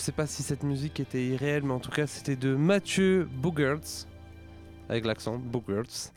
Sais 0.00 0.12
pas 0.12 0.26
si 0.26 0.42
cette 0.42 0.62
musique 0.62 0.98
était 0.98 1.22
irréelle, 1.22 1.62
mais 1.62 1.74
en 1.74 1.78
tout 1.78 1.90
cas, 1.90 2.06
c'était 2.06 2.36
de 2.36 2.54
Mathieu 2.54 3.28
Boogerts. 3.30 4.06
Avec 4.88 5.04
l'accent, 5.04 5.36
Boogerts. 5.36 6.10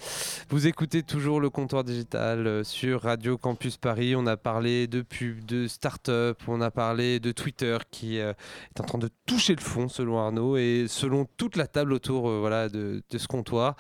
Vous 0.50 0.66
écoutez 0.66 1.04
toujours 1.04 1.40
le 1.40 1.50
comptoir 1.50 1.84
digital 1.84 2.48
euh, 2.48 2.64
sur 2.64 3.02
Radio 3.02 3.38
Campus 3.38 3.78
Paris. 3.78 4.16
On 4.16 4.26
a 4.26 4.38
parlé 4.38 4.88
de 4.88 5.02
pub, 5.02 5.46
de 5.46 5.68
start-up, 5.68 6.42
on 6.48 6.62
a 6.62 6.72
parlé 6.72 7.20
de 7.20 7.32
Twitter 7.32 7.78
qui 7.92 8.20
euh, 8.20 8.34
est 8.74 8.80
en 8.82 8.86
train 8.86 8.98
de 8.98 9.10
toucher 9.28 9.54
le 9.54 9.62
fond, 9.62 9.90
selon 9.90 10.18
Arnaud, 10.18 10.58
et 10.58 10.86
selon 10.88 11.26
toute 11.38 11.56
la 11.56 11.68
table 11.68 11.94
autour 11.94 12.30
euh, 12.30 12.40
voilà, 12.40 12.70
de 12.70 13.04
ce 13.16 13.28
comptoir. 13.28 13.76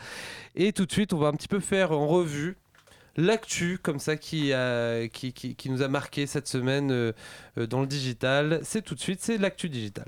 Et 0.53 0.73
tout 0.73 0.85
de 0.85 0.91
suite, 0.91 1.13
on 1.13 1.17
va 1.17 1.29
un 1.29 1.33
petit 1.33 1.47
peu 1.47 1.61
faire 1.61 1.93
en 1.93 2.05
revue 2.05 2.57
l'actu 3.15 3.77
comme 3.81 3.99
ça 3.99 4.15
qui, 4.17 4.53
a- 4.53 5.07
qui, 5.07 5.33
qui- 5.33 5.55
qui 5.55 5.69
nous 5.69 5.81
a 5.81 5.87
marqué 5.87 6.25
cette 6.27 6.47
semaine 6.47 6.91
euh, 6.91 7.11
euh, 7.57 7.67
dans 7.67 7.81
le 7.81 7.87
digital. 7.87 8.59
C'est 8.63 8.81
tout 8.81 8.95
de 8.95 8.99
suite, 8.99 9.19
c'est 9.21 9.37
l'actu 9.37 9.69
digital. 9.69 10.07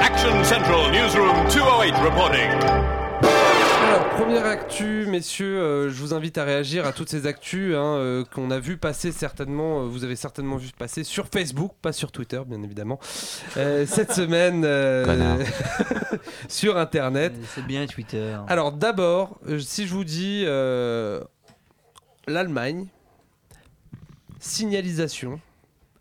Action 0.00 0.44
Central 0.44 0.92
Newsroom 0.92 1.44
208 1.50 1.94
reporting. 2.04 3.03
Première 4.16 4.46
actu, 4.46 5.06
messieurs, 5.06 5.58
euh, 5.58 5.90
je 5.90 6.00
vous 6.00 6.14
invite 6.14 6.38
à 6.38 6.44
réagir 6.44 6.86
à 6.86 6.92
toutes 6.92 7.08
ces 7.08 7.26
actus 7.26 7.74
hein, 7.74 7.96
euh, 7.96 8.24
qu'on 8.24 8.52
a 8.52 8.60
vu 8.60 8.76
passer 8.76 9.10
certainement, 9.10 9.80
euh, 9.80 9.86
vous 9.86 10.04
avez 10.04 10.14
certainement 10.14 10.56
vu 10.56 10.68
passer 10.78 11.02
sur 11.02 11.26
Facebook, 11.26 11.72
pas 11.82 11.92
sur 11.92 12.12
Twitter 12.12 12.40
bien 12.46 12.62
évidemment, 12.62 13.00
euh, 13.56 13.86
cette 13.86 14.12
semaine 14.14 14.64
euh, 14.64 15.44
sur 16.48 16.78
Internet. 16.78 17.32
C'est 17.54 17.66
bien 17.66 17.86
Twitter. 17.86 18.36
Alors 18.46 18.70
d'abord, 18.70 19.40
si 19.58 19.86
je 19.86 19.92
vous 19.92 20.04
dis 20.04 20.44
euh, 20.46 21.20
l'Allemagne, 22.28 22.86
signalisation 24.38 25.40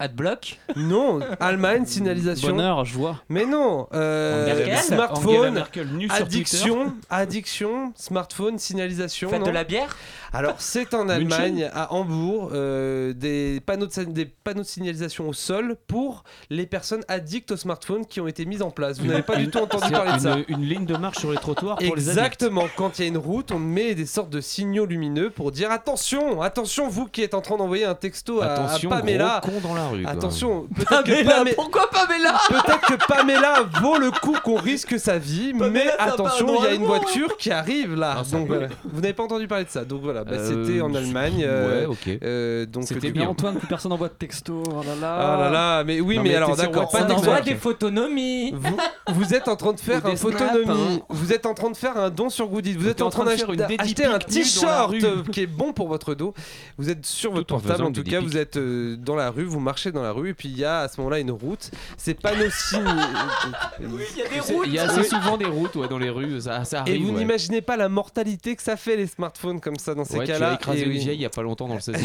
Adblock 0.03 0.59
Non, 0.75 1.21
Allemagne, 1.39 1.85
signalisation. 1.85 2.49
Bonheur, 2.49 2.83
joie. 2.83 3.21
Mais 3.29 3.45
non, 3.45 3.87
euh, 3.93 4.45
Merkel 4.47 4.77
smartphone, 4.79 5.53
Merkel 5.53 5.87
nue 5.87 6.09
sur 6.09 6.15
addiction, 6.15 6.93
addiction, 7.09 7.93
smartphone, 7.95 8.59
signalisation. 8.59 9.29
Faites 9.29 9.39
non 9.39 9.45
de 9.45 9.51
la 9.51 9.63
bière 9.63 9.95
Alors 10.33 10.55
c'est 10.59 10.93
en 10.93 11.07
Allemagne, 11.07 11.69
à 11.73 11.93
Hambourg, 11.93 12.49
euh, 12.51 13.13
des, 13.13 13.61
panneaux 13.65 13.85
de, 13.87 14.03
des 14.03 14.25
panneaux 14.25 14.63
de 14.63 14.67
signalisation 14.67 15.29
au 15.29 15.33
sol 15.33 15.77
pour 15.87 16.25
les 16.49 16.65
personnes 16.65 17.05
addictes 17.07 17.51
au 17.51 17.57
smartphone 17.57 18.05
qui 18.05 18.19
ont 18.19 18.27
été 18.27 18.45
mises 18.45 18.61
en 18.61 18.71
place. 18.71 18.99
Vous 18.99 19.07
n'avez 19.07 19.23
pas 19.23 19.37
du 19.37 19.49
tout 19.49 19.59
entendu 19.59 19.89
parler 19.89 20.13
de 20.13 20.19
ça 20.19 20.35
une, 20.49 20.59
une 20.59 20.65
ligne 20.67 20.85
de 20.85 20.97
marche 20.97 21.19
sur 21.19 21.31
les 21.31 21.37
trottoirs 21.37 21.77
pour 21.77 21.95
les 21.95 22.09
addicts. 22.09 22.09
Exactement, 22.09 22.65
quand 22.75 22.99
il 22.99 23.03
y 23.03 23.05
a 23.05 23.07
une 23.07 23.17
route, 23.17 23.51
on 23.51 23.59
met 23.59 23.95
des 23.95 24.05
sortes 24.05 24.29
de 24.29 24.41
signaux 24.41 24.85
lumineux 24.85 25.29
pour 25.29 25.53
dire 25.53 25.71
attention, 25.71 26.41
attention, 26.41 26.89
vous 26.89 27.05
qui 27.05 27.21
êtes 27.21 27.35
en 27.35 27.41
train 27.41 27.55
d'envoyer 27.55 27.85
un 27.85 27.95
texto 27.95 28.41
à, 28.41 28.47
à 28.47 28.53
Attention, 28.53 28.89
Pamela. 28.89 29.39
gros 29.41 29.53
con 29.53 29.67
dans 29.69 29.75
la 29.75 29.92
rue. 29.93 30.03
quoi. 30.03 30.11
Attention, 30.11 30.67
peut-être 30.75 31.03
que, 31.03 31.11
Pamela, 31.23 31.33
Pamela- 31.43 31.53
pourquoi 31.55 31.89
Pamela 31.89 32.39
peut-être 32.49 32.81
que 32.81 33.07
Pamela 33.07 33.55
vaut 33.81 33.97
le 33.97 34.11
coup 34.11 34.35
qu'on 34.43 34.55
risque 34.57 34.99
sa 34.99 35.17
vie, 35.17 35.53
mais 35.53 35.87
ça 35.87 36.03
attention, 36.03 36.47
il 36.59 36.63
y 36.63 36.67
a 36.67 36.73
une 36.73 36.83
voiture 36.83 37.37
qui 37.37 37.51
arrive 37.51 37.95
là. 37.95 38.15
Ah, 38.19 38.23
ça 38.23 38.37
donc 38.37 38.47
voilà. 38.47 38.67
Vous 38.83 39.01
n'avez 39.01 39.13
pas 39.13 39.23
entendu 39.23 39.47
parler 39.47 39.65
de 39.65 39.69
ça. 39.69 39.85
Donc 39.85 40.01
voilà, 40.01 40.23
bah, 40.23 40.31
Euh, 40.33 40.65
c'était 40.65 40.81
en 40.81 40.93
Allemagne. 40.93 41.43
euh, 41.45 41.81
ouais, 41.81 41.85
ok. 41.87 42.19
euh, 42.23 42.65
donc 42.65 42.83
C'était 42.83 43.11
du 43.11 43.19
Mais 43.19 43.25
coup- 43.25 43.31
Antoine, 43.31 43.55
plus 43.57 43.67
personne 43.67 43.89
n'envoie 43.91 44.09
de 44.09 44.13
texto. 44.13 44.63
Oh 44.69 44.81
là 44.85 44.95
là. 44.99 45.15
Ah 45.19 45.37
là 45.39 45.49
là, 45.49 45.83
mais 45.83 45.99
oui, 46.01 46.17
Non, 46.17 46.23
mais, 46.23 46.29
mais 46.29 46.35
alors 46.35 46.49
t'es 46.55 46.61
sur 46.63 46.71
d'accord, 46.71 46.89
pas 46.91 46.97
WhatsApp. 46.99 47.03
On 47.03 47.07
d'exemple. 47.15 47.29
envoie 47.29 47.41
des 47.41 47.55
photonomies 47.55 48.51
Vous, 48.53 48.77
vous 49.09 49.33
êtes 49.33 49.47
en 49.47 49.55
train 49.55 49.73
de 49.73 49.79
faire 49.79 50.01
Ou 50.03 50.07
un 50.07 50.11
des 50.11 50.17
snaps, 50.17 50.37
photonomie, 50.39 50.95
hein. 50.99 51.05
vous 51.09 51.33
êtes 51.33 51.45
en 51.45 51.53
train 51.53 51.69
de 51.71 51.77
faire 51.77 51.97
un 51.97 52.09
don 52.09 52.29
sur 52.29 52.47
Goodies, 52.47 52.73
vous 52.73 52.85
T'es 52.85 52.89
êtes 52.91 53.01
en 53.01 53.09
train 53.09 53.25
de 53.25 53.29
faire 53.31 53.49
une 53.51 53.55
d'acheter 53.57 53.75
un 53.75 53.87
Pic 53.87 53.99
nue 53.99 54.03
dans 54.05 54.11
la 54.11 54.19
t-shirt 54.19 54.89
rue. 54.91 55.03
euh, 55.03 55.23
qui 55.31 55.41
est 55.41 55.47
bon 55.47 55.73
pour 55.73 55.87
votre 55.87 56.13
dos. 56.15 56.33
Vous 56.77 56.89
êtes 56.89 57.05
sur 57.05 57.31
votre 57.31 57.53
en 57.53 57.57
portable, 57.57 57.73
faisant 57.75 57.87
en 57.87 57.91
du 57.91 58.03
tout 58.03 58.09
cas, 58.09 58.19
vous 58.19 58.37
êtes 58.37 58.57
euh, 58.57 58.95
dans 58.97 59.15
la 59.15 59.29
rue, 59.29 59.43
vous 59.43 59.59
marchez 59.73 59.91
dans 59.91 60.03
la 60.03 60.11
rue, 60.11 60.29
et 60.29 60.33
puis 60.35 60.49
il 60.49 60.57
y 60.57 60.63
a 60.65 60.81
à 60.81 60.87
ce 60.87 60.99
moment-là 61.01 61.17
une 61.19 61.31
route. 61.31 61.71
Ces 61.97 62.13
panneaux 62.13 62.49
signes. 62.51 62.83
Oui, 63.81 64.03
il 64.15 64.19
y 64.19 64.21
a 64.21 64.29
des 64.29 64.41
C'est- 64.41 64.53
routes 64.53 64.67
Il 64.67 64.73
y 64.73 64.79
a 64.79 64.83
assez 64.83 65.03
souvent 65.03 65.35
des 65.37 65.45
routes 65.45 65.75
ouais, 65.75 65.87
dans 65.87 65.97
les 65.97 66.09
rues, 66.09 66.41
ça, 66.41 66.63
ça 66.63 66.77
Et 66.85 66.91
arrive. 66.91 67.05
vous 67.07 67.13
ouais. 67.13 67.19
n'imaginez 67.19 67.61
pas 67.61 67.75
la 67.75 67.89
mortalité 67.89 68.55
que 68.55 68.61
ça 68.61 68.77
fait 68.77 68.95
les 68.95 69.07
smartphones 69.07 69.59
comme 69.59 69.77
ça 69.77 69.95
dans 69.95 70.05
ces 70.05 70.17
Ouais, 70.19 70.25
tu 70.25 70.31
as 70.31 70.35
cas-là. 70.35 70.53
écrasé 70.53 70.81
Et 70.81 70.83
une 70.85 70.91
oui. 70.91 70.99
vieille 70.99 71.17
il 71.17 71.21
y 71.21 71.25
a 71.25 71.29
pas 71.29 71.41
longtemps 71.41 71.67
dans 71.67 71.73
le 71.75 71.79
16 71.79 71.95
e 71.95 71.99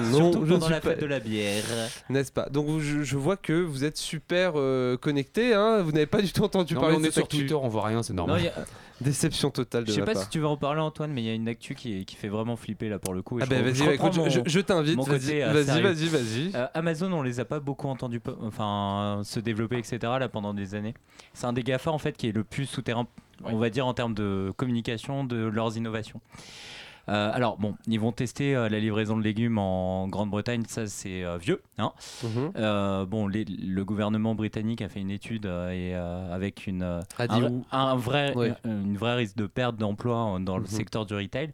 Non, 0.12 0.32
Surtout 0.32 0.46
je 0.46 0.52
ne 0.52 0.52
pendant 0.54 0.66
suis 0.66 0.74
la 0.74 0.80
pas- 0.80 0.90
fête 0.90 1.00
de 1.00 1.06
la 1.06 1.18
bière. 1.20 1.64
N'est-ce 2.08 2.30
pas? 2.32 2.48
Donc 2.50 2.80
je, 2.80 3.02
je 3.02 3.16
vois 3.16 3.36
que 3.36 3.52
vous 3.52 3.84
êtes 3.84 3.96
super 3.96 4.52
euh, 4.56 4.96
connecté. 4.96 5.54
Hein 5.54 5.82
vous 5.82 5.92
n'avez 5.92 6.06
pas 6.06 6.22
du 6.22 6.32
tout 6.32 6.44
entendu 6.44 6.74
Non, 6.74 6.80
mais 6.80 6.86
parler 6.86 6.96
on 6.98 7.00
de 7.00 7.06
est 7.06 7.10
sur. 7.12 7.26
Twitter, 7.28 7.54
on 7.54 7.68
voit 7.68 7.86
rien, 7.86 8.02
c'est 8.02 8.12
normal. 8.14 8.40
il 8.40 8.44
y 8.44 8.48
a- 8.48 8.52
Déception 9.00 9.50
totale 9.50 9.84
de 9.84 9.88
Je 9.88 9.94
sais 9.94 10.00
ma 10.00 10.06
pas 10.06 10.12
part. 10.14 10.22
si 10.24 10.28
tu 10.28 10.40
veux 10.40 10.46
en 10.46 10.56
parler 10.56 10.80
Antoine, 10.80 11.12
mais 11.12 11.22
il 11.22 11.26
y 11.26 11.30
a 11.30 11.34
une 11.34 11.46
actu 11.48 11.74
qui, 11.74 12.04
qui 12.04 12.16
fait 12.16 12.28
vraiment 12.28 12.56
flipper 12.56 12.88
là 12.88 12.98
pour 12.98 13.14
le 13.14 13.22
coup. 13.22 13.38
et 13.38 13.42
Ah 13.42 13.44
je 13.44 13.50
ben 13.50 13.60
re- 13.60 13.64
vas-y, 13.64 13.74
je 13.74 13.84
reprends 13.84 14.06
écoute, 14.08 14.12
je, 14.14 14.20
mon- 14.38 14.44
je- 14.44 14.50
je 14.50 14.60
t'invite. 14.60 14.96
mon 14.96 15.02
Vas-y, 15.04 15.20
côté, 15.20 15.44
euh, 15.44 15.52
vas-y, 15.52 15.64
sérieux. 15.64 15.82
vas-y, 15.92 16.06
vas-y. 16.08 16.50
Euh, 16.56 16.66
Amazon, 16.74 17.12
on 17.12 17.22
les 17.22 17.38
a 17.40 17.44
pas 17.44 17.60
beaucoup 17.60 17.86
entendus, 17.88 18.20
pe- 18.20 18.34
enfin, 18.42 19.20
se 19.24 19.38
développer, 19.40 19.78
etc. 19.78 19.98
là 20.18 20.28
pendant 20.28 20.52
des 20.54 20.74
années. 20.74 20.94
C'est 21.32 21.46
un 21.46 21.52
des 21.52 21.62
GAFA 21.62 21.90
en 21.92 21.98
fait 21.98 22.16
qui 22.16 22.28
est 22.28 22.32
le 22.32 22.42
plus 22.44 22.66
souterrain, 22.66 23.06
on 23.44 23.56
va 23.56 23.70
dire 23.70 23.86
en 23.86 23.94
termes 23.94 24.14
de 24.14 24.52
communication 24.56 25.22
de 25.24 25.36
leurs 25.36 25.76
innovations. 25.76 26.20
Euh, 27.08 27.30
alors 27.32 27.56
bon, 27.56 27.74
ils 27.86 27.98
vont 27.98 28.12
tester 28.12 28.54
euh, 28.54 28.68
la 28.68 28.78
livraison 28.78 29.16
de 29.16 29.22
légumes 29.22 29.58
en 29.58 30.08
Grande-Bretagne, 30.08 30.64
ça 30.68 30.86
c'est 30.86 31.24
euh, 31.24 31.38
vieux. 31.38 31.62
Hein 31.78 31.92
Mhm. 32.22 33.06
Bon, 33.06 33.26
les- 33.28 33.44
le 33.44 33.84
gouvernement 33.84 34.34
britannique 34.34 34.82
a 34.82 34.88
fait 34.88 35.00
une 35.00 35.10
étude 35.10 35.46
et 35.46 35.94
avec 35.94 36.66
une 36.66 36.82
un, 37.72 37.96
vrai 37.96 38.34
Ouais. 38.36 38.54
une, 38.64 38.70
une 38.90 38.96
vraie 38.96 39.14
risque 39.14 39.36
de 39.36 39.46
perte 39.46 39.76
d'emploi 39.76 40.38
dans 40.40 40.56
le 40.58 40.64
Mhm. 40.64 40.68
secteur 40.68 41.06
du 41.06 41.14
retail. 41.14 41.52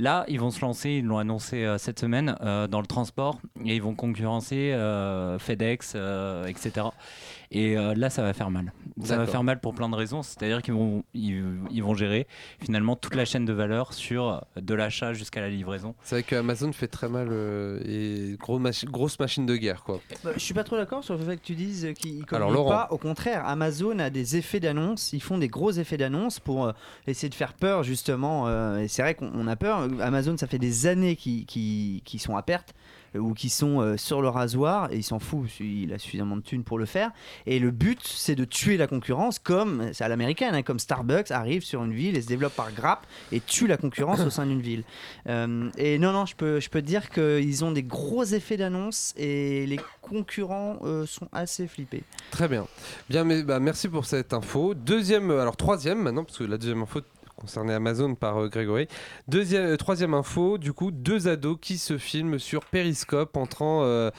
Là, 0.00 0.24
ils 0.26 0.40
vont 0.40 0.50
se 0.50 0.60
lancer, 0.60 0.90
ils 0.90 1.04
l'ont 1.04 1.18
annoncé 1.18 1.64
euh, 1.64 1.78
cette 1.78 2.00
semaine, 2.00 2.34
euh, 2.40 2.66
dans 2.66 2.80
le 2.80 2.86
transport 2.86 3.38
et 3.64 3.76
ils 3.76 3.82
vont 3.82 3.94
concurrencer 3.94 4.72
euh, 4.72 5.38
FedEx, 5.38 5.94
etc. 6.48 6.86
Et 7.56 7.78
euh, 7.78 7.94
là, 7.94 8.10
ça 8.10 8.22
va 8.22 8.32
faire 8.32 8.50
mal. 8.50 8.72
Ça 9.02 9.16
va 9.16 9.26
faire 9.26 9.42
mal 9.44 9.60
pour 9.60 9.74
plein 9.74 9.88
de 9.88 9.94
raisons. 9.94 10.22
C'est-à-dire 10.22 10.60
qu'ils 10.60 10.74
vont, 10.74 11.04
ils, 11.14 11.42
ils 11.70 11.82
vont 11.82 11.94
gérer 11.94 12.26
finalement 12.60 12.96
toute 12.96 13.14
la 13.14 13.24
chaîne 13.24 13.44
de 13.44 13.52
valeur 13.52 13.92
sur 13.92 14.44
de 14.56 14.74
l'achat 14.74 15.12
jusqu'à 15.14 15.40
la 15.40 15.48
livraison. 15.48 15.94
C'est 16.02 16.16
vrai 16.16 16.22
que 16.24 16.34
Amazon 16.36 16.72
fait 16.72 16.88
très 16.88 17.08
mal 17.08 17.28
euh, 17.30 17.80
et 17.86 18.36
gros 18.38 18.58
machi- 18.58 18.86
grosse 18.86 19.18
machine 19.18 19.46
de 19.46 19.56
guerre 19.56 19.82
quoi. 19.84 20.00
Bah, 20.24 20.30
je 20.34 20.40
suis 20.40 20.54
pas 20.54 20.64
trop 20.64 20.76
d'accord 20.76 21.02
sur 21.04 21.16
le 21.16 21.24
fait 21.24 21.36
que 21.36 21.44
tu 21.44 21.54
dises 21.54 21.88
qu'ils 21.98 22.18
ne 22.20 22.24
pas. 22.68 22.88
Au 22.90 22.98
contraire, 22.98 23.46
Amazon 23.46 23.98
a 24.00 24.10
des 24.10 24.36
effets 24.36 24.60
d'annonce. 24.60 25.12
Ils 25.12 25.22
font 25.22 25.38
des 25.38 25.48
gros 25.48 25.70
effets 25.72 25.96
d'annonce 25.96 26.40
pour 26.40 26.66
euh, 26.66 26.72
essayer 27.06 27.28
de 27.28 27.34
faire 27.34 27.52
peur 27.54 27.82
justement. 27.84 28.48
euh, 28.48 28.78
et 28.78 28.88
c'est 28.88 29.02
vrai 29.02 29.14
qu'on 29.14 29.30
on 29.34 29.46
a 29.46 29.56
peur. 29.56 29.88
Amazon, 30.00 30.36
ça 30.36 30.46
fait 30.46 30.58
des 30.58 30.86
années 30.86 31.14
qu'ils 31.16 31.46
qu'ils- 31.46 32.02
qu'ils 32.04 32.20
sont 32.20 32.36
à 32.36 32.42
perte 32.42 32.74
euh, 32.74 32.74
ou 33.18 33.34
qui 33.34 33.48
sont 33.48 33.80
euh, 33.80 33.96
sur 33.96 34.22
le 34.22 34.28
rasoir 34.28 34.92
et 34.92 34.96
il 34.96 35.02
s'en 35.02 35.18
fout, 35.18 35.48
il 35.60 35.92
a 35.92 35.98
suffisamment 35.98 36.36
de 36.36 36.42
thunes 36.42 36.64
pour 36.64 36.78
le 36.78 36.86
faire. 36.86 37.10
Et 37.46 37.58
le 37.58 37.70
but, 37.70 38.00
c'est 38.02 38.34
de 38.34 38.44
tuer 38.44 38.76
la 38.76 38.86
concurrence 38.86 39.38
comme, 39.38 39.90
c'est 39.92 40.04
à 40.04 40.08
l'américaine, 40.08 40.54
hein, 40.54 40.62
comme 40.62 40.78
Starbucks 40.78 41.30
arrive 41.30 41.62
sur 41.62 41.84
une 41.84 41.92
ville 41.92 42.16
et 42.16 42.22
se 42.22 42.26
développe 42.26 42.54
par 42.54 42.72
grappe 42.72 43.06
et 43.32 43.40
tue 43.40 43.66
la 43.66 43.76
concurrence 43.76 44.20
au 44.20 44.30
sein 44.30 44.46
d'une 44.46 44.60
ville. 44.60 44.84
Euh, 45.28 45.70
et 45.76 45.98
non, 45.98 46.12
non, 46.12 46.26
je 46.26 46.34
peux, 46.34 46.60
je 46.60 46.68
peux 46.70 46.82
te 46.82 46.86
dire 46.86 47.10
qu'ils 47.10 47.64
ont 47.64 47.72
des 47.72 47.82
gros 47.82 48.24
effets 48.24 48.56
d'annonce 48.56 49.14
et 49.16 49.66
les 49.66 49.80
concurrents 50.00 50.78
euh, 50.84 51.06
sont 51.06 51.28
assez 51.32 51.66
flippés. 51.66 52.02
Très 52.30 52.48
bien. 52.48 52.66
Bien, 53.08 53.24
bah, 53.42 53.60
merci 53.60 53.88
pour 53.88 54.06
cette 54.06 54.32
info. 54.32 54.74
Deuxième, 54.74 55.30
alors 55.30 55.56
troisième 55.56 56.02
maintenant, 56.02 56.24
parce 56.24 56.38
que 56.38 56.44
la 56.44 56.58
deuxième 56.58 56.82
info 56.82 57.00
concernait 57.36 57.74
Amazon 57.74 58.14
par 58.14 58.38
euh, 58.38 58.48
Grégory. 58.48 58.88
Deuxième, 59.28 59.66
euh, 59.66 59.76
troisième 59.76 60.14
info, 60.14 60.58
du 60.58 60.72
coup, 60.72 60.90
deux 60.90 61.28
ados 61.28 61.58
qui 61.60 61.78
se 61.78 61.98
filment 61.98 62.38
sur 62.38 62.64
Periscope 62.64 63.36
en 63.36 63.46
train 63.46 63.82
euh, 63.84 64.10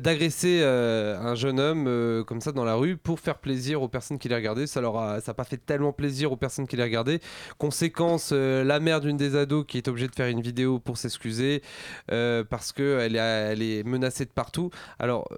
d'agresser 0.00 0.62
un 0.62 1.34
jeune 1.34 1.60
homme 1.60 2.24
comme 2.26 2.40
ça 2.40 2.52
dans 2.52 2.64
la 2.64 2.74
rue 2.74 2.96
pour 2.96 3.20
faire 3.20 3.38
plaisir 3.38 3.82
aux 3.82 3.88
personnes 3.88 4.18
qui 4.18 4.28
les 4.28 4.34
regardaient. 4.34 4.66
Ça 4.66 4.80
leur 4.80 4.96
a, 4.96 5.20
pas 5.20 5.44
fait 5.44 5.56
tellement 5.56 5.92
plaisir 5.92 6.32
aux 6.32 6.36
personnes 6.36 6.66
qui 6.66 6.76
les 6.76 6.82
regardaient. 6.82 7.20
Conséquence, 7.58 8.32
la 8.32 8.80
mère 8.80 9.00
d'une 9.00 9.16
des 9.16 9.36
ados 9.36 9.64
qui 9.66 9.78
est 9.78 9.88
obligée 9.88 10.08
de 10.08 10.14
faire 10.14 10.28
une 10.28 10.40
vidéo 10.40 10.78
pour 10.78 10.98
s'excuser 10.98 11.62
parce 12.06 12.72
qu'elle 12.72 13.16
est, 13.16 13.82
menacée 13.84 14.24
de 14.24 14.30
partout. 14.30 14.70
Alors, 14.98 15.28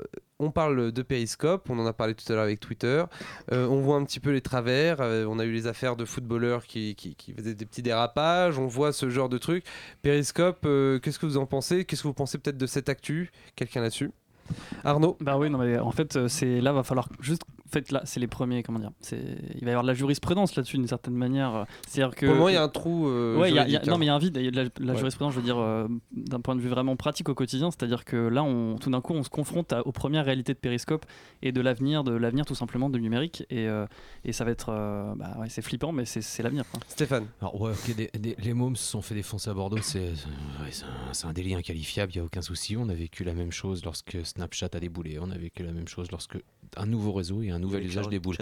on 0.40 0.50
parle 0.50 0.90
de 0.90 1.02
Periscope, 1.02 1.68
on 1.70 1.78
en 1.78 1.86
a 1.86 1.92
parlé 1.92 2.14
tout 2.14 2.24
à 2.32 2.34
l'heure 2.34 2.44
avec 2.44 2.58
Twitter. 2.58 3.04
Euh, 3.52 3.66
on 3.68 3.80
voit 3.80 3.96
un 3.96 4.04
petit 4.04 4.20
peu 4.20 4.30
les 4.30 4.40
travers. 4.40 5.00
euh, 5.00 5.26
on 5.28 5.38
a 5.38 5.44
eu 5.44 5.52
les 5.52 5.66
affaires 5.66 5.96
de 5.96 6.04
footballeurs 6.04 6.64
qui, 6.64 6.96
faisaient 7.36 7.54
des 7.54 7.66
petits 7.66 7.82
dérapages. 7.82 8.58
On 8.58 8.66
voit 8.66 8.92
ce 8.92 9.10
genre 9.10 9.28
de 9.28 9.38
trucs. 9.38 9.64
Periscope, 10.02 10.60
euh, 10.64 10.98
qu'est-ce 10.98 11.18
que 11.18 11.26
vous 11.26 11.36
en 11.36 11.46
pensez? 11.46 11.84
Qu'est-ce 11.84 12.02
que 12.02 12.08
vous 12.08 12.14
pensez 12.14 12.38
peut-être 12.38 12.58
de 12.58 12.66
cette 12.66 12.88
actu? 12.88 13.30
Quelqu'un 13.54 13.82
là-dessus? 13.82 14.10
Arnaud? 14.82 15.16
Bah 15.20 15.38
oui, 15.38 15.48
non 15.48 15.58
mais 15.58 15.78
en 15.78 15.92
fait, 15.92 16.26
c'est 16.26 16.60
là 16.60 16.72
va 16.72 16.82
falloir 16.82 17.08
juste. 17.20 17.42
En 17.70 17.72
fait, 17.72 17.92
là, 17.92 18.02
c'est 18.04 18.18
les 18.18 18.26
premiers, 18.26 18.64
comment 18.64 18.80
dire. 18.80 18.90
C'est, 19.00 19.20
il 19.54 19.60
va 19.64 19.68
y 19.68 19.70
avoir 19.70 19.84
de 19.84 19.88
la 19.88 19.94
jurisprudence 19.94 20.56
là-dessus 20.56 20.76
d'une 20.76 20.88
certaine 20.88 21.14
manière. 21.14 21.66
C'est-à-dire 21.86 22.16
que. 22.16 22.26
Pour 22.26 22.34
le 22.34 22.38
moment, 22.40 22.48
il 22.48 22.54
y 22.54 22.58
a 22.58 22.64
un 22.64 22.68
trou. 22.68 23.06
euh, 23.06 23.38
Ouais, 23.38 23.50
il 23.50 23.54
y 23.54 23.58
a- 23.60 23.68
y 23.68 23.76
a- 23.76 23.82
non 23.84 23.96
mais 23.96 24.06
il 24.06 24.08
y 24.08 24.10
a 24.10 24.14
un 24.14 24.18
vide. 24.18 24.36
Il 24.38 24.44
y 24.44 24.48
a 24.48 24.50
de 24.50 24.56
la, 24.56 24.64
la 24.80 24.92
Ouais. 24.94 24.98
jurisprudence, 24.98 25.32
je 25.34 25.38
veux 25.38 25.44
dire, 25.44 25.58
euh, 25.58 25.86
d'un 26.12 26.40
point 26.40 26.56
de 26.56 26.60
vue 26.60 26.68
vraiment 26.68 26.96
pratique 26.96 27.28
au 27.28 27.34
quotidien. 27.34 27.70
C'est-à-dire 27.70 28.04
que 28.04 28.16
là, 28.16 28.42
on, 28.42 28.76
tout 28.76 28.90
d'un 28.90 29.00
coup, 29.00 29.12
on 29.14 29.22
se 29.22 29.30
confronte 29.30 29.72
à- 29.72 29.86
aux 29.86 29.92
premières 29.92 30.24
réalités 30.24 30.52
de 30.52 30.58
Périscope 30.58 31.06
et 31.42 31.52
de 31.52 31.60
l'avenir, 31.60 32.02
de 32.02 32.10
l'avenir 32.12 32.44
tout 32.44 32.56
simplement 32.56 32.90
du 32.90 33.00
numérique. 33.00 33.44
Et, 33.50 33.68
euh, 33.68 33.86
et 34.24 34.32
ça 34.32 34.44
va 34.44 34.50
être, 34.50 34.70
euh, 34.70 35.14
bah 35.14 35.36
ouais, 35.38 35.48
c'est 35.48 35.62
flippant, 35.62 35.92
mais 35.92 36.04
c'est, 36.06 36.22
c'est 36.22 36.42
l'avenir. 36.42 36.64
quoi. 36.72 36.80
Stéphane. 36.88 37.26
Alors 37.40 37.60
ouais, 37.60 37.70
ok, 37.70 37.94
des- 37.94 38.10
des- 38.18 38.36
les 38.36 38.52
mômes 38.52 38.74
se 38.74 38.84
sont 38.90 39.00
fait 39.02 39.14
défoncer 39.14 39.48
à 39.50 39.54
Bordeaux, 39.54 39.78
c'est 39.80 40.08
un, 40.08 41.12
c'est 41.12 41.26
un 41.26 41.32
délit 41.32 41.54
inqualifiable, 41.54 42.12
il 42.12 42.18
n'y 42.18 42.22
a 42.22 42.24
aucun 42.24 42.42
souci. 42.42 42.76
On 42.76 42.88
a 42.88 42.94
vécu 42.94 43.22
la 43.22 43.34
même 43.34 43.52
chose 43.52 43.84
lorsque 43.84 44.18
Snapchat 44.24 44.70
a 44.72 44.80
déboulé, 44.80 45.18
on 45.20 45.30
a 45.30 45.38
vécu 45.38 45.62
la 45.62 45.72
même 45.72 45.86
chose 45.88 46.10
lorsque 46.10 46.38
un 46.76 46.86
nouveau 46.86 47.12
réseau 47.12 47.42
et 47.42 47.50
un 47.50 47.58
nouvel 47.60 47.84
usage 47.86 48.08
déboule. 48.08 48.36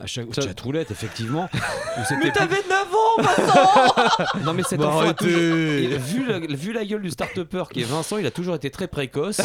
À 0.00 0.06
chaque 0.06 0.32
Chat- 0.34 0.42
chatroulette, 0.42 0.90
effectivement. 0.90 1.48
Mais 2.22 2.32
t'avais 2.32 2.62
9 2.68 2.94
ans, 2.94 3.22
Vincent 3.22 3.94
Non 4.44 4.52
mais 4.54 4.62
cet 4.62 4.80
Bah, 4.80 4.86
enfant 4.88 5.08
a 5.08 5.14
toujours- 5.14 5.36
vu, 5.38 6.26
la, 6.26 6.38
vu 6.38 6.72
la 6.72 6.84
gueule 6.84 7.02
du 7.02 7.10
start-upper 7.10 7.64
qui 7.72 7.80
est 7.82 7.84
Vincent, 7.84 8.16
il 8.18 8.26
a 8.26 8.30
toujours 8.30 8.54
été 8.54 8.70
très 8.70 8.88
précoce. 8.88 9.40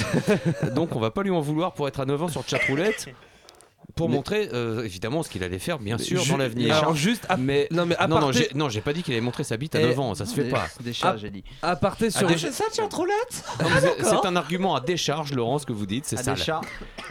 donc 0.74 0.96
on 0.96 1.00
va 1.00 1.12
pas 1.12 1.24
lui 1.24 1.32
en 1.32 1.42
vouloir 1.42 1.74
pour 1.74 1.88
être 1.88 2.00
à 2.00 2.06
9 2.06 2.24
ans 2.24 2.28
sur 2.30 2.48
chatroulette. 2.48 3.08
Pour 3.96 4.10
Mais- 4.10 4.16
montrer 4.16 4.50
euh, 4.52 4.84
évidemment 4.84 5.24
ce 5.24 5.30
qu'il 5.30 5.42
allait 5.42 5.58
faire, 5.58 5.80
bien 5.80 5.98
sûr, 5.98 6.26
dans 6.28 6.36
l'avenir. 6.36 6.76
Alors 6.76 6.96
juste, 6.96 7.26
à- 7.30 7.38
Mais 7.38 7.70
non 7.72 7.86
mais 7.86 7.96
à 7.96 8.08
non, 8.08 8.20
non, 8.20 8.34
j'ai 8.34 8.50
non, 8.54 8.68
j'ai 8.68 8.82
pas 8.82 8.92
dit 8.92 9.04
qu'il 9.04 9.14
allait 9.14 9.22
montrer 9.22 9.46
sa 9.46 9.56
bite 9.56 9.74
à 9.74 9.80
Eh, 9.80 9.86
9 9.86 10.00
ans, 10.02 10.16
ça 10.16 10.26
se 10.26 10.36
fait 10.36 10.50
pas. 10.50 10.68
Chats, 10.92 11.12
Ah, 11.14 11.18
j'ai 11.18 11.30
dit. 11.30 11.46
à 11.62 11.78
parté 11.78 12.10
sur. 12.12 12.28
des- 12.28 12.38
C'est 12.38 12.52
ça, 12.52 12.66
Chatroulette 12.76 13.44
Non, 13.64 13.70
mais 13.74 13.80
c'est- 13.80 14.04
c'est 14.04 14.26
un 14.26 14.36
argument 14.36 14.76
à 14.76 14.82
décharge, 14.82 15.32
Laurent, 15.34 15.60
ce 15.60 15.66
que 15.66 15.72
vous 15.72 15.86
dites, 15.86 16.06
c'est 16.06 16.18
ça. 16.18 16.32
À 16.32 16.36
des 16.36 16.42
chats, 16.42 16.62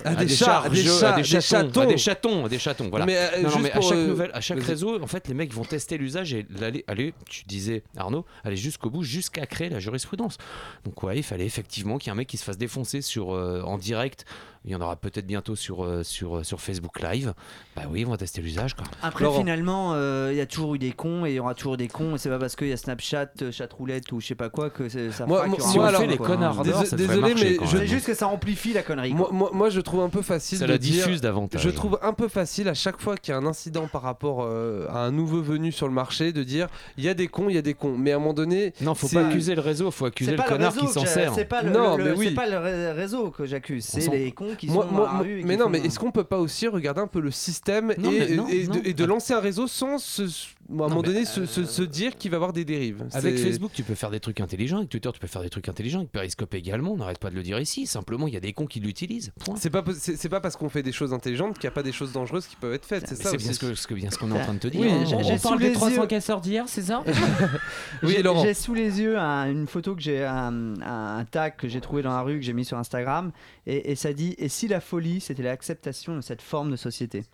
à 0.05 0.15
des 0.15 0.27
décharge, 0.27 0.63
chats, 1.01 1.15
à 1.15 1.17
des 1.17 1.23
des 1.23 1.41
chatons, 1.41 1.81
à 1.81 1.87
des 1.87 1.97
chatons, 1.97 2.45
à 2.45 2.49
des 2.51 2.59
chatons, 2.59 2.89
voilà. 2.91 3.07
Mais, 3.07 3.17
euh, 3.17 3.41
non, 3.43 3.49
non, 3.51 3.59
mais 3.61 3.73
à 3.73 3.81
chaque 3.81 3.93
euh, 3.93 4.07
nouvelle, 4.07 4.31
à 4.35 4.41
chaque 4.43 4.63
réseau, 4.63 5.03
en 5.03 5.07
fait, 5.07 5.27
les 5.29 5.35
mecs 5.35 5.55
vont 5.55 5.65
tester 5.65 5.97
l'usage 5.97 6.35
et 6.35 6.45
l'aller, 6.61 6.85
aller, 6.87 7.15
tu 7.31 7.45
disais 7.45 7.83
Arnaud, 7.97 8.27
aller 8.45 8.57
jusqu'au 8.59 8.91
bout, 8.91 9.03
jusqu'à 9.05 9.47
créer 9.47 9.71
la 9.71 9.81
jurisprudence. 9.81 10.37
Donc 10.85 11.03
ouais, 11.03 11.17
il 11.17 11.23
fallait 11.23 11.47
effectivement 11.47 11.97
qu'il 11.97 12.09
y 12.09 12.11
ait 12.11 12.13
un 12.13 12.17
mec 12.17 12.29
qui 12.29 12.37
se 12.37 12.45
fasse 12.45 12.59
défoncer 12.59 13.01
sur 13.01 13.35
euh, 13.35 13.63
en 13.63 13.79
direct 13.79 14.27
Il 14.67 14.71
y 14.73 14.75
en 14.75 14.81
aura 14.81 14.97
peut-être 14.97 15.27
bientôt 15.27 15.57
sur, 15.57 15.85
euh, 15.85 16.03
sur, 16.03 16.45
sur 16.45 16.59
Facebook 16.59 17.03
Live. 17.03 17.35
Bah 17.77 17.83
oui, 17.91 18.05
on 18.07 18.11
va 18.11 18.17
tester 18.17 18.41
l'usage. 18.41 18.73
quoi. 18.75 18.85
Après, 19.03 19.25
Laurent. 19.25 19.39
finalement, 19.41 19.93
euh, 19.95 20.31
il 20.33 20.39
y 20.39 20.41
a 20.41 20.47
toujours 20.47 20.75
eu 20.75 20.79
des 20.79 20.93
cons 20.93 21.27
et 21.27 21.33
il 21.33 21.35
y 21.35 21.39
aura 21.39 21.55
toujours 21.55 21.77
des 21.77 21.89
cons. 21.89 22.15
Et 22.15 22.19
c'est 22.19 22.31
pas 22.31 22.39
parce 22.39 22.57
qu'il 22.57 22.69
y 22.69 22.73
a 22.73 22.77
Snapchat, 22.79 23.27
euh, 23.43 23.53
chatroulette 23.53 24.11
ou 24.13 24.21
je 24.23 24.27
sais 24.29 24.35
pas 24.35 24.49
quoi 24.49 24.71
que 24.71 24.89
c'est- 24.89 25.11
ça 25.11 25.27
Moi- 25.27 25.39
fera 25.41 25.49
moi- 25.49 25.57
qu'il 25.59 25.67
y 25.67 25.69
aura 25.69 25.77
moi, 25.77 25.85
un 25.85 25.89
alors, 25.89 26.01
con, 26.01 26.07
les 26.09 26.17
connards 26.17 26.63
Dés- 26.65 26.97
désolé, 26.97 27.21
marcher, 27.21 27.59
mais 27.61 27.67
je- 27.67 27.77
C'est 27.77 27.87
juste 27.87 28.07
que 28.07 28.15
ça 28.15 28.27
amplifie 28.29 28.73
la 28.73 28.83
connerie. 28.83 29.13
Moi, 29.13 29.29
moi, 29.33 29.51
moi, 29.53 29.69
je 29.69 29.81
trouve 29.83 30.01
un 30.01 30.09
peu 30.09 30.23
facile 30.23 30.57
Ça 30.59 30.67
de 30.67 30.73
la 30.73 30.79
dire- 30.79 30.95
diffuse 31.05 31.21
davantage. 31.21 31.61
Je 31.61 31.69
trouve 31.69 31.99
un 32.01 32.15
peu 32.15 32.29
facile 32.29 32.69
à 32.69 32.75
chaque 32.75 33.01
fois 33.03 33.17
qu'il 33.19 33.33
y 33.33 33.35
a 33.35 33.39
un 33.39 33.45
incident 33.47 33.87
par 33.87 34.01
rapport 34.01 34.45
euh, 34.45 34.87
à 34.89 35.01
un 35.01 35.11
nouveau 35.11 35.43
venu 35.43 35.73
sur 35.73 35.89
le 35.89 35.93
marché 35.95 36.33
de 36.33 36.43
dire 36.43 36.69
il 36.97 37.05
y 37.05 37.09
a 37.11 37.15
des 37.15 37.29
cons, 37.29 37.51
il 37.51 37.55
y 37.55 37.59
a 37.59 37.63
des 37.63 37.75
cons. 37.75 37.97
Mais 37.99 38.13
à 38.13 38.17
un 38.17 38.19
moment 38.19 38.33
donné, 38.33 38.73
Non, 38.81 38.95
faut 38.95 39.09
c'est- 39.09 39.17
pas 39.17 39.27
accuser 39.29 39.55
le 39.55 39.61
réseau, 39.61 39.91
faut 39.91 40.07
accuser 40.07 40.31
C'est 40.31 40.37
le 40.39 40.43
connard 40.43 40.75
qui 40.75 40.87
s'en 40.89 41.05
sert. 41.05 41.35
C'est 41.35 41.45
pas 41.45 41.61
le, 41.63 42.93
réseau 42.95 43.31
que 43.31 43.45
j'accuse, 43.45 43.85
c'est 43.85 44.09
les 44.09 44.33
cons 44.33 44.54
qui 44.55 44.69
Moi- 44.69 44.85
sont 44.87 44.91
moi- 44.93 45.07
dans 45.07 45.13
la 45.15 45.19
rue. 45.21 45.41
et 45.41 45.45
mais 45.45 45.55
qui 45.55 45.59
non, 45.59 45.65
font 45.67 45.71
mais 45.71 45.81
un- 45.81 45.85
est-ce 45.85 45.99
qu'on 45.99 46.11
peut 46.13 46.25
pas 46.25 46.39
aussi 46.39 46.67
regarder 46.69 47.01
un 47.01 47.07
peu 47.07 47.21
le 47.21 47.31
système 47.31 47.95
Non, 47.99 48.11
et, 48.11 48.19
mais 48.19 48.37
non, 48.37 48.49
et 48.49 48.67
non. 48.67 48.75
de, 48.77 48.81
et 48.85 48.95
de 48.95 49.05
lancer 49.05 49.33
un 49.35 49.41
réseau 49.41 49.67
sans 49.67 49.99
se, 49.99 50.23
à 50.23 50.27
un 50.27 50.29
moment 50.69 50.97
mais, 50.97 51.03
donné 51.09 51.25
se, 51.25 51.47
se- 51.47 51.65
se 51.65 51.83
dire 51.83 52.17
qu'il 52.17 52.31
va 52.31 52.37
y 52.37 52.39
avoir 52.39 52.53
des 52.53 52.65
dérives 52.65 53.05
Avec 53.13 53.37
C'est- 53.39 53.45
Facebook, 53.45 53.71
tu 53.75 53.83
peux 53.83 53.95
faire 53.95 54.11
des 54.11 54.21
trucs 54.21 54.41
intelligents. 54.41 54.79
Avec 54.79 54.89
Twitter, 54.91 55.11
tu 55.13 55.21
peux 55.21 55.27
faire 55.27 55.43
des 55.43 55.51
trucs 55.51 55.69
intelligents. 55.69 55.99
Avec 56.01 56.13
Periscope 56.13 56.55
également, 56.55 56.93
on 56.93 56.97
n'arrête 56.97 57.19
pas 57.19 57.31
de 57.31 57.35
le 57.35 57.43
dire 57.43 57.59
ici. 57.61 57.87
Simplement, 57.87 58.27
il 58.29 58.35
y 58.35 58.37
a 58.37 58.41
des 58.41 58.53
cons 58.53 58.67
qui 58.67 58.81
l'utilisent. 58.81 59.33
Point. 59.45 59.57
C'est 59.59 59.71
pas, 59.71 59.83
pos- 59.83 59.93
c'est 59.99 60.17
c'est 60.17 60.29
pas 60.29 60.41
parce 60.41 60.57
qu'on 60.57 60.69
fait 60.69 60.83
des 60.83 60.93
choses 60.93 61.13
intelligentes 61.13 61.55
qu'il 61.59 61.65
n'y 61.69 61.73
a 61.73 61.75
pas 61.75 61.83
des 61.83 61.93
choses 61.93 62.13
dangereuses 62.13 62.47
qui 62.47 62.57
peuvent 62.57 62.73
être 62.75 62.87
faites. 62.87 63.07
C'est 63.07 63.19
Mais 63.19 63.23
ça 63.25 63.31
c'est 63.31 63.37
aussi. 63.37 63.45
bien 63.47 63.53
ce 63.55 63.59
que- 63.61 63.75
ce 63.75 63.87
que- 63.87 63.95
bien 63.95 64.11
ce 64.11 64.19
qu'on 64.19 64.31
est 64.31 64.39
en 64.39 64.43
train 64.43 64.55
de 64.55 64.59
te 64.59 64.69
dire. 64.69 64.81
Oui, 64.81 64.89
hein. 64.91 65.05
j'ai- 65.07 65.15
On- 65.17 65.23
j'ai 65.23 65.35
on 65.35 65.39
parle 65.39 65.59
les 65.61 65.69
des 65.69 65.73
300 65.75 66.03
yeux- 66.03 66.07
casseurs 66.07 66.41
d'hier, 66.41 66.65
c'est 66.69 66.83
ça 66.83 67.03
Oui, 68.03 68.15
J'ai- 68.17 68.23
Laurent. 68.23 68.43
J'ai 68.43 68.55
sous 68.55 68.75
les 68.75 69.01
yeux 69.01 69.19
un- 69.19 69.51
une 69.51 69.67
photo 69.67 69.95
que 69.95 70.01
j'ai 70.03 70.25
un, 70.25 70.75
un- 70.83 71.19
un 71.19 71.25
tag 71.25 71.57
que 71.57 71.69
j'ai 71.69 71.81
trouvé 71.81 72.03
dans 72.03 72.11
la 72.11 72.23
rue 72.23 72.39
que 72.39 72.45
j'ai 72.45 72.53
mis 72.53 72.65
sur 72.65 72.79
Instagram 72.79 73.33
et, 73.67 73.91
et 73.93 73.97
ça 73.97 74.13
dit 74.13 74.35
et 74.45 74.49
si 74.49 74.69
la 74.69 74.81
folie 74.81 75.21
c'était 75.21 75.43
l'acceptation 75.43 76.17
de 76.17 76.21
cette 76.21 76.43
forme 76.43 76.71
de 76.71 76.77
société. 76.77 77.25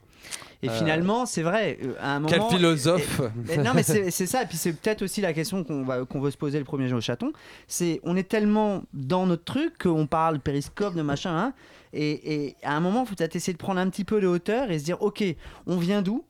Et 0.63 0.69
Euh, 0.69 0.73
finalement, 0.79 1.25
c'est 1.25 1.43
vrai. 1.43 1.79
euh, 1.83 1.95
À 1.99 2.17
un 2.17 2.21
moment, 2.21 2.29
Quel 2.31 2.43
philosophe. 2.59 3.23
et- 3.49 3.55
et- 3.55 3.57
non, 3.57 3.73
mais 3.75 3.83
c'est 3.83 4.11
ça. 4.27 4.43
Et 4.43 4.47
puis 4.47 4.59
c'est 4.59 4.75
peut-être 4.75 5.01
aussi 5.01 5.23
la 5.23 5.33
question 5.33 5.65
qu'on 5.65 5.87
qu'on 6.05 6.21
veut 6.21 6.31
se 6.31 6.37
poser 6.37 6.59
le 6.59 6.65
premier 6.67 6.89
jour 6.89 6.99
au 6.99 7.01
chaton. 7.01 7.33
C'est 7.67 8.01
on 8.05 8.15
est 8.17 8.29
tellement 8.29 8.83
dans 8.93 9.25
notre 9.27 9.45
truc 9.45 9.79
qu'on 9.79 10.07
parle 10.07 10.39
périscope 10.41 10.95
de 10.95 11.01
machin. 11.03 11.35
hein, 11.37 11.53
et, 11.95 12.35
et 12.49 12.57
à 12.63 12.77
un 12.77 12.81
moment, 12.81 13.03
il 13.05 13.09
faut 13.09 13.15
peut-être 13.15 13.35
essayer 13.35 13.55
de 13.55 13.59
prendre 13.59 13.81
un 13.81 13.89
petit 13.89 14.05
peu 14.05 14.21
de 14.21 14.27
hauteur 14.27 14.71
et 14.71 14.79
se 14.79 14.85
dire, 14.85 15.01
ok, 15.03 15.25
on 15.67 15.79
vient 15.79 16.03
d'où 16.03 16.25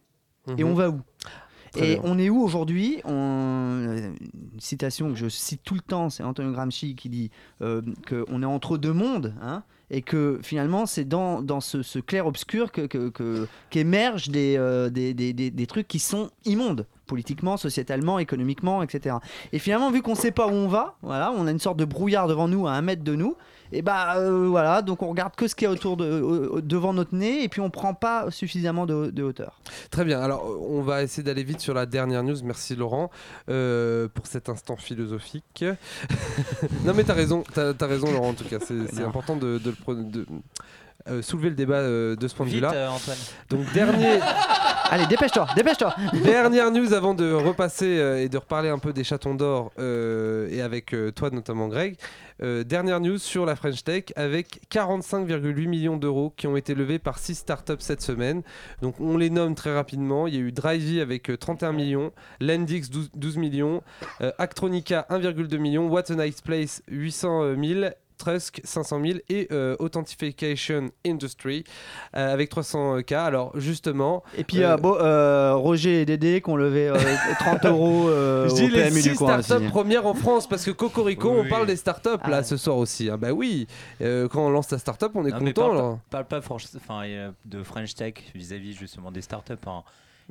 et 0.56 0.62
Mhm. 0.64 0.70
on 0.70 0.74
va 0.74 0.88
où 0.90 1.00
Très 1.72 1.80
et 1.90 1.94
bien. 1.96 2.00
on 2.04 2.16
est 2.18 2.30
où 2.30 2.40
aujourd'hui 2.42 3.00
On- 3.04 3.10
euh, 3.88 4.10
Une 4.54 4.60
citation 4.60 5.08
que 5.10 5.16
je 5.16 5.28
cite 5.28 5.62
tout 5.64 5.74
le 5.74 5.80
temps, 5.80 6.10
c'est 6.10 6.22
Antonio 6.22 6.52
Gramsci 6.52 6.94
qui 6.94 7.08
dit 7.08 7.30
euh, 7.60 7.82
qu'on 8.08 8.42
est 8.42 8.46
entre 8.46 8.78
deux 8.78 8.92
mondes, 8.92 9.34
hein, 9.42 9.64
et 9.90 10.02
que 10.02 10.38
finalement 10.42 10.86
c'est 10.86 11.04
dans, 11.04 11.42
dans 11.42 11.60
ce, 11.60 11.98
clair-obscur 11.98 12.70
que, 12.72 12.82
que- 12.82 13.08
que- 13.08 13.46
qu'émergent 13.70 14.28
des, 14.28 14.56
euh, 14.56 14.88
des, 14.90 15.14
des- 15.14 15.32
des- 15.32 15.50
des 15.50 15.66
trucs 15.66 15.88
qui 15.88 15.98
sont 15.98 16.30
immondes, 16.44 16.86
politiquement, 17.06 17.56
sociétalement, 17.56 18.18
économiquement, 18.18 18.82
etc. 18.82 19.16
Et 19.52 19.58
finalement, 19.58 19.90
vu 19.90 20.00
qu'on 20.02 20.12
ne 20.12 20.16
sait 20.16 20.30
pas 20.30 20.46
où 20.46 20.52
on 20.52 20.68
va, 20.68 20.96
voilà, 21.02 21.32
on 21.36 21.46
a 21.46 21.50
une 21.50 21.58
sorte 21.58 21.76
de 21.78 21.84
brouillard 21.84 22.28
devant 22.28 22.46
nous 22.48 22.66
à 22.68 22.72
un 22.72 22.82
mètre 22.82 23.02
de 23.02 23.14
nous, 23.16 23.36
et 23.72 23.82
bah 23.82 24.16
euh, 24.16 24.48
voilà, 24.48 24.82
donc 24.82 25.02
on 25.02 25.08
regarde 25.08 25.34
que 25.36 25.46
ce 25.46 25.54
qui 25.54 25.64
est 25.64 25.68
autour 25.68 25.96
de, 25.96 26.04
euh, 26.04 26.60
devant 26.62 26.92
notre 26.92 27.14
nez, 27.14 27.42
et 27.42 27.48
puis 27.48 27.60
on 27.60 27.70
prend 27.70 27.94
pas 27.94 28.30
suffisamment 28.30 28.86
de, 28.86 29.10
de 29.10 29.22
hauteur. 29.22 29.60
Très 29.90 30.04
bien, 30.04 30.20
alors 30.20 30.48
euh, 30.48 30.58
on 30.68 30.82
va 30.82 31.02
essayer 31.02 31.22
d'aller 31.22 31.44
vite 31.44 31.60
sur 31.60 31.74
la 31.74 31.86
dernière 31.86 32.22
news. 32.22 32.36
Merci 32.44 32.76
Laurent 32.76 33.10
euh, 33.48 34.08
pour 34.12 34.26
cet 34.26 34.48
instant 34.48 34.76
philosophique. 34.76 35.64
non 36.84 36.94
mais 36.94 37.04
t'as 37.04 37.14
raison, 37.14 37.44
t'as 37.54 37.72
as 37.78 37.86
raison 37.86 38.10
Laurent 38.10 38.30
en 38.30 38.34
tout 38.34 38.44
cas, 38.44 38.58
c'est 38.60 39.02
important 39.04 39.36
de, 39.36 39.58
de 39.58 39.74
le 39.88 40.04
de, 40.04 40.26
euh, 41.08 41.22
soulever 41.22 41.50
le 41.50 41.54
débat 41.56 41.76
euh, 41.76 42.16
de 42.16 42.28
ce 42.28 42.34
point 42.34 42.46
de 42.46 42.50
Vite, 42.50 42.60
vue-là. 42.60 42.72
euh, 42.74 42.88
Antoine. 42.88 43.16
Donc 43.48 43.72
dernier... 43.72 44.18
Allez, 44.92 45.06
dépêche-toi, 45.06 45.46
dépêche-toi 45.54 45.94
Dernière 46.24 46.70
news 46.72 46.92
avant 46.94 47.14
de 47.14 47.32
repasser 47.32 47.98
euh, 47.98 48.22
et 48.24 48.28
de 48.28 48.36
reparler 48.36 48.70
un 48.70 48.78
peu 48.80 48.92
des 48.92 49.04
chatons 49.04 49.34
d'or 49.36 49.70
euh, 49.78 50.48
et 50.50 50.62
avec 50.62 50.92
euh, 50.94 51.12
toi 51.12 51.30
notamment 51.30 51.68
Greg. 51.68 51.94
Euh, 52.42 52.64
dernière 52.64 52.98
news 53.00 53.18
sur 53.18 53.46
la 53.46 53.54
French 53.54 53.84
Tech 53.84 54.04
avec 54.16 54.60
45,8 54.72 55.68
millions 55.68 55.96
d'euros 55.96 56.32
qui 56.36 56.48
ont 56.48 56.56
été 56.56 56.74
levés 56.74 56.98
par 56.98 57.18
6 57.18 57.36
startups 57.36 57.74
cette 57.78 58.02
semaine. 58.02 58.42
Donc 58.82 58.98
on 59.00 59.16
les 59.16 59.30
nomme 59.30 59.54
très 59.54 59.72
rapidement. 59.74 60.26
Il 60.26 60.34
y 60.34 60.38
a 60.38 60.40
eu 60.40 60.50
Drivey 60.50 61.00
avec 61.00 61.30
euh, 61.30 61.36
31 61.36 61.72
millions, 61.72 62.10
Lendix 62.40 62.90
12, 62.90 63.10
12 63.14 63.36
millions, 63.36 63.82
euh, 64.22 64.32
Actronica 64.38 65.06
1,2 65.10 65.56
million, 65.58 65.86
What 65.86 66.10
a 66.10 66.14
Nice 66.14 66.40
Place 66.40 66.82
800 66.88 67.54
000. 67.62 67.80
Trusk 68.20 68.60
500 68.64 69.00
000 69.04 69.18
et 69.30 69.48
euh, 69.50 69.74
Authentication 69.78 70.90
Industry 71.06 71.64
euh, 72.16 72.32
avec 72.32 72.50
300 72.50 73.02
k. 73.02 73.12
Alors 73.12 73.52
justement, 73.58 74.22
Et 74.36 74.44
puis 74.44 74.62
euh, 74.62 74.74
euh, 74.74 74.76
bon, 74.76 74.94
euh, 75.00 75.54
Roger 75.54 76.02
et 76.02 76.04
Dédé 76.04 76.40
qui 76.42 76.50
ont 76.50 76.56
levé 76.56 76.88
euh, 76.88 76.96
30 77.38 77.64
euros 77.66 78.08
euh, 78.08 78.46
Je 78.48 78.52
au 78.52 78.56
dis 78.56 78.68
les 78.68 78.82
PMU 78.84 79.00
6 79.00 79.08
du 79.10 79.14
coin 79.16 79.40
startups 79.42 79.68
premières 79.68 80.06
en 80.06 80.14
France 80.14 80.46
parce 80.48 80.64
que 80.64 80.70
Cocorico, 80.70 81.30
Oui, 81.32 81.42
on 81.46 81.48
parle 81.48 81.66
des 81.66 81.76
startups 81.76 82.10
Ah 82.22 82.30
là 82.30 82.42
ce 82.42 82.56
soir 82.56 82.76
aussi. 82.76 83.08
hein. 83.10 83.16
Bah 83.18 83.32
oui, 83.32 83.66
euh, 84.02 84.28
quand 84.28 84.46
on 84.46 84.50
lance 84.50 84.68
ta 84.68 84.78
startup, 84.78 85.10
on 85.14 85.24
est 85.26 85.30
Non, 85.30 85.38
content. 85.38 85.52
parle, 85.68 85.76
là. 85.78 85.98
pas, 86.10 86.24
parle 86.24 86.42
pas 86.42 86.54
enfin, 86.54 87.04
euh, 87.06 87.30
de 87.46 87.62
French 87.62 87.94
Tech 87.94 88.14
vis-à-vis 88.34 88.74
justement 88.74 89.10
des 89.10 89.22
startups. 89.22 89.54
hein. 89.66 89.82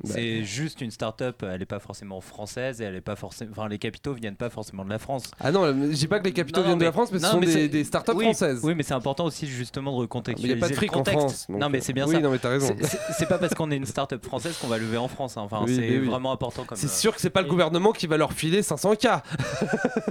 Bah. 0.02 0.10
C'est 0.14 0.44
juste 0.44 0.80
une 0.80 0.90
startup, 0.90 1.42
elle 1.42 1.58
n'est 1.60 1.66
pas 1.66 1.78
forcément 1.78 2.20
française 2.22 2.80
et 2.80 2.84
elle 2.84 2.94
est 2.96 3.00
pas 3.02 3.16
forcément. 3.16 3.50
Enfin, 3.52 3.68
les 3.68 3.78
capitaux 3.78 4.14
viennent 4.14 4.34
pas 4.36 4.48
forcément 4.48 4.82
de 4.84 4.88
la 4.90 4.98
France. 4.98 5.30
Ah 5.40 5.52
non, 5.52 5.66
je 5.66 5.94
dis 5.94 6.06
pas 6.06 6.18
que 6.20 6.24
les 6.24 6.32
capitaux 6.32 6.60
Non, 6.60 6.68
viennent 6.68 6.78
de 6.78 6.84
la 6.84 6.92
France, 6.92 7.10
mais 7.12 7.18
ce 7.18 7.24
non, 7.24 7.30
sont 7.32 7.40
mais 7.40 7.46
des, 7.46 7.52
c'est- 7.52 7.68
des 7.68 7.84
startups 7.84 8.12
oui, 8.14 8.24
françaises. 8.24 8.60
Oui, 8.62 8.74
mais 8.74 8.82
c'est 8.82 8.94
important 8.94 9.24
aussi 9.26 9.46
justement 9.46 9.92
de 9.92 9.96
recontextualiser 9.98 10.54
il 10.54 10.56
n'y 10.56 10.58
a 10.58 10.60
pas 10.60 10.68
de 10.68 10.72
le 10.72 10.76
fric 10.76 10.90
en 10.94 10.98
contexte. 11.00 11.18
France. 11.20 11.46
donc, 11.50 11.60
non, 11.60 11.68
mais 11.68 11.80
c'est 11.82 11.92
bien 11.92 12.06
oui, 12.06 12.14
ça. 12.14 12.20
non, 12.20 12.30
mais 12.30 12.38
t'as 12.38 12.48
raison. 12.48 12.74
C'est- 13.16 13.26
pas 13.26 13.38
parce 13.38 13.54
qu'on 13.54 13.70
est 13.70 13.76
une 13.76 13.84
startup 13.86 14.24
française 14.24 14.56
qu'on 14.58 14.68
va 14.68 14.78
lever 14.78 14.96
en 14.96 15.08
France. 15.08 15.36
hein. 15.36 15.42
Enfin, 15.42 15.62
Oui, 15.66 15.76
c'est 15.76 15.98
vraiment 15.98 16.32
important 16.32 16.64
comme. 16.64 16.78
C'est 16.78 16.86
euh, 16.86 16.90
sûr 16.90 17.14
que 17.14 17.20
c'est 17.20 17.28
pas 17.30 17.42
le 17.42 17.48
gouvernement 17.48 17.92
qui 17.92 18.06
va 18.06 18.16
leur 18.16 18.32
filer 18.32 18.62
500K. 18.62 19.22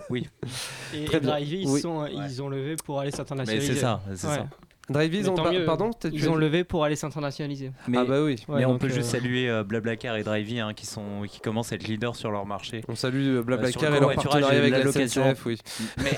Oui. 0.10 0.28
Et, 0.94 1.06
Très 1.06 1.18
et 1.18 1.20
bien. 1.20 1.30
Drivey, 1.32 1.62
ils, 1.62 1.68
Oui. 1.68 1.82
sont, 1.82 2.06
ils 2.06 2.42
ont 2.42 2.50
levé 2.50 2.76
pour 2.86 3.00
aller 3.00 3.12
s'internationaliser. 3.12 3.70
Mais 3.70 3.76
c'est 3.76 3.82
ça, 3.82 4.02
c'est 4.12 4.18
ça. 4.18 4.48
Mieux. 4.90 5.66
pardon, 5.66 5.92
Ils 6.12 6.30
ont 6.30 6.36
levé 6.36 6.64
pour 6.64 6.84
aller 6.84 6.96
s'internationaliser. 6.96 7.72
Mais, 7.88 7.98
Ah 8.00 8.06
bah 8.06 8.22
oui. 8.24 8.36
Ouais, 8.48 8.60
mais 8.60 8.66
on 8.66 8.78
peut 8.78 8.88
euh, 8.88 8.90
juste 8.90 9.10
saluer 9.10 9.50
euh, 9.50 9.64
Blablacar 9.64 10.16
et 10.18 10.24
Drivey 10.24 10.60
hein, 10.60 10.74
qui, 10.74 10.86
sont, 10.86 11.24
qui 11.28 11.40
commencent 11.40 11.72
à 11.72 11.76
être 11.76 11.88
leaders 11.88 12.16
sur 12.16 12.32
leur 12.32 12.46
marché. 12.46 12.84
On 12.88 12.96
salue 12.96 13.38
euh, 13.38 13.44
Blablacar 13.44 13.82
Euh, 13.84 13.88
sur 13.88 13.92
le 13.92 13.98
et 13.98 14.00
leur 14.00 14.14
partenariat 14.16 14.60
avec 14.60 14.72
la. 14.72 14.92
SNCF, 14.92 15.46
oui. 15.46 15.58
Mais, 15.98 16.12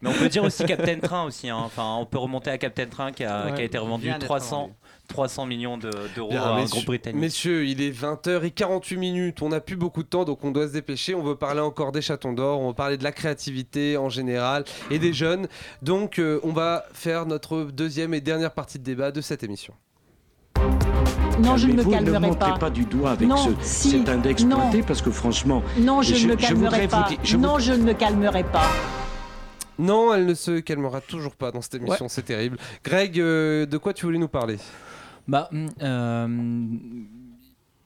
mais 0.00 0.10
on 0.10 0.12
peut 0.12 0.28
dire 0.28 0.44
aussi 0.44 0.64
Captain 0.64 0.98
Train 0.98 1.24
aussi. 1.24 1.48
hein. 1.48 1.56
Enfin, 1.58 1.96
on 1.98 2.06
peut 2.06 2.18
remonter 2.18 2.50
à 2.50 2.58
Captain 2.58 2.86
Train 2.86 3.12
qui 3.12 3.24
a, 3.24 3.46
Ouais. 3.46 3.54
qui 3.54 3.60
a 3.60 3.64
été 3.64 3.78
revendu 3.78 4.04
Vient 4.04 4.14
d'être 4.14 4.24
300, 4.26 4.70
300 5.12 5.46
millions 5.46 5.76
de- 5.78 5.90
d'euros 6.16 6.32
à 6.34 6.40
un 6.48 6.56
messieurs- 6.56 6.70
groupe 6.70 6.86
britannique. 6.86 7.20
Messieurs, 7.20 7.66
il 7.66 7.80
est 7.82 7.90
20h48 7.90 8.96
minutes. 8.96 9.42
On 9.42 9.50
n'a 9.50 9.60
plus 9.60 9.76
beaucoup 9.76 10.02
de 10.02 10.08
temps, 10.08 10.24
donc 10.24 10.42
on 10.42 10.50
doit 10.50 10.66
se 10.68 10.72
dépêcher. 10.72 11.14
On 11.14 11.22
veut 11.22 11.36
parler 11.36 11.60
encore 11.60 11.92
des 11.92 12.00
chatons 12.02 12.32
d'or. 12.32 12.60
On 12.60 12.68
va 12.68 12.74
parler 12.74 12.96
de 12.96 13.04
la 13.04 13.12
créativité 13.12 13.96
en 13.96 14.08
général 14.08 14.64
et 14.90 14.98
des 14.98 15.12
jeunes. 15.12 15.48
Donc, 15.82 16.18
euh, 16.18 16.40
on 16.42 16.52
va 16.52 16.84
faire 16.94 17.26
notre 17.26 17.64
deuxième 17.64 18.14
et 18.14 18.20
dernière 18.20 18.52
partie 18.52 18.78
de 18.78 18.84
débat 18.84 19.10
de 19.12 19.20
cette 19.20 19.42
émission. 19.42 19.74
Non, 21.40 21.56
je 21.56 21.66
ne 21.66 21.72
me 21.74 21.82
calmerai 21.84 22.12
Ne 22.20 22.26
montrez 22.26 22.50
pas. 22.52 22.58
pas 22.58 22.70
du 22.70 22.84
doigt 22.84 23.10
avec 23.12 23.26
Non, 23.28 23.36
ce, 23.36 23.50
si, 23.62 23.90
cet 23.90 24.08
index 24.08 24.44
non. 24.44 24.56
pointé 24.56 24.82
parce 24.82 25.02
que 25.02 25.10
franchement. 25.10 25.62
Non, 25.78 26.02
je, 26.02 26.14
ne 26.26 26.30
me 26.32 26.36
calmerai 26.36 26.88
pas. 26.88 27.06
dire- 27.08 27.18
je 27.22 27.36
non, 27.36 27.54
vous- 27.54 27.60
je 27.60 27.72
ne 27.72 27.82
me 27.82 27.92
calmerai 27.94 28.44
pas. 28.44 28.66
Non, 29.78 30.12
elle 30.14 30.26
ne 30.26 30.34
se 30.34 30.60
calmera 30.60 31.00
toujours 31.00 31.34
pas 31.34 31.50
dans 31.50 31.62
cette 31.62 31.76
émission. 31.76 32.04
Ouais. 32.04 32.10
C'est 32.10 32.22
terrible. 32.26 32.58
Greg, 32.84 33.18
euh, 33.18 33.66
de 33.66 33.76
quoi 33.78 33.92
tu 33.94 34.04
voulais 34.06 34.18
nous 34.18 34.28
parler? 34.28 34.58
Bah, 35.28 35.48
hum, 35.52 35.68
euh, 35.80 36.28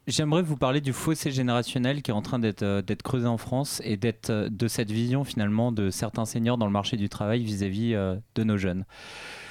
J'aimerais 0.07 0.43
vous 0.43 0.57
parler 0.57 0.81
du 0.81 0.93
fossé 0.93 1.33
générationnel 1.33 2.01
qui 2.01 2.13
est 2.13 2.15
en 2.15 2.23
train 2.23 2.39
d'être 2.39 2.63
euh, 2.63 2.83
creusé 3.03 3.27
en 3.27 3.39
France 3.39 3.83
et 3.85 3.99
euh, 4.31 4.49
de 4.49 4.69
cette 4.69 4.91
vision 4.91 5.25
finalement 5.25 5.73
de 5.73 5.91
certains 5.91 6.25
seniors 6.25 6.59
dans 6.59 6.67
le 6.67 6.73
marché 6.73 6.97
du 6.97 7.09
travail 7.09 7.43
vis-à-vis 7.43 7.93
de 7.93 8.45
nos 8.45 8.57
jeunes. 8.57 8.85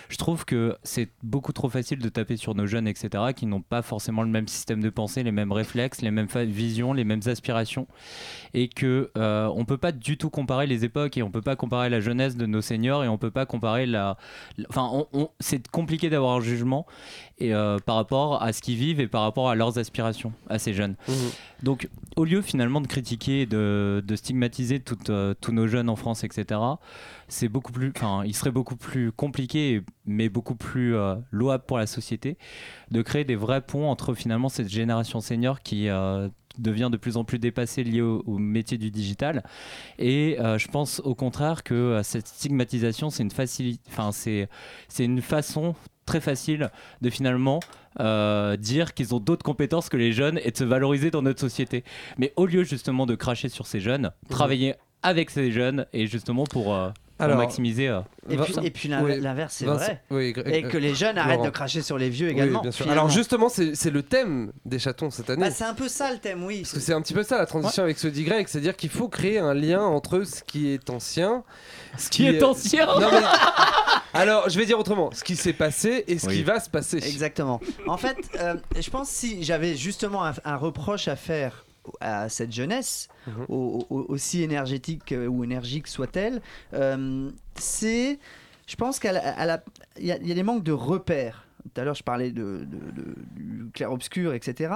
Je 0.10 0.18
trouve 0.18 0.46
que 0.46 0.78
c'est 0.84 1.10
beaucoup 1.24 1.54
trop 1.54 1.70
facile 1.70 2.00
de 2.00 2.10
taper 2.10 2.38
sur 2.38 2.56
nos 2.56 2.68
jeunes, 2.68 2.88
etc., 2.88 3.24
qui 3.36 3.46
n'ont 3.46 3.62
pas 3.62 3.82
forcément 3.82 4.24
le 4.24 4.30
même 4.30 4.48
système 4.48 4.82
de 4.82 4.90
pensée, 4.90 5.24
les 5.24 5.32
mêmes 5.32 5.52
réflexes, 5.52 6.02
les 6.02 6.12
mêmes 6.12 6.28
visions, 6.46 6.94
les 6.94 7.04
mêmes 7.04 7.22
aspirations, 7.26 7.88
et 8.54 8.68
que 8.68 9.12
euh, 9.18 9.50
on 9.56 9.66
peut 9.66 9.78
pas 9.78 9.92
du 9.92 10.18
tout 10.18 10.30
comparer 10.30 10.68
les 10.68 10.86
époques 10.86 11.18
et 11.18 11.24
on 11.24 11.32
peut 11.32 11.42
pas 11.42 11.56
comparer 11.56 11.90
la 11.90 12.00
jeunesse 12.00 12.36
de 12.36 12.46
nos 12.46 12.62
seniors 12.62 13.04
et 13.04 13.08
on 13.08 13.18
peut 13.18 13.32
pas 13.32 13.46
comparer 13.46 13.86
la, 13.86 14.18
enfin, 14.70 15.06
c'est 15.40 15.68
compliqué 15.68 16.10
d'avoir 16.10 16.36
un 16.36 16.42
jugement 16.42 16.86
et 17.38 17.54
euh, 17.54 17.78
par 17.80 17.96
rapport 17.96 18.42
à 18.42 18.54
ce 18.54 18.62
qu'ils 18.62 18.78
vivent 18.78 19.00
et 19.00 19.08
par 19.08 19.22
rapport 19.22 19.50
à 19.50 19.56
leurs 19.56 19.78
aspirations 19.78 20.34
à 20.50 20.58
ces 20.60 20.74
jeunes. 20.74 20.96
Donc, 21.64 21.90
au 22.16 22.24
lieu 22.24 22.42
finalement 22.42 22.82
de 22.82 22.88
critiquer, 22.88 23.46
de, 23.46 24.04
de 24.06 24.16
stigmatiser 24.16 24.80
toutes, 24.80 25.10
euh, 25.10 25.34
tous 25.42 25.52
nos 25.52 25.68
jeunes 25.68 25.90
en 25.90 25.96
France, 25.96 26.24
etc., 26.24 26.60
c'est 27.28 27.50
beaucoup 27.50 27.72
plus, 27.72 27.92
enfin, 27.96 28.24
il 28.26 28.36
serait 28.36 28.52
beaucoup 28.52 28.76
plus 28.76 29.12
compliqué, 29.12 29.82
mais 30.06 30.30
beaucoup 30.30 30.56
plus 30.56 30.96
euh, 30.96 31.16
louable 31.32 31.64
pour 31.66 31.78
la 31.78 31.88
société, 31.88 32.38
de 32.92 33.02
créer 33.02 33.24
des 33.24 33.36
vrais 33.36 33.62
ponts 33.62 33.90
entre 33.90 34.14
finalement 34.14 34.50
cette 34.50 34.70
génération 34.70 35.20
senior 35.22 35.62
qui, 35.62 35.90
devient 36.60 36.90
de 36.92 36.98
plus 36.98 37.18
en 37.18 37.24
plus 37.24 37.40
dépassé 37.40 37.84
lié 37.84 38.02
au, 38.02 38.24
au 38.26 38.38
métier 38.38 38.78
du 38.78 38.92
digital. 38.92 39.44
Et 40.00 40.38
euh, 40.40 40.58
je 40.58 40.68
pense 40.68 41.02
au 41.04 41.16
contraire 41.16 41.64
que 41.64 41.74
euh, 41.74 42.04
cette 42.04 42.28
stigmatisation, 42.28 43.10
c'est 43.10 43.24
une 43.24 43.32
c'est 44.88 45.06
une 45.06 45.22
façon 45.22 45.76
très 46.06 46.22
facile 46.22 46.70
de 47.02 47.10
finalement 47.10 47.60
euh, 48.00 48.56
dire 48.58 48.94
qu'ils 48.94 49.16
ont 49.16 49.20
d'autres 49.20 49.44
compétences 49.44 49.90
que 49.90 49.98
les 49.98 50.12
jeunes 50.14 50.40
et 50.44 50.52
de 50.52 50.58
se 50.58 50.64
valoriser 50.64 51.12
dans 51.12 51.22
notre 51.22 51.40
société. 51.40 51.84
Mais 52.18 52.32
au 52.36 52.46
lieu 52.46 52.64
justement 52.64 53.06
de 53.06 53.16
cracher 53.16 53.50
sur 53.50 53.68
ces 53.68 53.80
jeunes, 53.80 54.12
travailler 54.30 54.76
avec 55.04 55.30
ces 55.30 55.52
jeunes 55.52 55.86
et 55.94 56.08
justement 56.08 56.44
pour, 56.46 56.74
euh, 56.76 56.90
pour 57.18 57.26
Alors, 57.26 57.38
maximiser. 57.38 57.88
euh, 57.88 58.02
Et 58.30 58.38
puis, 58.38 58.54
et 58.64 58.72
puis 58.72 58.92
Oui. 59.02 59.20
l'inverse, 59.22 59.54
c'est 59.58 59.66
vrai. 59.66 60.04
oui, 60.10 60.34
et 60.46 60.64
que 60.64 60.78
les 60.78 60.94
jeunes 60.96 61.18
arrêtent 61.18 61.38
Laurent. 61.38 61.46
de 61.46 61.52
cracher 61.52 61.82
sur 61.82 61.98
les 61.98 62.10
vieux 62.10 62.28
Oui, 62.28 62.34
également. 62.34 62.62
bien 62.62 62.72
sûr. 62.72 62.84
finalement. 62.86 63.04
Alors 63.04 63.14
justement, 63.14 63.48
c'est 63.50 63.76
c'est 63.76 63.92
le 63.92 64.02
thème 64.04 64.52
des 64.66 64.80
chatons 64.80 65.12
cette 65.12 65.30
année. 65.30 65.42
Bah, 65.42 65.52
c'est 65.52 65.64
un 65.64 65.74
peu 65.76 65.88
ça 65.88 66.12
le 66.12 66.18
thème, 66.18 66.44
oui. 66.44 66.62
Parce 66.62 66.74
que 66.74 66.80
c'est 66.80 66.94
un 66.94 67.02
petit 67.02 67.14
peu 67.14 67.24
ça 67.24 67.38
la 67.38 67.46
transition 67.46 67.84
avec 67.84 67.98
ce 68.00 68.08
dit 68.08 68.24
grec, 68.24 68.50
c'est-à-dire 68.50 68.76
qu'il 68.76 68.90
faut 68.90 69.08
créer 69.08 69.38
un 69.40 69.54
lien 69.54 69.82
entre 69.82 70.24
ce 70.24 70.44
qui 70.44 70.70
est 70.72 70.90
ancien, 70.90 71.44
ce 71.98 72.10
qui 72.10 72.26
est 72.28 72.44
ancien 72.44 72.86
Non, 72.88 73.08
mais- 73.12 73.22
Alors, 74.16 74.50
je 74.50 74.58
vais 74.58 74.66
dire 74.66 74.80
autrement, 74.80 75.12
ce 75.12 75.24
qui 75.24 75.36
s'est 75.36 75.54
passé 75.54 76.04
et 76.08 76.18
ce 76.18 76.28
Oui. 76.28 76.38
qui 76.38 76.44
va 76.44 76.60
se 76.60 76.70
passer. 76.70 76.98
Exactement. 76.98 77.60
En 77.88 77.98
fait, 77.98 78.18
euh, 78.40 78.56
je 78.80 78.90
pense 78.90 79.10
si 79.10 79.44
j'avais 79.44 79.76
justement 79.76 80.26
un, 80.26 80.34
un 80.46 80.56
reproche 80.56 81.08
à 81.08 81.16
faire 81.16 81.66
à 82.00 82.30
cette 82.30 82.52
jeunesse, 82.52 83.10
Mhm. 83.28 83.34
au- 83.50 83.86
au- 83.92 84.06
aussi 84.10 84.42
énergétique 84.42 85.12
euh, 85.12 85.28
ou 85.28 85.44
énergique 85.44 85.88
soit-elle, 85.88 86.42
euh, 86.74 87.30
c'est, 87.56 88.18
je 88.66 88.76
pense 88.76 88.98
qu'elle 89.00 89.22
elle 89.38 89.50
a- 89.52 89.64
il 90.00 90.06
y, 90.08 90.12
a- 90.12 90.18
il 90.18 90.28
y 90.28 90.32
a 90.32 90.36
des 90.36 90.42
manques 90.44 90.64
de 90.64 90.72
repères. 90.72 91.44
Tout 91.74 91.82
à 91.82 91.84
l'heure, 91.84 91.96
je 91.96 92.04
parlais 92.04 92.30
de, 92.32 92.60
de- 92.66 92.92
de- 93.02 93.16
du 93.36 93.66
clair-obscur, 93.74 94.34
etc. 94.34 94.72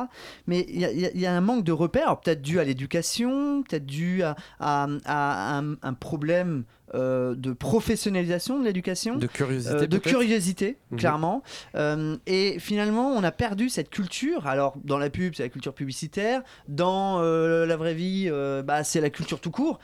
Mais 0.48 0.66
il 0.70 0.80
y, 0.80 0.86
a- 0.86 0.92
il 0.92 1.00
y 1.00 1.06
a- 1.06 1.12
il 1.14 1.20
y 1.22 1.26
a 1.28 1.34
un 1.36 1.42
manque 1.42 1.64
de 1.64 1.72
repères, 1.72 2.04
alors 2.08 2.20
peut-être 2.22 2.42
dû 2.42 2.60
à 2.60 2.64
l'éducation, 2.64 3.62
peut-être 3.64 3.86
dû 3.86 4.22
à, 4.24 4.36
à- 4.60 4.88
à 5.06 5.58
un, 5.60 5.74
un 5.82 5.94
problème 5.94 6.64
euh, 6.96 7.36
de 7.36 7.54
professionnalisation 7.54 8.60
de 8.60 8.66
l'éducation. 8.66 9.16
De 9.18 9.28
curiosité, 9.28 9.74
Euh, 9.76 9.88
de 9.88 9.98
curiosité, 9.98 10.78
Mhm. 10.92 10.98
clairement. 11.00 11.44
Euh, 11.76 12.18
et 12.28 12.58
finalement, 12.60 13.10
on 13.12 13.24
a 13.24 13.32
perdu 13.32 13.70
cette 13.70 13.90
culture. 13.90 14.48
Alors, 14.48 14.76
dans 14.84 14.98
la 14.98 15.10
pub, 15.10 15.34
c'est 15.36 15.44
la 15.44 15.50
culture 15.50 15.74
publicitaire. 15.74 16.42
Dans 16.68 17.22
la 17.22 17.78
vraie 17.78 17.94
vie, 17.94 18.30
bah, 18.66 18.84
c'est 18.84 19.02
la 19.02 19.10
culture 19.10 19.40
tout 19.40 19.52
court. 19.52 19.80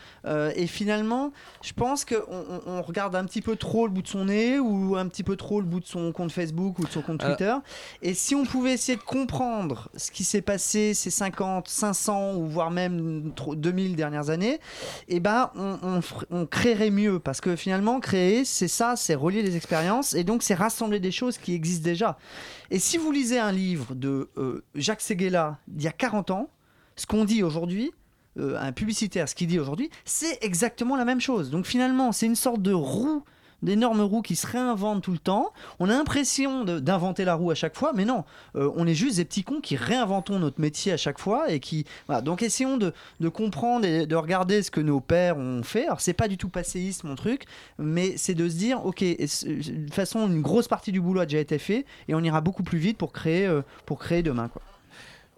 Et 0.56 0.68
finalement, 0.68 1.32
je 1.64 1.74
pense 1.74 2.06
qu'on 2.06 2.16
on, 2.30 2.62
on 2.68 2.82
regarde 2.82 3.16
un 3.16 3.26
petit 3.26 3.41
peu 3.41 3.56
trop 3.56 3.88
le 3.88 3.93
bout 3.93 4.01
de 4.01 4.08
son 4.08 4.26
nez 4.26 4.60
ou 4.60 4.95
un 4.95 5.08
petit 5.08 5.24
peu 5.24 5.36
trop 5.36 5.60
le 5.62 5.66
bout 5.68 5.80
de 5.80 5.86
son 5.86 6.12
compte 6.12 6.32
Facebook 6.32 6.80
ou 6.80 6.84
de 6.86 6.89
son 6.89 7.01
compte 7.01 7.24
Alors- 7.24 7.38
Twitter. 7.38 7.53
Et 8.01 8.14
si 8.14 8.36
on 8.36 8.45
pouvait 8.45 8.74
essayer 8.74 8.97
de 8.97 9.03
comprendre 9.03 9.89
ce 9.95 10.12
qui 10.12 10.24
s'est 10.24 10.41
passé 10.41 10.93
ces 10.93 11.10
50, 11.10 11.68
500 11.68 12.36
ou 12.36 12.45
voire 12.47 12.72
même 12.72 13.32
tro- 13.36 13.56
2000 13.56 13.95
dernières 13.95 14.30
années, 14.30 14.60
eh 15.08 15.20
ben, 15.20 15.51
on, 15.56 15.78
on 15.84 15.99
on 16.32 16.45
créerait 16.45 16.89
mieux. 16.96 17.20
Parce 17.20 17.41
que 17.41 17.56
finalement, 17.56 18.00
créer, 18.00 18.46
c'est 18.46 18.68
ça, 18.68 18.96
c'est 18.96 19.16
relier 19.16 19.43
les 19.43 19.56
expériences 19.56 20.14
et 20.14 20.24
donc 20.24 20.41
c'est 20.41 20.56
rassembler 20.56 21.00
des 21.00 21.12
choses 21.12 21.38
qui 21.38 21.54
existent 21.54 21.84
déjà. 21.84 22.18
Et 22.72 22.80
si 22.80 22.98
vous 22.98 23.12
lisez 23.12 23.39
un 23.39 23.52
livre 23.52 23.93
de 23.93 24.30
euh, 24.38 24.64
Jacques 24.74 25.02
Seguela 25.02 25.60
d'il 25.68 25.84
y 25.84 25.88
a 25.88 25.91
40 25.91 26.32
ans, 26.32 26.50
ce 26.96 27.06
qu'on 27.06 27.26
dit 27.26 27.43
aujourd'hui, 27.43 27.91
euh, 28.38 28.58
un 28.60 28.72
publicitaire, 28.72 29.30
ce 29.30 29.36
qu'il 29.36 29.48
dit 29.48 29.60
aujourd'hui, 29.60 29.89
c'est 30.06 30.43
exactement 30.43 30.96
la 30.96 31.06
même 31.06 31.22
chose. 31.22 31.52
Donc 31.52 31.66
finalement, 31.66 32.12
c'est 32.12 32.26
une 32.26 32.36
sorte 32.36 32.62
de 32.62 32.74
roue 32.74 33.24
d'énormes 33.66 34.01
roues 34.01 34.22
qui 34.22 34.36
se 34.36 34.47
réinventent 34.47 35.03
tout 35.03 35.11
le 35.11 35.18
temps. 35.18 35.51
On 35.80 35.89
a 35.89 35.93
l'impression 35.93 36.63
d'inventer 36.63 37.26
la 37.26 37.36
roue 37.36 37.51
à 37.51 37.55
chaque 37.55 37.76
fois, 37.76 37.91
mais 37.93 38.05
non, 38.05 38.24
euh, 38.55 38.72
on 38.76 38.88
est 38.88 38.93
juste 38.93 39.18
des 39.18 39.26
petits 39.26 39.43
cons 39.43 39.59
qui 39.61 39.76
réinventons 39.76 40.39
notre 40.39 40.61
métier 40.61 40.93
à 40.93 40.97
chaque 40.97 41.20
fois 41.20 41.51
et 41.51 41.59
qui. 41.59 41.86
Donc 42.24 42.41
essayons 42.41 42.78
de, 42.78 42.93
comprendre 43.30 43.86
et 43.86 44.05
de 44.05 44.16
regarder 44.16 44.63
ce 44.63 44.72
que 44.72 44.82
nos 44.82 44.99
pères 44.99 45.38
ont 45.38 45.63
fait. 45.63 45.86
Alors 45.86 45.99
c'est 45.99 46.13
pas 46.13 46.28
du 46.28 46.38
tout 46.38 46.49
passéiste 46.49 47.03
mon 47.03 47.16
truc, 47.16 47.45
mais 47.78 48.16
c'est 48.18 48.36
de 48.36 48.47
se 48.47 48.55
dire 48.55 48.86
ok, 48.86 49.01
de 49.03 49.84
toute 49.86 49.93
façon 49.93 50.28
une 50.28 50.41
grosse 50.41 50.68
partie 50.68 50.91
du 50.91 51.01
boulot 51.01 51.22
a 51.22 51.26
déjà 51.26 51.39
été 51.39 51.57
fait 51.57 51.86
et 52.07 52.16
on 52.16 52.22
ira 52.22 52.41
beaucoup 52.41 52.63
plus 52.63 52.78
vite 52.78 52.97
pour 52.97 53.11
créer 53.11 53.45
euh, 53.47 53.61
pour 53.86 53.99
créer 53.99 54.24
demain 54.24 54.47
quoi. 54.47 54.61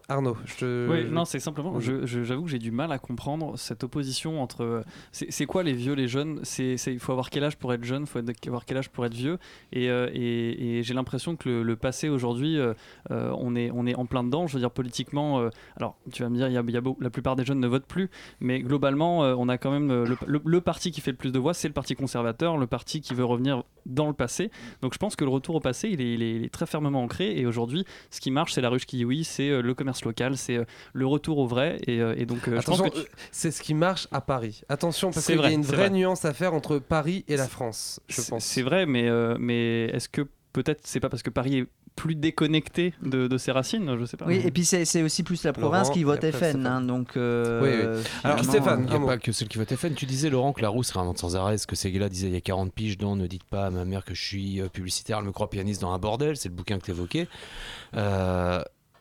Arnaud, 0.09 0.37
je 0.45 0.55
te. 0.55 0.87
Oui, 0.89 1.05
non, 1.11 1.25
c'est 1.25 1.39
simplement, 1.41 1.79
j'avoue 1.81 2.43
que 2.43 2.49
j'ai 2.49 2.59
du 2.59 2.71
mal 2.71 2.93
à 2.93 2.97
comprendre 2.97 3.57
cette 3.57 3.83
opposition 3.83 4.41
entre. 4.41 4.63
euh, 4.63 4.81
C'est 5.11 5.29
c'est 5.33 5.45
quoi 5.45 5.63
les 5.63 5.73
vieux, 5.73 5.93
les 5.95 6.07
jeunes? 6.07 6.39
C'est 6.43 6.77
c'est- 6.77 6.93
Il 6.93 6.99
faut 6.99 7.11
avoir 7.11 7.29
quel 7.29 7.43
âge 7.43 7.57
pour 7.57 7.73
être 7.73 7.83
jeune 7.83 8.03
Il 8.03 8.07
faut 8.07 8.19
avoir 8.47 8.63
quel 8.63 8.77
âge 8.77 8.89
pour 8.89 9.05
être 9.05 9.13
vieux 9.13 9.37
Et, 9.73 9.89
euh, 9.89 10.09
et- 10.13 10.77
et 10.79 10.83
j'ai 10.83 10.93
l'impression 10.93 11.35
que 11.35 11.49
le, 11.49 11.61
le 11.63 11.75
passé 11.75 12.07
aujourd'hui, 12.07 12.57
euh, 12.57 12.73
on, 13.11 13.53
est, 13.55 13.69
on 13.73 13.85
est 13.85 13.95
en 13.95 14.05
plein 14.05 14.23
dedans. 14.23 14.47
Je 14.47 14.53
veux 14.53 14.59
dire, 14.59 14.71
politiquement, 14.71 15.39
euh, 15.41 15.49
alors 15.75 15.97
tu 16.13 16.23
vas 16.23 16.29
me 16.29 16.37
dire, 16.37 16.47
y 16.47 16.57
a, 16.57 16.61
y 16.65 16.77
a 16.77 16.81
beau- 16.81 16.97
la 17.01 17.09
plupart 17.09 17.35
des 17.35 17.43
jeunes 17.43 17.59
ne 17.59 17.67
votent 17.67 17.85
plus, 17.85 18.09
mais 18.39 18.61
globalement, 18.61 19.19
on 19.19 19.49
a 19.49 19.57
quand 19.57 19.71
même. 19.71 19.89
Le, 19.89 20.15
le- 20.25 20.41
le 20.45 20.61
parti 20.61 20.91
qui 20.91 21.01
fait 21.01 21.11
le 21.11 21.17
plus 21.17 21.33
de 21.33 21.39
voix, 21.39 21.53
c'est 21.53 21.67
le 21.67 21.73
parti 21.73 21.95
conservateur, 21.95 22.55
le 22.55 22.67
parti 22.67 23.01
qui 23.01 23.13
veut 23.13 23.25
revenir 23.25 23.63
dans 23.85 24.07
le 24.07 24.13
passé. 24.13 24.51
Donc 24.81 24.93
je 24.93 24.99
pense 24.99 25.17
que 25.17 25.25
le 25.25 25.31
retour 25.31 25.55
au 25.55 25.59
passé, 25.59 25.89
il 25.89 25.99
est, 25.99 26.13
il 26.13 26.23
est- 26.23 26.35
il 26.37 26.45
est 26.45 26.49
très 26.53 26.65
fermement 26.65 27.03
ancré. 27.03 27.37
Et 27.37 27.45
aujourd'hui, 27.45 27.83
ce 28.09 28.21
qui 28.21 28.31
marche, 28.31 28.53
c'est 28.53 28.61
la 28.61 28.69
ruche 28.69 28.85
kiwi, 28.85 29.25
c'est 29.25 29.49
euh, 29.49 29.61
le 29.61 29.73
commerce 29.73 29.96
local, 30.05 30.37
c'est 30.37 30.57
euh, 30.57 30.65
le 30.93 31.05
retour 31.05 31.37
au 31.37 31.47
vrai. 31.47 31.79
Et, 31.87 31.99
euh, 32.01 32.13
et 32.17 32.25
donc, 32.25 32.47
euh, 32.47 32.57
Attention, 32.59 32.89
tu- 32.89 32.99
c'est 33.31 33.51
ce 33.51 33.61
qui 33.61 33.73
marche 33.73 34.07
à 34.11 34.21
Paris. 34.21 34.61
Attention, 34.69 35.11
parce 35.11 35.25
qu'il 35.25 35.39
y 35.39 35.43
a 35.43 35.51
une 35.51 35.61
vraie 35.63 35.77
vrai. 35.77 35.89
nuance 35.91 36.25
à 36.25 36.33
faire 36.33 36.53
entre 36.53 36.79
Paris 36.79 37.23
et 37.27 37.37
la 37.37 37.47
France, 37.47 37.99
je 38.07 38.21
C'est- 38.21 38.29
pense. 38.29 38.43
C'est 38.45 38.61
vrai, 38.61 38.85
mais, 38.85 39.07
euh, 39.09 39.35
mais 39.39 39.85
est-ce 39.85 40.09
que 40.09 40.21
peut-être 40.53 40.81
c'est 40.85 40.99
pas 40.99 41.09
parce 41.09 41.23
que 41.23 41.29
Paris 41.29 41.57
est 41.59 41.67
plus 41.95 42.13
déconnecté 42.13 42.93
de, 43.01 43.27
de 43.27 43.37
ses 43.39 43.51
racines 43.51 43.97
Je 43.99 44.05
sais 44.05 44.17
pas. 44.17 44.25
Oui, 44.27 44.39
et 44.45 44.51
puis 44.51 44.65
c'est 44.65 44.85
c'est 44.85 45.01
aussi 45.01 45.23
plus 45.23 45.43
la 45.43 45.51
province 45.51 45.87
Laurent, 45.87 45.93
qui 45.95 46.03
vote 46.03 46.31
FN, 46.31 46.63
hein, 46.67 46.81
donc. 46.81 47.17
euh, 47.17 47.59
Oui, 47.63 47.99
oui. 47.99 48.03
Alors 48.23 48.43
Stéphane, 48.43 48.81
euh, 48.81 48.85
il 48.87 48.97
n'y 48.99 49.03
a 49.03 49.07
pas 49.07 49.17
que 49.17 49.31
celle 49.31 49.47
qui 49.47 49.57
vote 49.57 49.73
FN. 49.75 49.95
Tu 49.95 50.05
disais 50.05 50.29
Laurent 50.29 50.53
que 50.53 50.61
la 50.61 50.69
roue 50.69 50.83
se 50.83 50.93
réinvente 50.93 51.17
sans 51.17 51.35
arrêt. 51.35 51.57
Ce 51.57 51.65
que 51.65 51.75
Seguela 51.75 52.07
disait 52.07 52.27
il 52.27 52.33
y 52.33 52.37
a 52.37 52.41
40 52.41 52.71
piges 52.71 52.99
dans 52.99 53.15
Ne 53.15 53.25
dites 53.25 53.45
pas 53.45 53.65
à 53.65 53.69
ma 53.71 53.83
mère 53.83 54.05
que 54.05 54.13
je 54.13 54.21
suis 54.23 54.61
publicitaire, 54.71 55.17
elle 55.19 55.25
me 55.25 55.31
croit 55.31 55.49
pianiste 55.49 55.81
dans 55.81 55.91
un 55.91 55.97
bordel. 55.97 56.37
C'est 56.37 56.49
le 56.49 56.53
bouquin 56.55 56.77
que 56.77 56.85
tu 56.85 56.91
évoquais. 56.91 57.27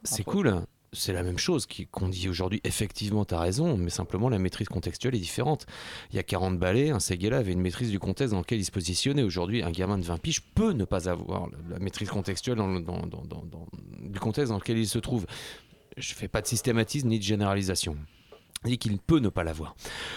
c'est 0.05 0.25
cool. 0.25 0.63
C'est 0.99 1.13
la 1.13 1.23
même 1.23 1.37
chose 1.39 1.67
qu'on 1.93 2.09
dit 2.09 2.27
aujourd'hui. 2.29 2.61
Effectivement, 2.65 3.27
tu 3.27 3.35
as 3.35 3.39
raison, 3.41 3.77
mais 3.77 3.91
simplement 3.91 4.31
la 4.31 4.39
maîtrise 4.39 4.69
contextuelle 4.69 5.15
est 5.15 5.19
différente. 5.21 5.67
Il 6.11 6.17
y 6.17 6.19
a 6.19 6.23
40 6.23 6.59
ballets, 6.59 6.89
un 6.89 7.01
Seguela 7.01 7.37
avait 7.37 7.53
une 7.53 7.61
maîtrise 7.61 7.91
du 7.91 7.99
contexte 7.99 8.33
dans 8.33 8.41
lequel 8.41 8.61
il 8.61 8.65
se 8.65 8.71
positionnait. 8.71 9.23
Aujourd'hui, 9.23 9.63
un 9.63 9.71
gamin 9.71 9.99
de 9.99 10.05
20 10.05 10.17
piges 10.19 10.41
peut 10.41 10.73
ne 10.73 10.87
pas 10.87 11.09
avoir 11.11 11.49
la, 11.69 11.79
maîtrise 11.79 12.09
contextuelle 12.09 12.57
dans 12.57 12.67
le- 12.67 12.81
du 14.09 14.19
contexte 14.19 14.51
dans 14.51 14.59
lequel 14.59 14.79
il 14.79 14.89
se 14.89 14.99
trouve. 14.99 15.27
Je 15.99 16.15
fais 16.15 16.29
pas 16.29 16.41
de 16.41 16.47
systématisme 16.47 17.09
ni 17.09 17.19
de 17.19 17.25
généralisation. 17.25 17.97
Dis 18.65 18.79
qu'il 18.79 18.99
peut 18.99 19.19
ne 19.21 19.29
pas 19.29 19.45
l'avoir. 19.45 19.77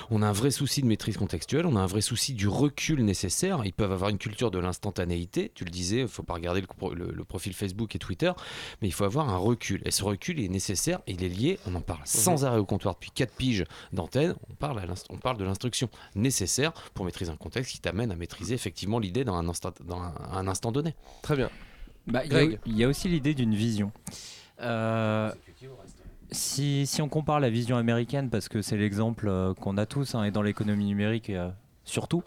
On 0.10 0.22
a 0.24 0.28
un 0.28 0.32
vrai 0.32 0.50
souci 0.50 0.82
de 0.82 0.88
maîtrise 0.88 1.18
contextuelle, 1.18 1.66
on 1.68 1.76
a 1.76 1.82
un 1.82 1.86
vrai 1.86 2.02
souci 2.02 2.34
du 2.34 2.48
recul 2.48 3.04
nécessaire. 3.04 3.62
Ils 3.64 3.74
peuvent 3.74 3.92
avoir 3.92 4.10
une 4.10 4.18
culture 4.18 4.50
de 4.50 4.58
l'instantanéité, 4.58 5.52
tu 5.54 5.66
le 5.66 5.70
disais, 5.70 5.98
il 5.98 6.02
ne 6.04 6.08
faut 6.08 6.24
pas 6.24 6.34
regarder 6.34 6.62
le, 6.62 6.68
pro- 6.68 6.94
le- 6.94 7.12
le 7.12 7.24
profil 7.26 7.54
Facebook 7.54 7.96
et 7.96 8.00
Twitter, 8.00 8.32
mais 8.82 8.88
il 8.88 8.92
faut 8.92 9.04
avoir 9.04 9.30
un 9.30 9.38
recul. 9.38 9.82
Et 9.86 9.92
ce 9.92 10.04
recul 10.04 10.40
est 10.40 10.48
nécessaire, 10.48 11.00
il 11.06 11.24
est 11.24 11.30
lié, 11.30 11.60
on 11.68 11.76
en 11.76 11.82
parle 11.82 12.02
sans 12.06 12.44
arrêt 12.46 12.58
au 12.58 12.66
comptoir 12.66 12.96
depuis 12.96 13.12
4 13.12 13.34
piges 13.34 13.66
d'antenne, 13.94 14.34
on 14.50 14.54
parle, 14.56 14.80
à 14.80 14.86
l'inst- 14.86 15.06
on 15.10 15.18
parle 15.18 15.38
de 15.38 15.44
l'instruction 15.44 15.90
nécessaire 16.16 16.72
pour 16.96 17.06
maîtriser 17.06 17.32
un 17.32 17.36
contexte 17.38 17.72
qui 17.74 17.80
t'amène 17.80 18.12
à 18.12 18.16
maîtriser 18.16 18.56
effectivement 18.56 18.98
l'idée 19.00 19.26
dans, 19.26 19.36
un 19.36 19.48
instant, 19.48 19.74
dans 19.86 20.00
un, 20.02 20.14
un 20.32 20.48
instant 20.48 20.72
donné. 20.72 20.96
Très 21.22 21.36
bien. 21.36 21.50
Bah, 22.08 22.22
il 22.26 22.32
y 22.32 22.36
a- 22.36 22.46
Greg. 22.46 22.60
il 22.66 22.78
y, 22.78 22.84
a 22.84 22.88
aussi 22.88 23.10
l'idée 23.10 23.36
d'une 23.36 23.54
vision. 23.54 23.92
Euh, 24.62 25.32
si, 26.32 26.86
si 26.86 27.02
on 27.02 27.10
compare 27.10 27.40
la 27.40 27.50
vision 27.50 27.78
américaine, 27.78 28.30
parce 28.30 28.50
que 28.50 28.62
c'est 28.62 28.78
l'exemple 28.78 29.28
euh, 29.28 29.54
qu'on 29.54 29.78
a 29.78 29.86
tous, 29.86 30.16
hein, 30.16 30.24
et 30.24 30.32
dans 30.32 30.42
l'économie 30.42 30.86
numérique 30.86 31.30
euh, 31.30 31.50
surtout, 31.86 32.24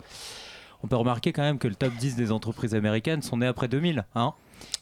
on 0.83 0.89
peut 0.89 0.97
remarquer 0.97 1.33
quand 1.33 1.43
même 1.43 1.59
que 1.59 1.69
le 1.69 1.75
top 1.77 1.93
10 1.95 2.17
des 2.17 2.33
entreprises 2.33 2.75
américaines 2.75 3.23
sont 3.23 3.37
nées 3.37 3.47
après 3.47 3.69
2000. 3.69 4.05
Hein 4.15 4.35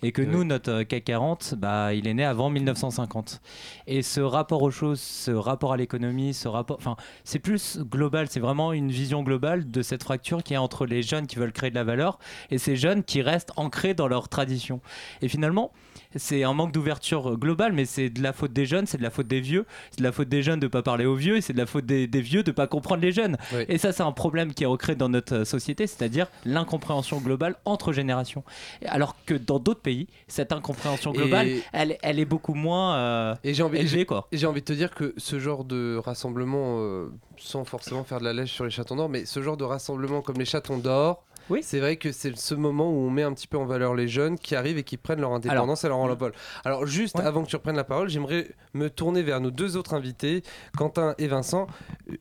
et 0.03 0.13
que 0.13 0.23
Oui. 0.23 0.29
nous, 0.29 0.45
notre 0.45 0.71
euh, 0.71 0.85
CAC 0.85 1.05
40, 1.05 1.55
bah, 1.57 1.95
il 1.95 2.07
est 2.07 2.15
né 2.15 2.25
avant 2.25 2.51
1950. 2.51 3.41
Et 3.87 4.03
ce 4.03 4.21
rapport 4.21 4.63
aux 4.63 4.71
choses, 4.71 5.01
ce 5.01 5.31
rapport 5.31 5.73
à 5.73 5.77
l'économie, 5.77 6.35
ce 6.35 6.49
rapport, 6.49 6.77
enfin, 6.79 6.97
c'est 7.25 7.39
plus 7.39 7.79
global. 7.79 8.27
C'est 8.31 8.41
vraiment 8.41 8.73
une 8.73 8.91
vision 8.91 9.23
globale 9.23 9.71
de 9.71 9.83
cette 9.83 10.03
fracture 10.03 10.43
qui 10.43 10.55
est 10.55 10.59
entre 10.59 10.87
les 10.87 11.03
jeunes 11.03 11.27
qui 11.27 11.37
veulent 11.37 11.53
créer 11.53 11.71
de 11.71 11.75
la 11.75 11.85
valeur 11.85 12.19
et 12.51 12.59
ces 12.59 12.77
jeunes 12.77 13.05
qui 13.05 13.23
restent 13.23 13.53
ancrés 13.57 13.95
dans 13.95 14.09
leur 14.09 14.29
tradition. 14.29 14.81
Et 15.23 15.29
finalement, 15.29 15.73
c'est 16.17 16.43
un 16.45 16.53
manque 16.53 16.73
d'ouverture 16.73 17.37
globale, 17.39 17.73
mais 17.73 17.85
c'est 17.85 18.11
de 18.11 18.23
la 18.23 18.33
faute 18.33 18.53
des 18.53 18.67
jeunes, 18.67 18.87
c'est 18.87 18.99
de 18.99 19.03
la 19.03 19.11
faute 19.11 19.29
des 19.29 19.41
vieux, 19.41 19.67
c'est 19.91 19.99
de 20.01 20.05
la 20.05 20.13
faute 20.13 20.29
des 20.29 20.43
jeunes 20.43 20.61
de 20.61 20.67
pas 20.67 20.83
parler 20.83 21.07
aux 21.07 21.15
vieux, 21.15 21.37
et 21.37 21.41
c'est 21.41 21.53
de 21.53 21.59
la 21.59 21.67
faute 21.67 21.87
des, 21.87 22.07
des 22.07 22.21
vieux 22.21 22.43
de 22.43 22.51
pas 22.53 22.67
comprendre 22.67 23.03
les 23.03 23.13
jeunes. 23.13 23.37
Et 23.69 23.79
ça, 23.79 23.93
c'est 23.93 24.03
un 24.03 24.13
problème 24.13 24.53
qui 24.55 24.65
est 24.65 24.67
recréé 24.67 24.97
dans 24.97 25.09
notre 25.09 25.35
euh, 25.37 25.45
société, 25.45 25.87
c'est-à-dire 25.87 26.27
l'incompréhension 26.45 27.19
globale 27.19 27.57
entre 27.65 27.93
générations. 27.93 28.45
Alors 28.87 29.17
que 29.27 29.35
dans 29.35 29.59
d'autres 29.59 29.81
pays, 29.81 30.09
cette 30.29 30.53
incompréhension 30.53 31.13
globale, 31.13 31.49
Et- 31.49 31.63
elle, 31.73 31.99
elle 32.03 32.19
est 32.19 32.25
beaucoup 32.25 32.55
moins 32.55 32.97
euh, 32.97 33.35
Et 33.45 33.55
j'ai 33.55 33.63
envie, 33.63 33.79
élevée, 33.79 34.07
j'ai 34.33 34.47
de 34.47 34.59
te 34.61 34.73
dire 34.73 34.95
que 34.95 35.15
ce 35.17 35.39
genre 35.39 35.65
de 35.65 35.97
rassemblement, 35.97 36.77
euh, 36.81 37.09
sans 37.37 37.65
forcément 37.65 38.05
faire 38.05 38.19
de 38.21 38.25
la 38.25 38.33
lèche 38.33 38.53
sur 38.53 38.65
les 38.65 38.71
chatons 38.71 38.97
d'or, 38.97 39.09
mais 39.09 39.25
ce 39.25 39.43
genre 39.43 39.57
de 39.57 39.65
rassemblement 39.65 40.21
comme 40.23 40.37
les 40.39 40.45
chatons 40.45 40.79
d'or, 40.79 41.25
c'est 41.63 41.81
vrai 41.81 41.97
que 41.97 42.13
c'est 42.13 42.37
ce 42.37 42.55
moment 42.55 42.91
où 42.91 42.97
on 43.07 43.11
met 43.11 43.23
un 43.23 43.33
petit 43.33 43.47
peu 43.47 43.59
en 43.59 43.67
valeur 43.67 43.95
les 43.95 44.09
jeunes 44.09 44.39
qui 44.39 44.55
arrivent 44.55 44.79
et 44.79 44.85
qui 44.85 44.97
prennent 44.97 45.21
leur 45.21 45.33
indépendance 45.33 45.85
et 45.85 45.89
leur 45.89 45.99
envol. 45.99 46.33
Alors 46.65 46.87
juste 46.87 47.19
avant 47.19 47.43
que 47.43 47.49
tu 47.49 47.57
reprennes 47.57 47.77
la 47.77 47.85
parole, 47.85 48.09
j'aimerais 48.09 48.49
me 48.75 48.89
tourner 48.89 49.23
vers 49.23 49.41
nos 49.41 49.51
deux 49.51 49.77
autres 49.77 49.95
invités, 49.95 50.43
Quentin 50.77 51.15
et 51.19 51.27
Vincent. 51.27 51.67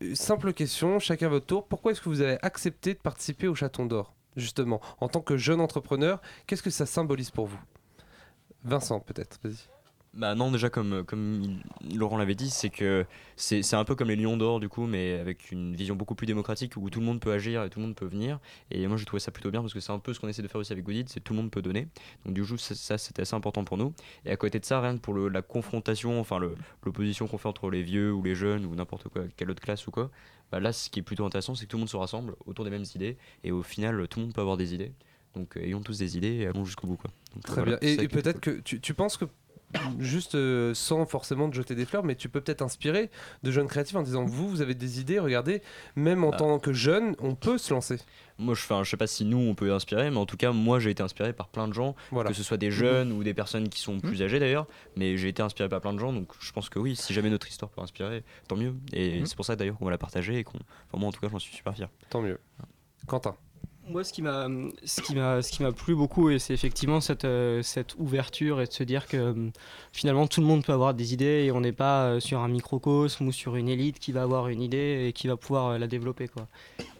Euh, 0.02 0.14
Simple 0.14 0.52
question, 0.52 0.98
chacun 0.98 1.28
votre 1.28 1.46
tour. 1.46 1.66
Pourquoi 1.66 1.92
est-ce 1.92 2.00
que 2.00 2.08
vous 2.08 2.20
avez 2.20 2.38
accepté 2.42 2.94
de 2.94 2.98
participer 2.98 3.48
au 3.48 3.54
Chaton 3.54 3.86
d'Or 3.86 4.14
Justement, 4.36 4.80
en 5.00 5.08
tant 5.08 5.20
que 5.20 5.36
jeune 5.36 5.60
entrepreneur, 5.60 6.20
qu'est-ce 6.46 6.62
que 6.62 6.70
ça 6.70 6.86
symbolise 6.86 7.30
pour 7.30 7.46
vous? 7.46 7.60
Vincent, 8.64 9.00
peut-être, 9.00 9.38
vas-y. 9.42 9.69
Bah 10.12 10.34
non, 10.34 10.50
déjà 10.50 10.70
comme, 10.70 11.04
comme 11.04 11.60
Laurent 11.94 12.16
l'avait 12.18 12.34
dit, 12.34 12.50
c'est 12.50 12.68
que 12.68 13.06
c'est 13.36 13.74
un 13.74 13.84
peu 13.84 13.94
comme 13.94 14.08
les 14.08 14.16
Lions 14.16 14.36
d'Or 14.36 14.58
du 14.58 14.68
coup, 14.68 14.86
mais 14.86 15.12
avec 15.20 15.52
une 15.52 15.76
vision 15.76 15.94
beaucoup 15.94 16.16
plus 16.16 16.26
démocratique 16.26 16.76
où 16.76 16.90
tout 16.90 16.98
le 16.98 17.06
monde 17.06 17.20
peut 17.20 17.30
agir 17.30 17.62
et 17.62 17.70
tout 17.70 17.78
le 17.78 17.86
monde 17.86 17.94
peut 17.94 18.06
venir. 18.06 18.40
Et 18.72 18.84
moi 18.88 18.96
j'ai 18.96 19.04
trouvé 19.04 19.20
ça 19.20 19.30
plutôt 19.30 19.52
bien 19.52 19.60
parce 19.60 19.72
que 19.72 19.78
c'est 19.78 19.92
un 19.92 20.00
peu 20.00 20.12
ce 20.12 20.18
qu'on 20.18 20.26
essaie 20.26 20.42
de 20.42 20.48
faire 20.48 20.60
aussi 20.60 20.72
avec 20.72 20.84
Goodit, 20.84 21.04
c'est 21.06 21.20
tout 21.20 21.32
le 21.32 21.36
monde 21.38 21.52
peut 21.52 21.62
donner. 21.62 21.86
Donc 22.24 22.34
du 22.34 22.42
coup 22.44 22.56
ça, 22.56 22.74
ça, 22.74 22.98
c'était 22.98 23.22
assez 23.22 23.36
important 23.36 23.62
pour 23.62 23.76
nous. 23.76 23.94
Et 24.24 24.32
à 24.32 24.36
côté 24.36 24.58
de 24.58 24.64
ça, 24.64 24.80
rien 24.80 24.96
que 24.96 25.00
pour 25.00 25.14
le- 25.14 25.28
la 25.28 25.42
confrontation, 25.42 26.18
enfin 26.18 26.40
l'opposition 26.82 27.28
qu'on 27.28 27.38
fait 27.38 27.48
entre 27.48 27.70
les 27.70 27.84
vieux 27.84 28.12
ou 28.12 28.20
les 28.24 28.34
jeunes 28.34 28.66
ou 28.66 28.74
n'importe 28.74 29.08
quoi, 29.08 29.22
quelle 29.36 29.50
autre 29.52 29.62
classe 29.62 29.86
ou 29.86 29.92
quoi, 29.92 30.10
bah 30.50 30.58
là 30.58 30.72
ce 30.72 30.90
qui 30.90 30.98
est 30.98 31.02
plutôt 31.02 31.24
intéressant 31.24 31.54
c'est 31.54 31.66
que 31.66 31.70
tout 31.70 31.76
le 31.76 31.82
monde 31.82 31.88
se 31.88 31.96
rassemble 31.96 32.34
autour 32.46 32.64
des 32.64 32.72
mêmes 32.72 32.84
idées 32.96 33.16
et 33.44 33.52
au 33.52 33.62
final 33.62 34.08
tout 34.08 34.18
le 34.18 34.24
monde 34.26 34.34
peut 34.34 34.40
avoir 34.40 34.56
des 34.56 34.74
idées. 34.74 34.92
Donc 35.36 35.56
ayons 35.56 35.80
tous 35.80 35.98
des 35.98 36.16
idées 36.16 36.38
et 36.38 36.46
allons 36.48 36.64
jusqu'au 36.64 36.88
bout 36.88 36.96
quoi. 36.96 37.10
Donc, 37.34 37.44
Très 37.44 37.62
voilà, 37.62 37.78
bien. 37.78 37.88
Et, 37.88 38.08
peut-être 38.08 38.40
que 38.40 38.58
tu, 38.58 38.80
tu 38.80 38.94
penses 38.94 39.16
que 39.16 39.26
juste 39.98 40.34
euh, 40.34 40.74
sans 40.74 41.06
forcément 41.06 41.48
te 41.48 41.54
jeter 41.54 41.74
des 41.74 41.84
fleurs, 41.84 42.02
mais 42.04 42.14
tu 42.16 42.28
peux 42.28 42.40
peut-être 42.40 42.62
inspirer 42.62 43.10
de 43.42 43.50
jeunes 43.50 43.68
créatifs 43.68 43.96
en 43.96 44.02
disant 44.02 44.24
vous, 44.24 44.48
vous 44.48 44.62
avez 44.62 44.74
des 44.74 45.00
idées, 45.00 45.18
regardez, 45.18 45.62
même 45.96 46.24
en 46.24 46.30
Bah. 46.30 46.36
tant 46.38 46.58
que 46.58 46.72
jeune, 46.72 47.14
on 47.20 47.34
peut 47.34 47.58
se 47.58 47.72
lancer. 47.72 47.96
Moi, 48.38 48.54
je, 48.54 48.62
je 48.84 48.88
sais 48.90 48.96
pas 48.96 49.06
si 49.06 49.24
nous 49.26 49.36
on 49.38 49.54
peut 49.54 49.72
inspirer, 49.72 50.10
mais 50.10 50.16
en 50.16 50.24
tout 50.26 50.36
cas, 50.38 50.50
moi 50.52 50.80
j'ai 50.80 50.90
été 50.90 51.02
inspiré 51.02 51.32
par 51.32 51.48
plein 51.48 51.68
de 51.68 51.74
gens, 51.74 51.94
Voilà. 52.10 52.30
que 52.30 52.34
ce 52.36 52.42
soit 52.42 52.56
des 52.56 52.70
jeunes 52.70 53.12
ou 53.12 53.22
des 53.22 53.34
personnes 53.34 53.68
qui 53.68 53.80
sont 53.80 54.00
plus 54.00 54.22
âgées 54.22 54.38
d'ailleurs, 54.40 54.66
mais 54.96 55.16
j'ai 55.18 55.28
été 55.28 55.42
inspiré 55.42 55.68
par 55.68 55.80
plein 55.80 55.92
de 55.92 55.98
gens, 55.98 56.12
donc 56.12 56.32
je 56.40 56.50
pense 56.52 56.68
que 56.70 56.78
oui, 56.78 56.96
si 56.96 57.12
jamais 57.12 57.28
notre 57.30 57.48
histoire 57.48 57.70
peut 57.70 57.82
inspirer, 57.82 58.24
tant 58.48 58.56
mieux. 58.56 58.74
Et 58.92 59.20
Mhm. 59.20 59.26
c'est 59.26 59.36
pour 59.36 59.44
ça 59.44 59.56
d'ailleurs 59.56 59.76
qu'on 59.78 59.84
va 59.84 59.90
la 59.90 59.98
partager 59.98 60.38
et 60.38 60.44
qu'on. 60.44 60.58
Enfin, 60.88 60.98
moi 60.98 61.08
en 61.08 61.12
tout 61.12 61.20
cas, 61.20 61.28
j'en 61.30 61.38
suis 61.38 61.54
super 61.54 61.74
fier. 61.74 61.88
Tant 62.08 62.22
mieux. 62.22 62.38
Quentin. 63.06 63.36
Moi, 63.90 64.04
ce 64.04 64.12
qui 64.12 64.22
m'a, 64.22 64.46
ce 64.84 65.00
qui 65.00 65.16
m'a, 65.16 65.42
ce 65.42 65.50
qui 65.50 65.64
m'a 65.64 65.72
plu 65.72 65.96
beaucoup, 65.96 66.30
et 66.30 66.38
c'est 66.38 66.54
effectivement 66.54 67.00
cette, 67.00 67.24
euh, 67.24 67.60
cette 67.62 67.96
ouverture 67.98 68.60
et 68.60 68.66
de 68.66 68.72
se 68.72 68.84
dire 68.84 69.08
que 69.08 69.16
euh, 69.16 69.50
finalement 69.92 70.28
tout 70.28 70.40
le 70.40 70.46
monde 70.46 70.64
peut 70.64 70.72
avoir 70.72 70.94
des 70.94 71.12
idées 71.12 71.44
et 71.44 71.50
on 71.50 71.60
n'est 71.60 71.72
pas 71.72 72.04
euh, 72.04 72.20
sur 72.20 72.38
un 72.38 72.48
microcosme 72.48 73.26
ou 73.26 73.32
sur 73.32 73.56
une 73.56 73.68
élite 73.68 73.98
qui 73.98 74.12
va 74.12 74.22
avoir 74.22 74.48
une 74.48 74.62
idée 74.62 75.06
et 75.08 75.12
qui 75.12 75.26
va 75.26 75.36
pouvoir 75.36 75.66
euh, 75.70 75.78
la 75.78 75.88
développer, 75.88 76.28
quoi. 76.28 76.46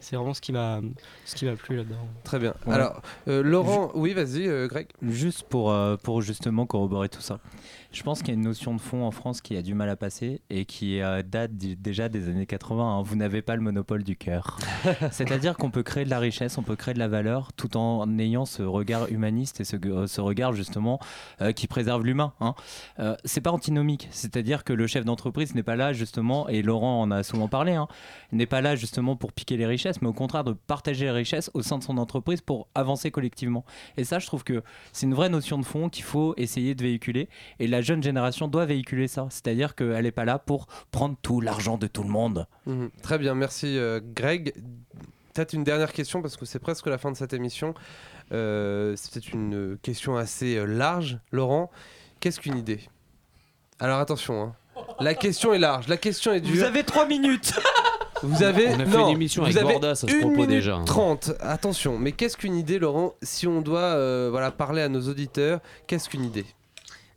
C'est 0.01 0.16
vraiment 0.16 0.34
ce 0.34 0.41
qui 0.41 0.51
m'a, 0.51 0.80
ce 1.26 1.36
qui 1.36 1.45
m'a 1.45 1.55
plu 1.55 1.76
là-dedans. 1.76 2.09
Très 2.24 2.38
bien. 2.38 2.55
Ouais. 2.66 2.74
Alors, 2.74 3.03
euh, 3.28 3.43
Laurent, 3.43 3.93
oui, 3.95 4.14
vas-y, 4.14 4.49
euh, 4.49 4.66
Greg. 4.66 4.88
Juste 5.03 5.45
pour, 5.45 5.70
euh, 5.70 5.97
pour 5.97 6.22
justement 6.22 6.66
corroborer 6.66 7.09
tout 7.09 7.20
ça. 7.20 7.38
Je 7.93 8.05
pense 8.05 8.20
qu'il 8.20 8.28
y 8.28 8.30
a 8.30 8.34
une 8.34 8.45
notion 8.45 8.72
de 8.74 8.80
fond 8.80 9.05
en 9.05 9.11
France 9.11 9.41
qui 9.41 9.57
a 9.57 9.62
du 9.62 9.74
mal 9.74 9.88
à 9.88 9.97
passer 9.97 10.43
et 10.49 10.64
qui 10.64 11.01
euh, 11.01 11.22
date 11.24 11.57
déjà 11.57 12.09
des 12.09 12.28
années 12.28 12.47
80. 12.47 12.99
hein. 12.99 13.03
Vous 13.03 13.16
n'avez 13.16 13.43
pas 13.43 13.57
le 13.57 13.62
monopole 13.62 14.05
du 14.05 14.14
cœur. 14.14 14.59
C'est-à-dire 15.11 15.57
qu'on 15.57 15.72
peut 15.72 15.82
créer 15.82 16.05
de 16.05 16.11
la 16.11 16.20
richesse, 16.20 16.57
on 16.57 16.62
peut 16.62 16.76
créer 16.76 16.95
de 16.95 17.01
la 17.01 17.09
valeur 17.09 17.53
tout 17.53 17.76
en 17.76 18.16
ayant 18.20 18.45
ce 18.45 18.62
regard 18.62 19.09
humaniste 19.09 19.61
et 19.61 19.64
ce, 19.64 19.74
euh, 19.86 20.07
ce 20.07 20.20
regard 20.20 20.53
justement 20.53 21.01
euh, 21.41 21.51
qui 21.51 21.66
préserve 21.66 22.05
l'humain. 22.05 22.32
Hein. 22.41 22.55
Euh, 23.01 23.16
c'est 23.24 23.41
pas 23.41 23.51
antinomique. 23.51 24.07
C'est-à-dire 24.12 24.62
que 24.62 24.72
le 24.72 24.86
chef 24.86 25.05
d'entreprise 25.05 25.57
n'est 25.57 25.64
pas 25.64 25.74
là 25.74 25.93
justement, 25.93 26.49
et 26.49 26.62
Laurent 26.62 27.01
en 27.01 27.11
a 27.11 27.24
souvent 27.24 27.49
parlé, 27.49 27.72
hein, 27.72 27.88
n'est 28.30 28.47
pas 28.47 28.61
là 28.61 28.76
justement 28.76 29.16
pour 29.16 29.32
piquer 29.32 29.57
les 29.57 29.66
richesses, 29.66 30.01
mais 30.01 30.09
au 30.09 30.12
contraire 30.12 30.45
de 30.45 30.53
partager 30.53 31.07
les 31.07 31.11
richesses 31.11 31.51
au 31.55 31.62
sein 31.62 31.78
de 31.78 31.82
son 31.82 31.99
entreprise 31.99 32.41
pour 32.41 32.68
avancer 32.76 33.11
collectivement. 33.11 33.64
Et 33.97 34.05
ça, 34.05 34.20
je 34.20 34.28
trouve 34.28 34.45
que 34.45 34.62
c'est 34.93 35.07
une 35.07 35.14
vraie 35.14 35.28
notion 35.28 35.59
de 35.59 35.64
fond 35.64 35.88
qu'il 35.88 36.05
faut 36.05 36.34
essayer 36.36 36.76
de 36.76 36.82
véhiculer. 36.84 37.28
Et 37.59 37.66
la 37.66 37.80
jeune 37.81 38.03
génération 38.03 38.49
doit 38.49 38.66
véhiculer 38.66 39.09
ça. 39.09 39.26
C'est-à-dire 39.31 39.74
qu'elle 39.74 40.03
n'est 40.03 40.11
pas 40.11 40.24
là 40.24 40.39
pour 40.39 40.66
prendre 40.91 41.16
tout 41.22 41.41
l'argent 41.41 41.78
de 41.78 41.87
tout 41.87 42.03
le 42.03 42.09
monde. 42.09 42.47
Mhm. 42.66 42.91
Très 43.03 43.18
bien, 43.18 43.35
merci 43.35 43.78
euh, 43.78 44.01
Greg. 44.03 44.55
Peut-être 45.35 45.53
une 45.53 45.64
dernière 45.64 45.93
question 45.93 46.22
parce 46.22 46.37
que 46.37 46.45
c'est 46.45 46.59
presque 46.59 46.87
la 46.87 46.99
fin 46.99 47.12
de 47.12 47.16
cette 47.16 47.33
émission. 47.33 47.74
Euh, 48.33 48.95
c'est 48.97 49.12
peut-être 49.12 49.33
une 49.33 49.78
question 49.83 50.16
assez 50.16 50.57
euh, 50.57 50.64
large. 50.64 51.18
Laurent, 51.33 51.70
qu'est-ce 52.20 52.41
qu'une 52.41 52.57
idée? 52.57 52.81
Alors 53.78 53.99
attention, 53.99 54.43
hein. 54.43 54.55
la 55.01 55.14
question 55.14 55.55
est 55.55 55.59
large, 55.59 55.89
la 55.89 55.97
question 55.97 56.33
est 56.33 56.41
dure. 56.41 56.57
Vous 56.57 56.62
avez 56.62 56.85
3 56.85 57.07
minutes 57.07 57.55
Vous 58.22 58.43
avez 58.43 58.68
On 58.68 58.81
a 58.81 58.85
fait 58.85 58.99
non, 58.99 59.07
une 59.09 59.14
émission 59.14 59.45
avec 59.45 59.57
à 59.57 59.95
ce 59.95 60.07
une 60.07 60.20
propos 60.20 60.47
déjà, 60.47 60.74
hein. 60.74 60.85
30. 60.85 61.33
Attention, 61.41 61.99
mais 61.99 62.12
qu'est-ce 62.12 62.37
qu'une 62.37 62.55
idée, 62.55 62.78
Laurent? 62.78 63.14
Si 63.22 63.47
on 63.47 63.62
doit 63.62 63.81
euh, 63.81 64.28
voilà 64.31 64.51
parler 64.51 64.83
à 64.83 64.89
nos 64.89 65.09
auditeurs, 65.09 65.61
qu'est-ce 65.87 66.09
qu'une 66.09 66.24
idée? 66.24 66.45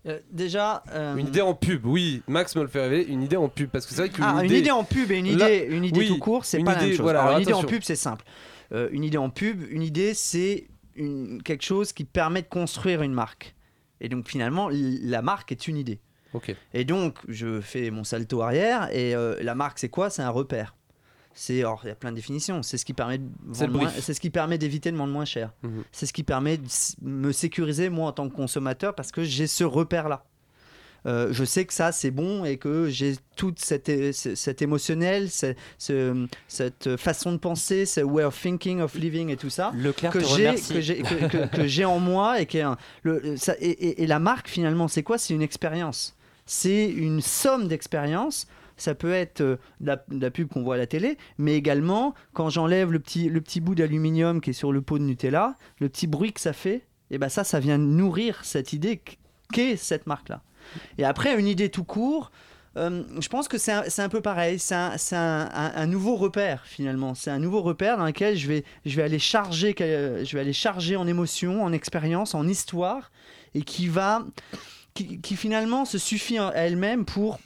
Euh, 0.05 0.19
déjà. 0.31 0.83
euh, 0.91 1.15
Une 1.15 1.27
idée 1.27 1.41
en 1.41 1.53
pub, 1.53 1.85
oui. 1.85 2.21
Max 2.27 2.55
me 2.55 2.61
le 2.61 2.67
fait 2.67 2.81
révéler. 2.81 3.03
Une 3.05 3.23
idée 3.23 3.37
en 3.37 3.47
pub, 3.49 3.69
parce 3.69 3.85
que 3.85 3.93
c'est 3.93 4.01
vrai 4.01 4.09
qu'une 4.09 4.23
Ah, 4.25 4.43
idée. 4.43 4.53
une 4.55 4.61
idée 4.61 4.71
en 4.71 4.83
pub 4.83 5.11
et 5.11 5.17
une 5.17 5.25
idée, 5.27 5.37
Là- 5.37 5.63
une 5.75 5.85
idée 5.85 5.99
oui, 5.99 6.07
tout 6.09 6.17
court, 6.19 6.43
c'est 6.45 6.59
une 6.59 6.65
pas 6.65 6.71
la 6.73 6.77
même 6.79 6.87
idée, 6.87 6.95
chose. 6.97 7.03
voilà, 7.03 7.23
Alors, 7.23 7.37
une 7.37 7.43
idée 7.43 7.53
en 7.53 7.63
pub, 7.63 7.83
c'est 7.83 7.95
simple. 7.95 8.25
Euh, 8.73 8.89
une 8.91 9.03
idée 9.03 9.17
en 9.17 9.29
pub, 9.29 9.61
une 9.71 9.81
idée, 9.81 10.13
c'est 10.13 10.67
une- 10.95 11.41
quelque 11.43 11.63
chose 11.63 11.93
qui 11.93 12.03
permet 12.03 12.41
de 12.41 12.47
construire 12.47 13.01
une 13.01 13.13
marque. 13.13 13.55
Et 14.01 14.09
donc 14.09 14.27
finalement, 14.27 14.69
la 14.71 15.21
marque 15.21 15.51
est 15.53 15.67
une 15.67 15.77
idée. 15.77 15.99
Ok. 16.33 16.53
Et 16.73 16.83
donc, 16.83 17.19
je 17.29 17.61
fais 17.61 17.89
mon 17.91 18.03
salto 18.03 18.41
arrière. 18.41 18.89
Et 18.91 19.13
la 19.41 19.55
marque, 19.55 19.79
c'est 19.79 19.89
quoi? 19.89 20.09
C'est 20.09 20.21
un 20.23 20.29
repère. 20.29 20.75
C'est, 21.35 21.55
il 21.55 21.59
y 21.59 21.63
a 21.63 21.95
plein 21.95 22.11
de 22.11 22.15
définitions. 22.15 22.61
C'est 22.63 22.77
ce 22.77 22.85
qui 22.85 22.93
permet 22.93 23.19
C'est 23.53 23.67
le 23.67 23.73
ce 24.01 24.19
qui 24.19 24.29
permet 24.29 24.57
d'éviter 24.57 24.91
de 24.91 24.97
vendre 24.97 25.13
moins 25.13 25.25
cher. 25.25 25.51
Mhm. 25.63 25.83
C'est 25.91 26.05
ce 26.05 26.13
qui 26.13 26.23
permet 26.23 26.57
de 26.57 26.67
me 27.01 27.31
sécuriser 27.31 27.89
moi 27.89 28.09
en 28.09 28.11
tant 28.11 28.29
que 28.29 28.35
consommateur 28.35 28.93
parce 28.95 29.11
que 29.11 29.23
j'ai 29.23 29.47
ce 29.47 29.63
repère-là. 29.63 30.25
Euh, 31.05 31.33
je 31.33 31.43
sais 31.43 31.65
que 31.65 31.73
ça 31.73 31.91
c'est 31.91 32.11
bon 32.11 32.45
et 32.45 32.55
que 32.55 32.87
j'ai 32.87 33.15
toute 33.35 33.59
cette, 33.59 33.91
cet 34.13 34.61
émotionnel, 34.61 35.29
ce- 35.29 35.53
ce- 35.77 36.27
cette 36.47 36.95
façon 36.95 37.33
de 37.33 37.37
penser, 37.37 37.85
ce 37.85 37.99
way 37.99 38.23
of 38.23 38.39
thinking, 38.41 38.79
of 38.79 38.95
living 38.95 39.27
et 39.29 39.35
tout 39.35 39.49
ça 39.49 39.73
Leclerc 39.75 40.13
que 40.13 40.21
j'ai 40.21 40.55
que 40.55 40.79
j'ai 40.79 41.01
que, 41.01 41.27
que- 41.27 41.55
que 41.57 41.67
j'ai 41.67 41.83
en 41.83 41.99
moi 41.99 42.39
et 42.39 42.45
qui 42.45 42.59
est 42.59 42.61
un- 42.61 42.77
le, 43.01 43.35
ça- 43.35 43.55
et, 43.59 43.69
et- 43.71 44.03
et 44.03 44.07
la 44.07 44.19
marque 44.19 44.47
finalement 44.47 44.87
c'est 44.87 45.03
quoi? 45.03 45.17
C'est 45.17 45.33
une 45.33 45.41
expérience. 45.41 46.15
C'est 46.45 46.85
une 46.89 47.19
somme 47.19 47.67
d'expériences. 47.67 48.47
Ça 48.83 48.95
peut 48.95 49.13
être 49.13 49.39
euh, 49.39 49.55
de 49.79 49.97
la, 50.19 50.29
pub 50.29 50.49
qu'on 50.49 50.61
voit 50.61 50.75
à 50.75 50.77
la 50.77 50.87
télé, 50.87 51.17
mais 51.37 51.55
également 51.55 52.13
quand 52.33 52.49
j'enlève 52.49 52.91
le 52.91 52.99
petit, 52.99 53.29
le 53.29 53.39
petit 53.39 53.61
bout 53.61 53.75
d'aluminium 53.75 54.41
qui 54.41 54.49
est 54.49 54.53
sur 54.53 54.73
le 54.73 54.81
pot 54.81 54.99
de 54.99 55.03
Nutella, 55.05 55.55
le 55.79 55.87
petit 55.87 56.05
bruit 56.05 56.33
que 56.33 56.41
ça 56.41 56.51
fait, 56.51 56.85
et 57.09 57.17
ben 57.17 57.29
ça, 57.29 57.45
ça 57.45 57.61
vient 57.61 57.77
nourrir 57.77 58.43
cette 58.43 58.73
idée 58.73 59.01
qu'est 59.53 59.77
cette 59.77 60.05
marque-là. 60.05 60.41
Et 60.97 61.05
après, 61.05 61.39
une 61.39 61.47
idée 61.47 61.69
tout 61.69 61.85
court, 61.85 62.29
euh, 62.75 63.03
je 63.19 63.27
pense 63.29 63.47
que 63.47 63.57
c'est 63.57 63.71
un, 63.71 63.83
un 63.99 64.09
peu 64.09 64.19
pareil. 64.19 64.59
C'est 64.59 64.75
un, 64.75 64.97
un- 65.13 65.71
un- 65.75 65.85
nouveau 65.85 66.15
repère 66.17 66.65
finalement. 66.65 67.13
C'est 67.13 67.31
un 67.31 67.39
nouveau 67.39 67.61
repère 67.61 67.97
dans 67.97 68.05
lequel 68.05 68.35
je 68.35 68.47
vais, 68.47 68.65
je 68.85 68.97
vais 68.97 69.03
aller 69.03 69.19
charger, 69.19 69.73
je 69.79 70.29
vais 70.33 70.39
aller 70.41 70.53
charger 70.53 70.97
en 70.97 71.07
émotion, 71.07 71.63
en 71.63 71.71
expérience, 71.71 72.35
en 72.35 72.47
histoire, 72.47 73.11
et 73.53 73.61
qui 73.61 73.87
va, 73.87 74.25
qui, 74.93 75.21
qui 75.21 75.35
finalement 75.37 75.85
se 75.85 75.97
suffit 75.97 76.37
à 76.37 76.51
elle-même 76.55 77.05
pour, 77.05 77.39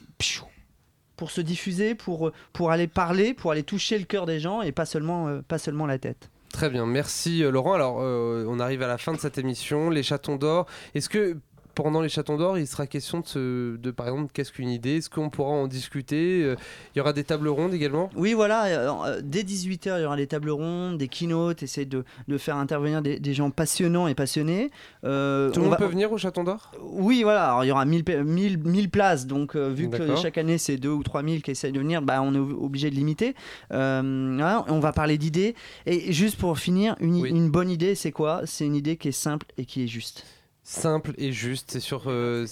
pour 1.18 1.30
se 1.30 1.42
diffuser, 1.42 1.94
pour, 1.94 2.30
pour 2.54 2.70
aller 2.70 2.86
parler, 2.86 3.34
pour 3.34 3.50
aller 3.50 3.64
toucher 3.64 3.98
le 3.98 4.04
cœur 4.04 4.24
des 4.24 4.40
gens 4.40 4.62
et 4.62 4.72
pas 4.72 4.86
seulement, 4.86 5.28
euh, 5.28 5.42
pas 5.46 5.58
seulement 5.58 5.84
la 5.84 5.98
tête. 5.98 6.30
Très 6.52 6.70
bien, 6.70 6.86
merci 6.86 7.42
euh, 7.42 7.50
Laurent. 7.50 7.74
Alors, 7.74 7.98
euh, 8.00 8.46
on 8.48 8.58
arrive 8.58 8.82
à 8.82 8.86
la 8.86 8.96
fin 8.96 9.12
de 9.12 9.18
cette 9.18 9.36
émission. 9.36 9.90
Les 9.90 10.02
chatons 10.02 10.36
d'or. 10.36 10.66
Est-ce 10.94 11.08
que 11.08 11.36
pendant 11.82 12.00
les 12.00 12.08
chatons 12.08 12.36
d'or, 12.36 12.58
il 12.58 12.66
sera 12.66 12.88
question 12.88 13.22
de, 13.34 13.90
par 13.92 14.08
exemple, 14.08 14.30
qu'est-ce 14.32 14.50
qu'une 14.50 14.68
idée 14.68 14.96
Est-ce 14.96 15.08
qu'on 15.08 15.30
pourra 15.30 15.50
en 15.50 15.68
discuter 15.68 16.42
Euh, 16.42 16.56
Il 16.94 16.98
y 16.98 17.00
aura 17.00 17.12
des 17.12 17.22
tables 17.22 17.46
rondes 17.48 17.72
également? 17.72 18.10
Oui, 18.16 18.32
voilà, 18.32 18.64
euh, 18.66 18.90
euh, 19.06 19.20
dès 19.22 19.42
18h, 19.44 19.98
il 19.98 20.02
y 20.02 20.04
aura 20.04 20.16
des 20.16 20.26
tables 20.26 20.50
rondes, 20.50 20.98
des 20.98 21.06
keynotes, 21.06 21.62
essayer 21.62 21.86
de, 21.86 22.04
de 22.26 22.36
faire 22.38 22.56
intervenir 22.56 23.00
des, 23.00 23.20
des 23.20 23.32
gens 23.32 23.50
passionnants 23.50 24.08
et 24.08 24.16
passionnés. 24.16 24.72
Euh, 25.04 25.50
Tout 25.52 25.60
le 25.60 25.66
on 25.66 25.70
monde 25.70 25.78
va- 25.78 25.86
peut 25.86 25.90
venir 25.92 26.10
au 26.10 26.18
chaton 26.18 26.42
d'or? 26.42 26.72
Oui, 26.82 27.22
voilà, 27.22 27.46
alors 27.50 27.64
il 27.64 27.68
y 27.68 27.70
aura 27.70 27.84
1000, 27.84 28.02
pa- 28.02 28.24
1000, 28.24 28.58
1000 28.58 28.90
places, 28.90 29.26
donc 29.28 29.54
euh, 29.54 29.68
vu 29.68 29.88
que 29.88 30.16
chaque 30.16 30.36
année 30.36 30.58
c'est 30.58 30.78
2 30.78 30.90
ou 30.90 31.04
3000 31.04 31.42
qui 31.42 31.52
essayent 31.52 31.70
de 31.72 31.78
venir, 31.78 32.02
bah, 32.02 32.20
on 32.22 32.34
est 32.34 32.38
ob- 32.38 32.56
obligé 32.60 32.90
de 32.90 32.96
limiter. 32.96 33.36
Euh, 33.72 34.32
voilà, 34.36 34.64
on 34.68 34.80
va 34.80 34.90
parler 34.92 35.16
d'idées. 35.16 35.54
Et 35.86 36.12
juste 36.12 36.38
pour 36.38 36.58
finir, 36.58 36.96
une 37.00 37.50
bonne 37.50 37.70
idée, 37.70 37.94
c'est 37.94 38.10
quoi? 38.12 38.42
C'est 38.46 38.66
une 38.66 38.74
idée 38.74 38.96
qui 38.96 39.08
est 39.08 39.12
simple 39.12 39.46
et 39.58 39.64
qui 39.64 39.84
est 39.84 39.86
juste. 39.86 40.24
Simple 40.68 41.14
et 41.16 41.32
juste. 41.32 41.70
C'est 41.72 41.80
sur. 41.80 42.08
euh, 42.10 42.46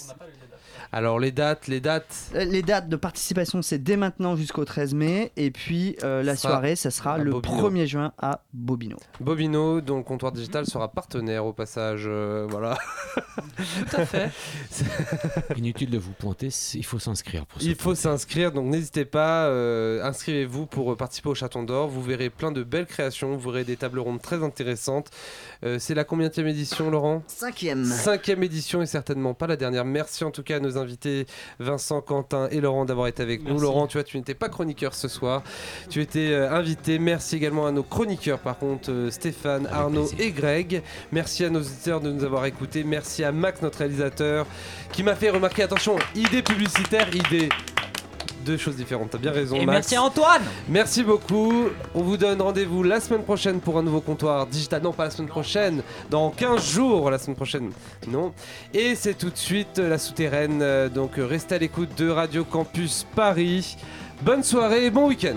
Alors 0.91 1.19
les 1.19 1.31
dates, 1.31 1.67
les 1.67 1.79
dates. 1.81 2.31
Euh, 2.35 2.45
Les 2.45 2.61
dates 2.61 2.87
de 2.89 2.95
participation, 2.95 3.61
c'est 3.61 3.77
dès 3.77 3.97
maintenant 3.97 4.35
jusqu'au 4.35 4.65
13 4.65 4.93
mai. 4.93 5.31
Et 5.35 5.51
puis 5.51 5.95
euh, 6.03 6.23
la 6.23 6.35
Ça, 6.35 6.49
soirée, 6.49 6.75
ça 6.75 6.91
sera 6.91 7.17
le 7.17 7.31
Bobino. 7.31 7.69
1er 7.69 7.85
juin 7.85 8.13
à 8.17 8.41
Bobino. 8.53 8.97
Bobino, 9.19 9.81
donc 9.81 10.05
Comptoir 10.05 10.31
Digital, 10.31 10.65
sera 10.65 10.89
partenaire 10.91 11.45
au 11.45 11.53
passage. 11.53 12.05
euh, 12.07 12.47
voilà. 12.49 12.77
Tout 13.57 13.95
à 13.97 14.05
fait. 14.05 14.29
Inutile 15.57 15.89
de 15.89 15.97
vous 15.97 16.11
pointer, 16.13 16.49
il 16.73 16.85
faut 16.85 16.99
s'inscrire 16.99 17.45
pour 17.45 17.61
ça. 17.61 17.67
Il 17.67 17.75
faut 17.75 17.95
s'inscrire, 17.95 18.51
donc 18.51 18.67
n'hésitez 18.67 19.05
pas, 19.05 19.45
euh, 19.47 20.03
inscrivez-vous 20.03 20.65
pour 20.65 20.95
participer 20.97 21.29
au 21.29 21.35
Chaton 21.35 21.63
d'Or. 21.63 21.87
Vous 21.87 22.01
verrez 22.01 22.29
plein 22.29 22.51
de 22.51 22.63
belles 22.63 22.85
créations, 22.85 23.35
vous 23.35 23.51
verrez 23.51 23.63
des 23.63 23.77
tables 23.77 23.99
rondes 23.99 24.21
très 24.21 24.43
intéressantes. 24.43 25.09
Euh, 25.63 25.77
c'est 25.79 25.93
la 25.95 26.03
combienième 26.03 26.47
édition, 26.47 26.89
Laurent? 26.89 27.23
Cinquième. 27.27 27.85
Cinquième 27.85 28.43
édition 28.43 28.81
et 28.81 28.85
certainement 28.85 29.33
pas 29.33 29.47
la 29.47 29.55
dernière. 29.55 29.85
Merci 29.85 30.23
en 30.23 30.31
tout 30.31 30.43
cas 30.43 30.57
à 30.57 30.59
nos 30.59 30.76
invités 30.77 31.25
Vincent, 31.59 32.01
Quentin 32.01 32.47
et 32.51 32.61
Laurent 32.61 32.85
d'avoir 32.85 33.07
été 33.07 33.23
avec 33.23 33.43
nous. 33.43 33.59
Laurent, 33.59 33.87
tu 33.87 33.97
vois, 33.97 34.03
tu 34.03 34.17
n'étais 34.17 34.33
pas 34.33 34.49
chroniqueur 34.49 34.93
ce 34.93 35.07
soir, 35.07 35.43
tu 35.89 36.01
étais 36.01 36.31
euh, 36.31 36.51
invité. 36.51 36.99
Merci 36.99 37.35
également 37.35 37.65
à 37.65 37.71
nos 37.71 37.83
chroniqueurs, 37.83 38.39
par 38.39 38.57
contre, 38.57 38.91
euh, 38.91 39.11
Stéphane, 39.11 39.67
Arnaud 39.67 40.09
et 40.19 40.31
Greg. 40.31 40.81
Merci 41.11 41.45
à 41.45 41.49
nos 41.49 41.61
auditeurs 41.61 42.01
de 42.01 42.11
nous 42.11 42.23
avoir 42.23 42.45
écoutés. 42.45 42.83
Merci 42.83 43.23
à 43.23 43.31
Max, 43.31 43.61
notre 43.61 43.79
réalisateur, 43.79 44.45
qui 44.91 45.03
m'a 45.03 45.15
fait 45.15 45.29
remarquer, 45.29 45.63
attention, 45.63 45.97
idée 46.15 46.41
publicitaire, 46.41 47.13
idée. 47.15 47.49
Deux 48.47 48.55
choses 48.55 48.77
différentes, 48.77 49.09
t'as 49.09 49.17
bien 49.17 49.31
raison. 49.33 49.57
Et 49.57 49.65
Max. 49.65 49.75
merci 49.91 49.97
Antoine 49.97 50.41
Merci 50.69 51.03
beaucoup. 51.03 51.65
On 51.93 52.01
vous 52.01 52.15
donne 52.15 52.41
rendez-vous 52.41 52.81
la 52.81 53.01
semaine 53.01 53.23
prochaine 53.23 53.59
pour 53.59 53.77
un 53.77 53.83
nouveau 53.83 53.99
comptoir 53.99 54.47
digital. 54.47 54.81
Non, 54.81 54.93
pas 54.93 55.03
la 55.03 55.09
semaine 55.09 55.27
prochaine, 55.27 55.81
dans 56.09 56.29
15 56.29 56.65
jours, 56.71 57.11
la 57.11 57.17
semaine 57.17 57.35
prochaine. 57.35 57.71
Non. 58.07 58.31
Et 58.73 58.95
c'est 58.95 59.15
tout 59.15 59.29
de 59.29 59.37
suite 59.37 59.79
euh, 59.79 59.89
la 59.89 59.97
souterraine. 59.97 60.61
euh, 60.61 60.87
Donc 60.87 61.19
euh, 61.19 61.25
restez 61.25 61.55
à 61.55 61.57
l'écoute 61.57 61.89
de 61.97 62.07
Radio 62.09 62.45
Campus 62.45 63.05
Paris. 63.15 63.75
Bonne 64.21 64.43
soirée 64.43 64.85
et 64.85 64.89
bon 64.91 65.09
week-end. 65.09 65.35